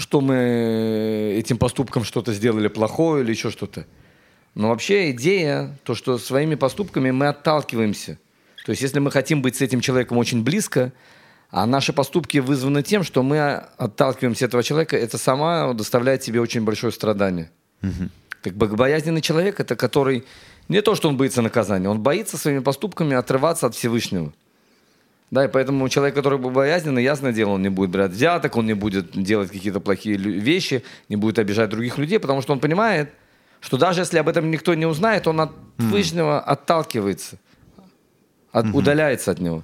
[0.00, 3.86] что мы этим поступком что-то сделали плохое или еще что-то.
[4.54, 8.18] Но вообще идея, то, что своими поступками мы отталкиваемся.
[8.64, 10.92] То есть если мы хотим быть с этим человеком очень близко,
[11.50, 13.38] а наши поступки вызваны тем, что мы
[13.76, 17.50] отталкиваемся от этого человека, это сама доставляет себе очень большое страдание.
[18.42, 20.24] Как богобоязненный человек, это который
[20.68, 24.32] не то, что он боится наказания, он боится своими поступками отрываться от Всевышнего.
[25.30, 28.74] Да, и поэтому человек, который богобоязненный, ясное дело, он не будет брать взяток, он не
[28.74, 33.10] будет делать какие-то плохие вещи, не будет обижать других людей, потому что он понимает,
[33.60, 37.36] что даже если об этом никто не узнает, он от Всевышнего отталкивается,
[38.50, 39.62] от- удаляется от него.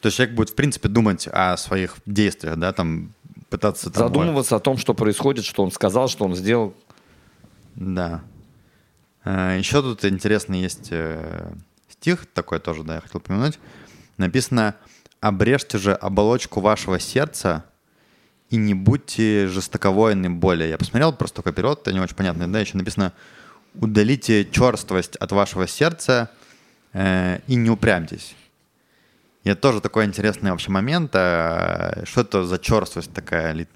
[0.00, 3.12] То есть человек будет, в принципе, думать о своих действиях, да, там
[3.50, 3.90] пытаться...
[3.90, 6.74] Там, Задумываться о том, что происходит, что он сказал, что он сделал.
[7.76, 8.20] Да.
[9.24, 11.52] Э, Еще тут интересный есть э,
[11.88, 13.58] стих, такой тоже, да, я хотел упомянуть.
[14.18, 14.74] Написано
[15.24, 17.64] «Обрежьте же оболочку вашего сердца
[18.50, 20.68] и не будьте жестоковойны более».
[20.68, 23.14] Я посмотрел просто такой перевод, это не очень понятный, да, еще написано
[23.74, 26.30] «Удалите черствость от вашего сердца
[26.92, 28.36] э, и не упрямьтесь».
[29.44, 31.12] И это тоже такой интересный вообще момент.
[31.14, 33.66] а Что это за черствость такая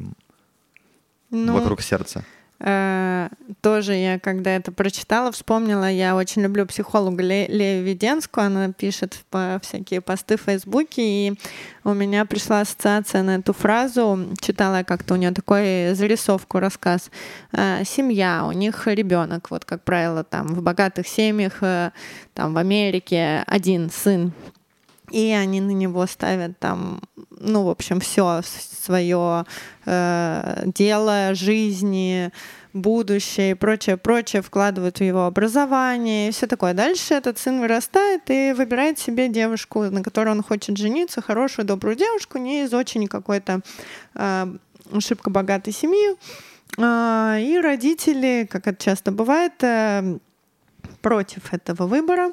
[1.31, 2.25] Ну, вокруг сердца?
[2.61, 3.29] Э,
[3.61, 9.17] тоже я, когда это прочитала, вспомнила, я очень люблю психолога Ле- Лею Веденскую, она пишет
[9.31, 11.41] по всякие посты в Фейсбуке, и
[11.85, 17.11] у меня пришла ассоциация на эту фразу, читала как-то у нее такой зарисовку, рассказ.
[17.53, 21.93] Э, Семья, у них ребенок, вот как правило, там в богатых семьях, э,
[22.35, 24.33] там в Америке один сын
[25.11, 29.45] и они на него ставят там, ну, в общем, все свое
[29.87, 32.31] э, дело, жизни,
[32.73, 36.75] будущее и прочее, прочее вкладывают в его образование и все такое.
[36.75, 41.97] Дальше этот сын вырастает и выбирает себе девушку, на которой он хочет жениться, хорошую, добрую
[41.97, 43.61] девушку, не из очень какой-то
[44.15, 44.47] э,
[45.01, 46.17] шибко богатой семьи.
[46.77, 50.19] Э, и родители, как это часто бывает, э,
[51.01, 52.31] против этого выбора.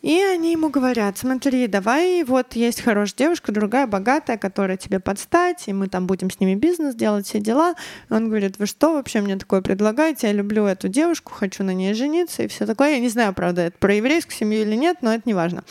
[0.00, 5.64] И они ему говорят, смотри, давай, вот есть хорошая девушка, другая богатая, которая тебе подстать,
[5.66, 7.74] и мы там будем с ними бизнес делать, все дела.
[8.08, 10.28] И он говорит, вы что вообще мне такое предлагаете?
[10.28, 12.92] Я люблю эту девушку, хочу на ней жениться и все такое.
[12.92, 15.64] Я не знаю, правда, это про еврейскую семью или нет, но это не важно.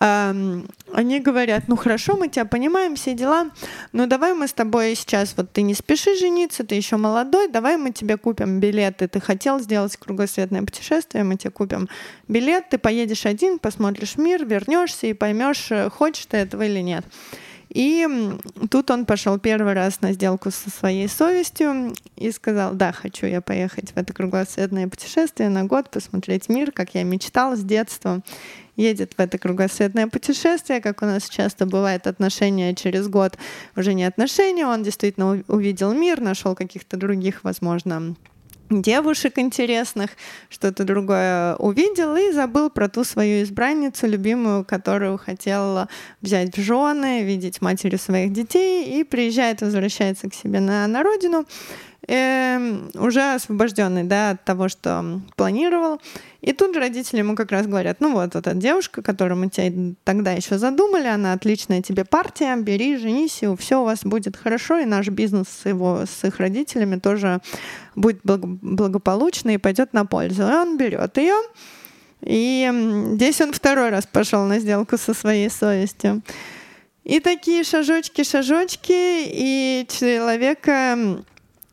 [0.00, 3.50] Они говорят, ну хорошо, мы тебя понимаем, все дела,
[3.92, 7.76] но давай мы с тобой сейчас, вот ты не спеши жениться, ты еще молодой, давай
[7.76, 9.06] мы тебе купим билеты.
[9.06, 11.88] Ты хотел сделать кругосветное путешествие, мы тебе купим
[12.26, 17.04] билет, ты поедешь один, посмотришь мир, вернешься и поймешь, э, хочешь ты этого или нет.
[17.68, 18.06] И
[18.70, 23.40] тут он пошел первый раз на сделку со своей совестью и сказал, да, хочу я
[23.40, 28.20] поехать в это кругосветное путешествие на год, посмотреть мир, как я мечтал с детства.
[28.76, 33.36] Едет в это кругосветное путешествие, как у нас часто бывает отношения через год,
[33.74, 38.14] уже не отношения, он действительно увидел мир, нашел каких-то других, возможно,
[38.70, 40.10] девушек интересных,
[40.48, 45.88] что-то другое увидел и забыл про ту свою избранницу, любимую, которую хотел
[46.20, 51.46] взять в жены, видеть матерью своих детей, и приезжает, возвращается к себе на, на родину,
[52.06, 56.00] э, уже освобожденный да, от того, что планировал.
[56.40, 59.48] И тут же родители ему как раз говорят, ну вот, вот эта девушка, которую мы
[59.48, 64.36] тебя тогда еще задумали, она отличная тебе партия, бери, женись, и все у вас будет
[64.36, 67.40] хорошо, и наш бизнес с, его, с их родителями тоже
[67.94, 70.42] будет благополучный и пойдет на пользу.
[70.42, 71.34] И он берет ее,
[72.22, 72.70] и
[73.14, 76.22] здесь он второй раз пошел на сделку со своей совестью.
[77.04, 81.24] И такие шажочки, шажочки, и человека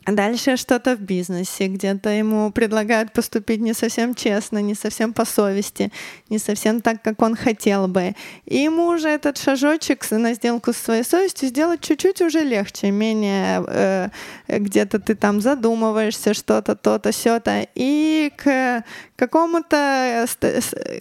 [0.06, 5.92] Дальше что-то в бизнесе, где-то ему предлагают поступить не совсем честно, не совсем по совести,
[6.30, 8.14] не совсем так, как он хотел бы.
[8.46, 13.64] И ему уже этот шажочек на сделку с своей совестью сделать чуть-чуть уже легче, менее
[13.66, 14.10] э,
[14.48, 17.66] где-то ты там задумываешься, что-то, то-то, все-то.
[17.74, 18.84] И к
[19.28, 20.26] какому-то,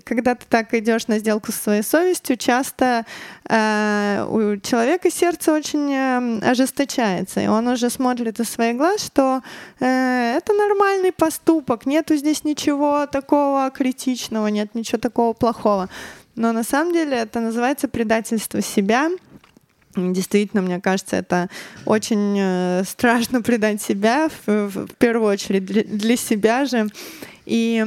[0.04, 3.04] когда ты так идешь на сделку со своей совестью, часто
[3.48, 9.42] э, у человека сердце очень э, ожесточается, и он уже смотрит из своих глаз, что
[9.80, 15.88] э, это нормальный поступок, нету здесь ничего такого критичного, нет ничего такого плохого.
[16.36, 19.10] Но на самом деле это называется предательство себя.
[19.96, 21.48] Действительно, мне кажется, это
[21.86, 26.88] очень э, страшно предать себя, в, в первую очередь для себя же.
[27.47, 27.85] И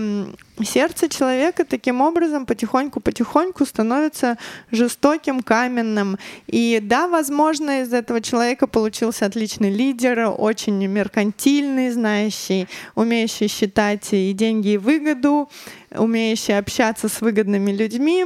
[0.64, 4.38] сердце человека таким образом потихоньку-потихоньку становится
[4.72, 6.18] жестоким, каменным.
[6.48, 14.34] И да, возможно, из этого человека получился отличный лидер, очень меркантильный, знающий, умеющий считать и
[14.34, 15.49] деньги, и выгоду,
[15.91, 18.26] умеющий общаться с выгодными людьми,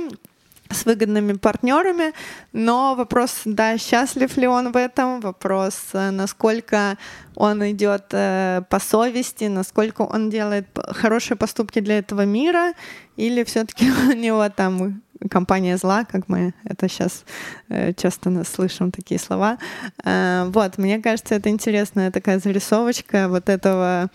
[0.72, 2.14] с выгодными партнерами,
[2.54, 6.98] но вопрос, да, счастлив ли он в этом, вопрос, э, насколько
[7.36, 12.74] он идет э, по совести, насколько он делает хорошие поступки для этого мира,
[13.18, 17.26] или все-таки у него там компания зла, как мы это сейчас
[17.70, 19.58] э, часто нас слышим такие слова.
[20.06, 24.10] Вот, мне кажется, это интересная такая зарисовочка вот этого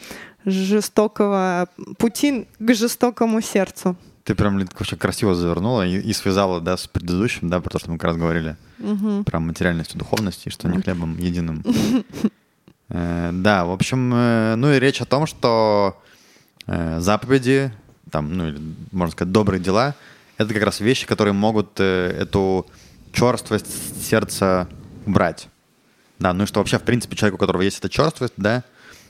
[0.45, 1.69] жестокого
[1.99, 3.97] пути к жестокому сердцу.
[4.25, 7.91] Ты прям очень красиво завернула и, и связала, да, с предыдущим, да, про то, что
[7.91, 9.23] мы как раз говорили, угу.
[9.23, 11.65] про материальность и духовность, и что не хлебом единым.
[12.91, 15.99] Э, да, в общем, э, ну и речь о том, что
[16.67, 17.73] э, заповеди,
[18.11, 18.61] там, ну, или,
[18.93, 19.95] можно сказать, добрые дела,
[20.37, 22.67] это как раз вещи, которые могут эту
[23.11, 24.69] черствость сердца
[25.07, 25.49] убрать.
[26.19, 28.65] Да, ну и что вообще, в принципе, человек, у которого есть эта черствость, да,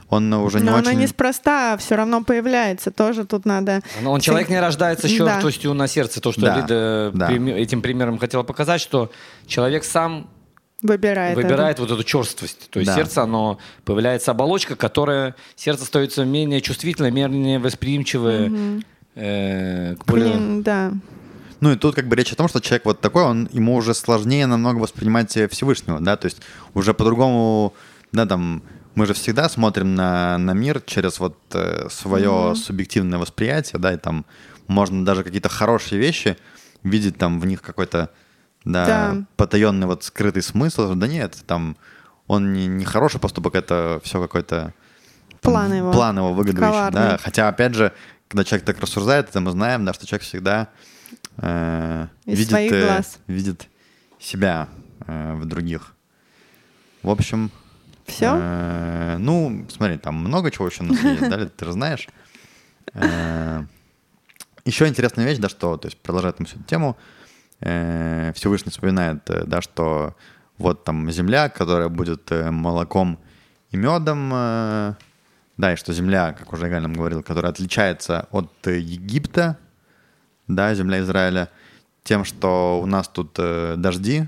[0.08, 0.88] он уже не Но очень...
[0.90, 3.82] она неспроста все равно появляется, тоже тут надо...
[4.02, 5.74] Но он человек не рождается с черствостью да.
[5.74, 6.56] на сердце, то, что да.
[6.56, 7.32] Лида да.
[7.32, 9.10] этим примером хотела показать, что
[9.46, 10.28] человек сам
[10.82, 12.70] выбирает, выбирает вот эту черствость.
[12.70, 12.96] То есть да.
[12.96, 18.82] сердце, оно появляется оболочка, которая сердце становится менее чувствительное, менее восприимчивое угу.
[19.14, 20.34] э, к более...
[20.34, 20.92] Блин, да.
[21.60, 23.94] Ну и тут как бы речь о том, что человек вот такой, он ему уже
[23.94, 26.42] сложнее намного воспринимать Всевышнего, да, то есть
[26.74, 27.72] уже по-другому,
[28.12, 28.62] да, там
[28.94, 32.54] мы же всегда смотрим на, на мир через вот э, свое mm-hmm.
[32.54, 34.24] субъективное восприятие, да, и там
[34.66, 36.36] можно даже какие-то хорошие вещи
[36.82, 38.10] видеть там в них какой-то,
[38.64, 39.24] да, да.
[39.36, 40.94] потаенный вот скрытый смысл.
[40.94, 41.76] Да нет, там
[42.26, 44.72] он не, не хороший поступок, это все какой-то
[45.92, 47.18] план его, выгодующий, да.
[47.22, 47.92] Хотя, опять же,
[48.28, 50.68] когда человек так рассуждает, это мы знаем, да, что человек всегда
[51.36, 53.68] э, Из видит, э, видит
[54.18, 54.68] себя
[55.06, 55.94] э, в других.
[57.02, 57.50] В общем,
[58.06, 58.36] Все?
[58.38, 62.08] э, ну, смотри, там много чего еще у нас есть, да, ты же знаешь.
[62.92, 63.64] Э,
[64.64, 66.96] Еще интересная вещь, да, что, то есть продолжает там всю эту тему,
[67.60, 70.14] э, Всевышний вспоминает, да, что
[70.58, 73.18] вот там земля, которая будет молоком
[73.70, 74.94] и медом, э,
[75.56, 79.58] да, и что земля, как уже Игаль нам говорил, которая отличается от Египта,
[80.48, 81.48] да, земля Израиля,
[82.02, 84.26] тем, что у нас тут э, дожди,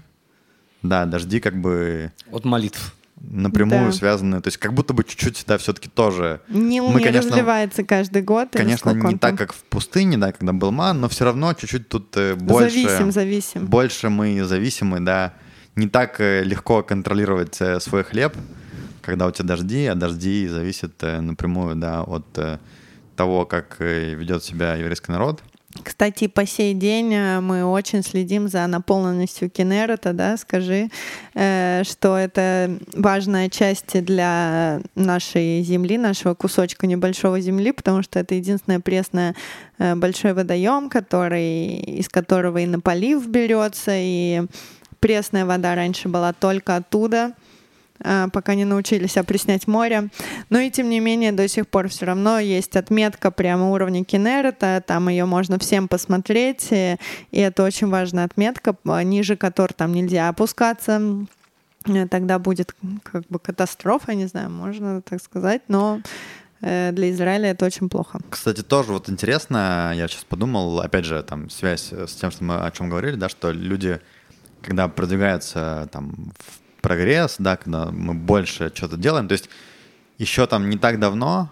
[0.82, 2.94] да, дожди как бы От молитв.
[3.20, 3.92] Напрямую Да.
[3.92, 7.82] связаны, то есть как будто бы чуть-чуть, да, все-таки тоже Нил мы, не конечно, разливается
[7.82, 8.48] каждый год.
[8.52, 12.16] Конечно, не так, как в пустыне, да, когда был ман, но все равно чуть-чуть тут
[12.16, 13.66] э, больше, Зависим, зависим.
[13.66, 15.32] больше мы зависимы, да.
[15.74, 18.34] Не так э, легко контролировать э, свой хлеб,
[19.02, 22.26] когда у тебя дожди, а дожди зависят напрямую, да, от
[23.16, 25.42] того, как ведет себя еврейский народ.
[25.82, 30.90] Кстати, по сей день э, мы очень следим за наполненностью Кенерета, да, скажи,
[31.34, 38.34] э, что это важная часть для нашей земли, нашего кусочка небольшого земли, потому что это
[38.34, 39.34] единственное пресное
[39.78, 44.42] э, большой водоем, который, из которого и на полив берется, и
[45.00, 47.32] пресная вода раньше была только оттуда,
[47.98, 50.08] пока не научились опреснять море.
[50.50, 54.82] Но и тем не менее до сих пор все равно есть отметка прямо уровня Кенерета,
[54.86, 56.96] там ее можно всем посмотреть, и,
[57.30, 61.26] и это очень важная отметка, ниже которой там нельзя опускаться.
[61.86, 66.00] Э, Тогда будет как бы катастрофа, не знаю, можно так сказать, но
[66.60, 68.18] э, для Израиля это очень плохо.
[68.28, 72.56] Кстати, тоже вот интересно, я сейчас подумал, опять же, там связь с тем, что мы
[72.56, 74.00] о чем говорили, да, что люди,
[74.62, 79.50] когда продвигаются там в прогресс, да, когда мы больше что-то делаем, то есть
[80.18, 81.50] еще там не так давно,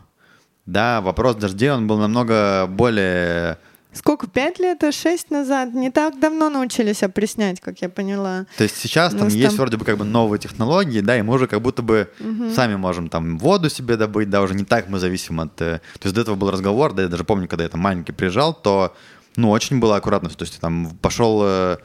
[0.65, 3.59] да, вопрос дождей, он был намного более
[3.93, 5.73] Сколько, пять лет, а шесть назад?
[5.73, 8.47] Не так давно научились опреснять, как я поняла.
[8.57, 11.17] То есть сейчас Ну, там с есть там- вроде бы как бы новые технологии, да,
[11.19, 12.09] и мы уже как будто бы
[12.55, 15.61] сами можем там воду себе добыть, да, уже не так мы зависим от...
[15.63, 18.13] э, То есть до этого был разговор, да, я даже помню, когда я там маленький
[18.13, 18.97] приезжал, то,
[19.37, 21.77] ну, очень было аккуратно, то есть там пошел э,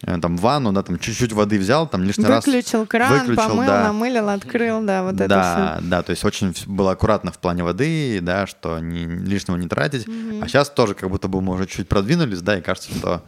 [0.00, 2.46] там в ванну, да, там чуть-чуть воды взял, там лишний раз...
[2.46, 3.84] Выключил кран, выключил, помыл, да.
[3.84, 8.20] намылил, открыл, да, вот это да, да, то есть очень было аккуратно в плане воды,
[8.20, 10.06] да, что не, лишнего не тратить.
[10.42, 13.22] А сейчас тоже как будто бы мы уже чуть продвинулись, да, и кажется, что...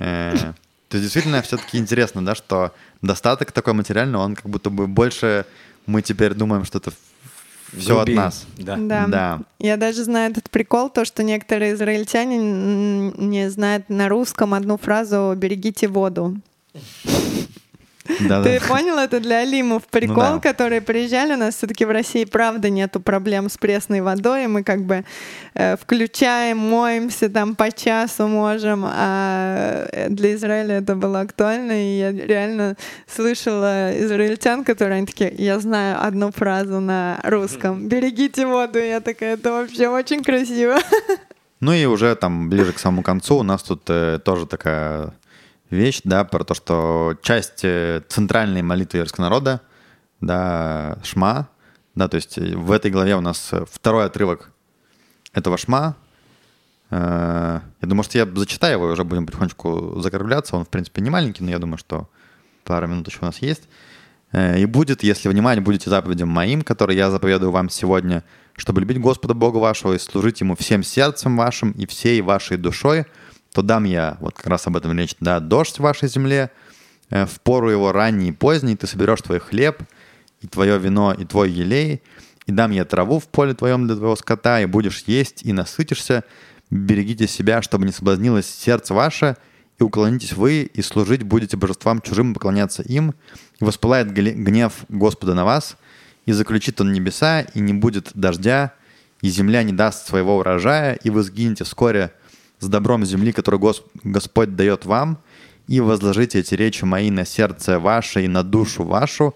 [0.00, 0.34] э,
[0.88, 5.46] то есть действительно все-таки интересно, да, что достаток такой материальный, он как будто бы больше
[5.86, 6.92] мы теперь думаем, что это
[7.76, 8.16] все от Грубее.
[8.16, 8.46] нас.
[8.58, 8.76] Да.
[8.76, 9.06] Да.
[9.06, 9.40] Да.
[9.58, 15.34] Я даже знаю этот прикол, то, что некоторые израильтяне не знают на русском одну фразу
[15.36, 16.36] «берегите воду».
[18.28, 18.66] Да, Ты да.
[18.66, 20.38] понял, это для Алимов прикол, Ну да.
[20.40, 21.34] которые приезжали.
[21.34, 24.44] У нас все-таки в России, правда, нету проблем с пресной водой.
[24.44, 25.04] и Мы как бы
[25.54, 28.84] э, включаем, моемся там по часу можем.
[28.86, 31.72] А э, для Израиля это было актуально.
[31.72, 32.76] И я реально
[33.06, 37.86] слышала израильтян, которые они такие, я знаю одну фразу на русском.
[37.88, 38.78] Берегите воду.
[38.78, 40.78] Я такая, это вообще очень красиво.
[41.60, 45.12] Ну и уже там ближе к самому концу у нас тут э, тоже такая
[45.72, 49.60] вещь, да, про то, что часть э, центральной молитвы еврейского народа,
[50.20, 51.48] да, шма,
[51.94, 54.50] да, то есть э, в этой главе у нас э, второй отрывок
[55.32, 55.96] этого шма.
[56.90, 60.56] Я думаю, что я зачитаю его, уже будем потихонечку закругляться.
[60.56, 62.06] Он, в принципе, не маленький, но я думаю, что
[62.64, 63.62] пара минут еще у нас есть.
[64.34, 68.24] «И будет, если внимать будете заповедям моим, которые я заповедую вам сегодня,
[68.56, 73.06] чтобы любить Господа Бога вашего и служить Ему всем сердцем вашим и всей вашей душой,
[73.52, 76.50] то дам я, вот как раз об этом речь, да, дождь в вашей земле,
[77.10, 79.82] э, в пору его ранний и поздний ты соберешь твой хлеб,
[80.40, 82.02] и твое вино, и твой елей,
[82.46, 86.24] и дам я траву в поле твоем для твоего скота, и будешь есть, и насытишься.
[86.70, 89.36] Берегите себя, чтобы не соблазнилось сердце ваше,
[89.78, 93.14] и уклонитесь вы, и служить будете божествам чужим, поклоняться им.
[93.60, 95.76] И воспылает гнев Господа на вас,
[96.26, 98.74] и заключит он небеса, и не будет дождя,
[99.20, 102.12] и земля не даст своего урожая, и вы сгинете вскоре
[102.62, 105.18] с добром земли, который Гос- Господь дает вам,
[105.66, 109.34] и возложите эти речи мои на сердце ваше и на душу вашу,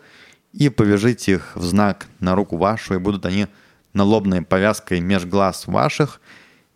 [0.52, 3.48] и повяжите их в знак на руку вашу, и будут они
[3.92, 6.20] налобной повязкой меж глаз ваших,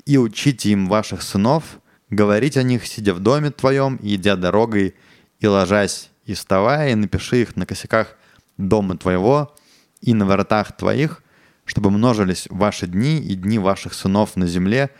[0.06, 1.78] и учите им ваших сынов,
[2.10, 4.94] говорить о них, сидя в доме твоем, и идя дорогой,
[5.38, 8.16] и ложась, и вставая, и напиши их на косяках
[8.56, 9.54] дома твоего
[10.00, 11.22] и на воротах твоих,
[11.64, 14.90] чтобы множились ваши дни и дни ваших сынов на земле,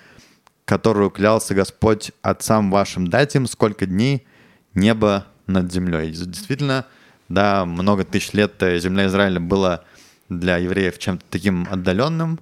[0.71, 4.25] которую клялся Господь отцам вашим дать им, сколько дней
[4.73, 6.13] небо над землей.
[6.13, 6.87] Действительно,
[7.29, 9.83] да, много тысяч лет э, земля Израиля была
[10.29, 12.39] для евреев чем-то таким отдаленным,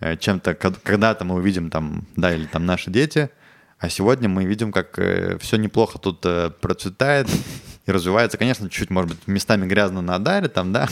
[0.00, 3.30] э, чем-то, когда-то мы увидим там, да, или там наши дети,
[3.78, 4.98] А сегодня мы видим, как
[5.40, 7.28] все неплохо тут э, процветает
[7.86, 8.36] и развивается.
[8.36, 10.88] Конечно, чуть-чуть, может быть, местами грязно на Адаре там, да,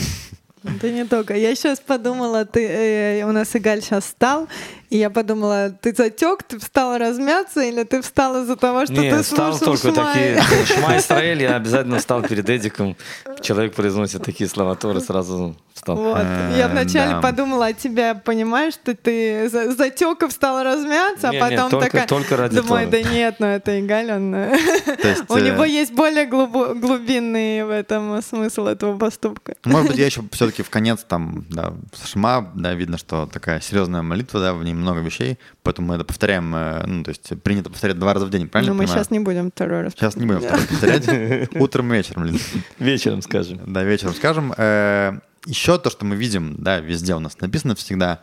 [0.63, 1.35] да не только.
[1.35, 4.47] Я сейчас подумала, ты, э, у нас Игаль сейчас встал,
[4.89, 9.17] и я подумала, ты затек, ты встала размяться, или ты встала из-за того, что Нет,
[9.17, 10.35] ты встал слушал только Шмай?
[10.35, 10.65] такие...
[10.65, 12.97] Шма Исраэль, я обязательно встал перед Эдиком.
[13.41, 15.95] Человек произносит такие слова Торы, сразу встал.
[15.95, 16.25] Вот.
[16.57, 17.21] Я вначале да.
[17.21, 21.69] подумала о тебя, понимаешь, что ты за- затек и встала размяться, а Не, не, потом
[21.69, 22.07] только- такая...
[22.07, 23.03] только ради Думаю, Торы.
[23.03, 24.35] да нет, ну это Игаль, он...
[24.35, 24.57] э,
[25.03, 29.55] есть, У э, него есть более глубинный в этом смысл этого поступка.
[29.65, 31.73] Может быть, я еще все-таки в конец там, да,
[32.05, 36.03] Шма, да, видно, что такая серьезная молитва, да, в ней много вещей, поэтому мы это
[36.03, 38.71] повторяем, э, ну, то есть принято повторять два раза в день, правильно?
[38.71, 39.03] Но Ну, мы понимаю?
[39.03, 39.93] сейчас не будем второй раз.
[39.93, 41.49] Сейчас не будем второй раз повторять.
[41.55, 42.39] Утром и вечером, блин.
[42.79, 43.59] Вечером скажем.
[43.67, 44.53] Да, вечером скажем.
[44.57, 48.21] Э, Еще то, что мы видим, да, везде у нас написано всегда,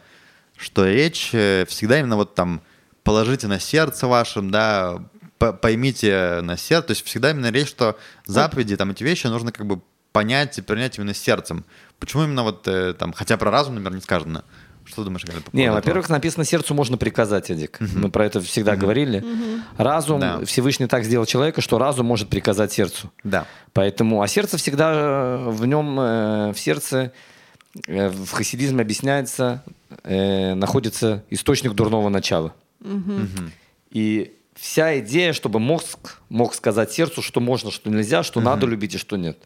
[0.56, 2.60] что речь э, всегда именно вот там
[3.04, 4.98] положите на сердце вашим, да,
[5.38, 7.96] по- поймите на сердце, то есть всегда именно речь, что
[8.26, 9.80] заповеди, там эти вещи нужно как бы
[10.12, 11.64] понять и принять именно сердцем.
[11.98, 14.44] Почему именно вот э, там, хотя про разум, например, не сказано.
[14.86, 17.78] Что думаешь, Галя, по Не, во-первых, написано сердцу можно приказать, Эдик.
[17.80, 19.24] Мы про это всегда говорили.
[19.76, 20.44] Разум, Да.
[20.44, 23.10] Всевышний так сделал человека, что разум может приказать сердцу.
[23.24, 23.46] Да.
[23.72, 27.12] Поэтому, а сердце всегда э, в нем, э, в сердце,
[27.86, 29.62] э, в хасидизме объясняется,
[30.04, 32.54] э, находится источник дурного начала.
[33.90, 38.94] И вся идея, чтобы мозг мог сказать сердцу, что можно, что нельзя, что надо любить
[38.94, 39.38] и что нет.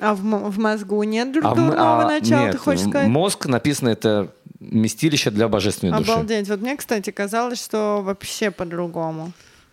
[0.00, 3.08] А в, в мозгу нет друг А дурного а, начала, нет, ты хочешь сказать?
[3.08, 6.10] Мозг написано это местилище для божественной души.
[6.12, 6.48] Обалдеть.
[6.48, 9.32] Вот мне, кстати, казалось, что вообще по-другому.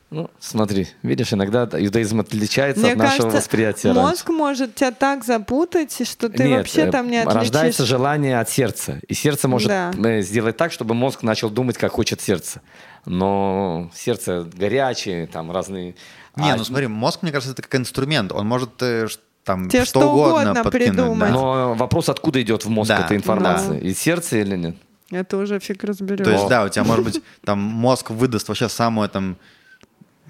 [0.10, 4.32] Ну, смотри, видишь, иногда иудаизм отличается Мне от нашего кажется, восприятия мозг раньше.
[4.32, 7.36] может тебя так запутать, что ты Нет, вообще э, там не отличишь.
[7.42, 9.92] рождается желание от сердца, и сердце может Да.
[9.98, 12.62] э, сделать так, чтобы мозг начал думать, как хочет сердце.
[13.06, 15.96] Но сердце горячее, там разные.
[16.38, 18.32] Не, А, ну смотри, мозг, мне кажется, это как инструмент.
[18.32, 19.08] Он может э,
[19.48, 20.90] там Тебе что, что угодно, угодно подкинуть.
[20.96, 21.20] придумать.
[21.30, 21.34] да.
[21.34, 23.80] Но вопрос, откуда идет в мозг Да, эта информация?
[23.80, 23.88] да.
[23.88, 24.76] Из сердца или нет?
[25.10, 26.24] Это уже фиг разберешь.
[26.26, 29.38] То есть, да, у тебя, может быть, там мозг выдаст вообще самое там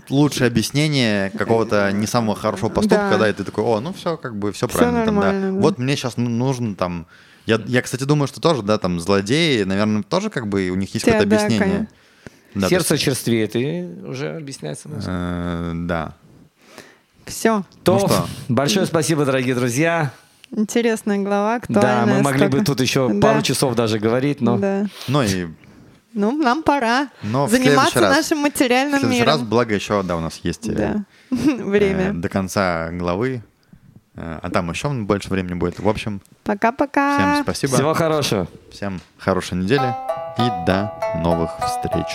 [0.09, 3.17] лучшее объяснение какого-то не самого хорошего поступка, Да.
[3.17, 5.03] да, и ты такой, о, ну все, как бы, все правильно.
[5.05, 5.51] там, да.
[5.59, 7.07] Вот мне сейчас нужно там...
[7.47, 10.93] Я, я, кстати, думаю, что тоже, да, там, злодеи, наверное, тоже как бы у них
[10.93, 11.59] есть какое-то да, объяснение.
[11.67, 11.87] конечно.
[12.55, 15.05] Да, сердце есть, черствеет, и уже объясняется мозг.
[15.07, 16.13] э, да.
[17.27, 17.63] Все.
[17.83, 18.27] То, ну что?
[18.49, 20.11] большое спасибо, дорогие друзья.
[20.51, 22.15] Интересная глава, Да, актуальная.
[22.17, 22.65] мы могли бы столько.
[22.65, 23.19] тут еще Да.
[23.27, 24.85] пару часов даже говорить, но Да.
[25.07, 25.47] Ну и
[26.13, 29.49] Ну, нам пора Но в заниматься следующий раз- нашим в материальным следующий раз, миром.
[29.49, 31.05] благо еще, да, у нас есть э, Да.
[31.31, 32.13] э, Время.
[32.13, 33.43] до конца главы,
[34.19, 35.79] Э, а там еще больше времени будет.
[35.79, 37.33] В общем, Пока-пока.
[37.33, 37.73] всем спасибо.
[37.75, 38.47] всего хорошего.
[38.71, 39.93] Всем хорошей недели
[40.39, 40.91] и до
[41.21, 42.07] новых встреч.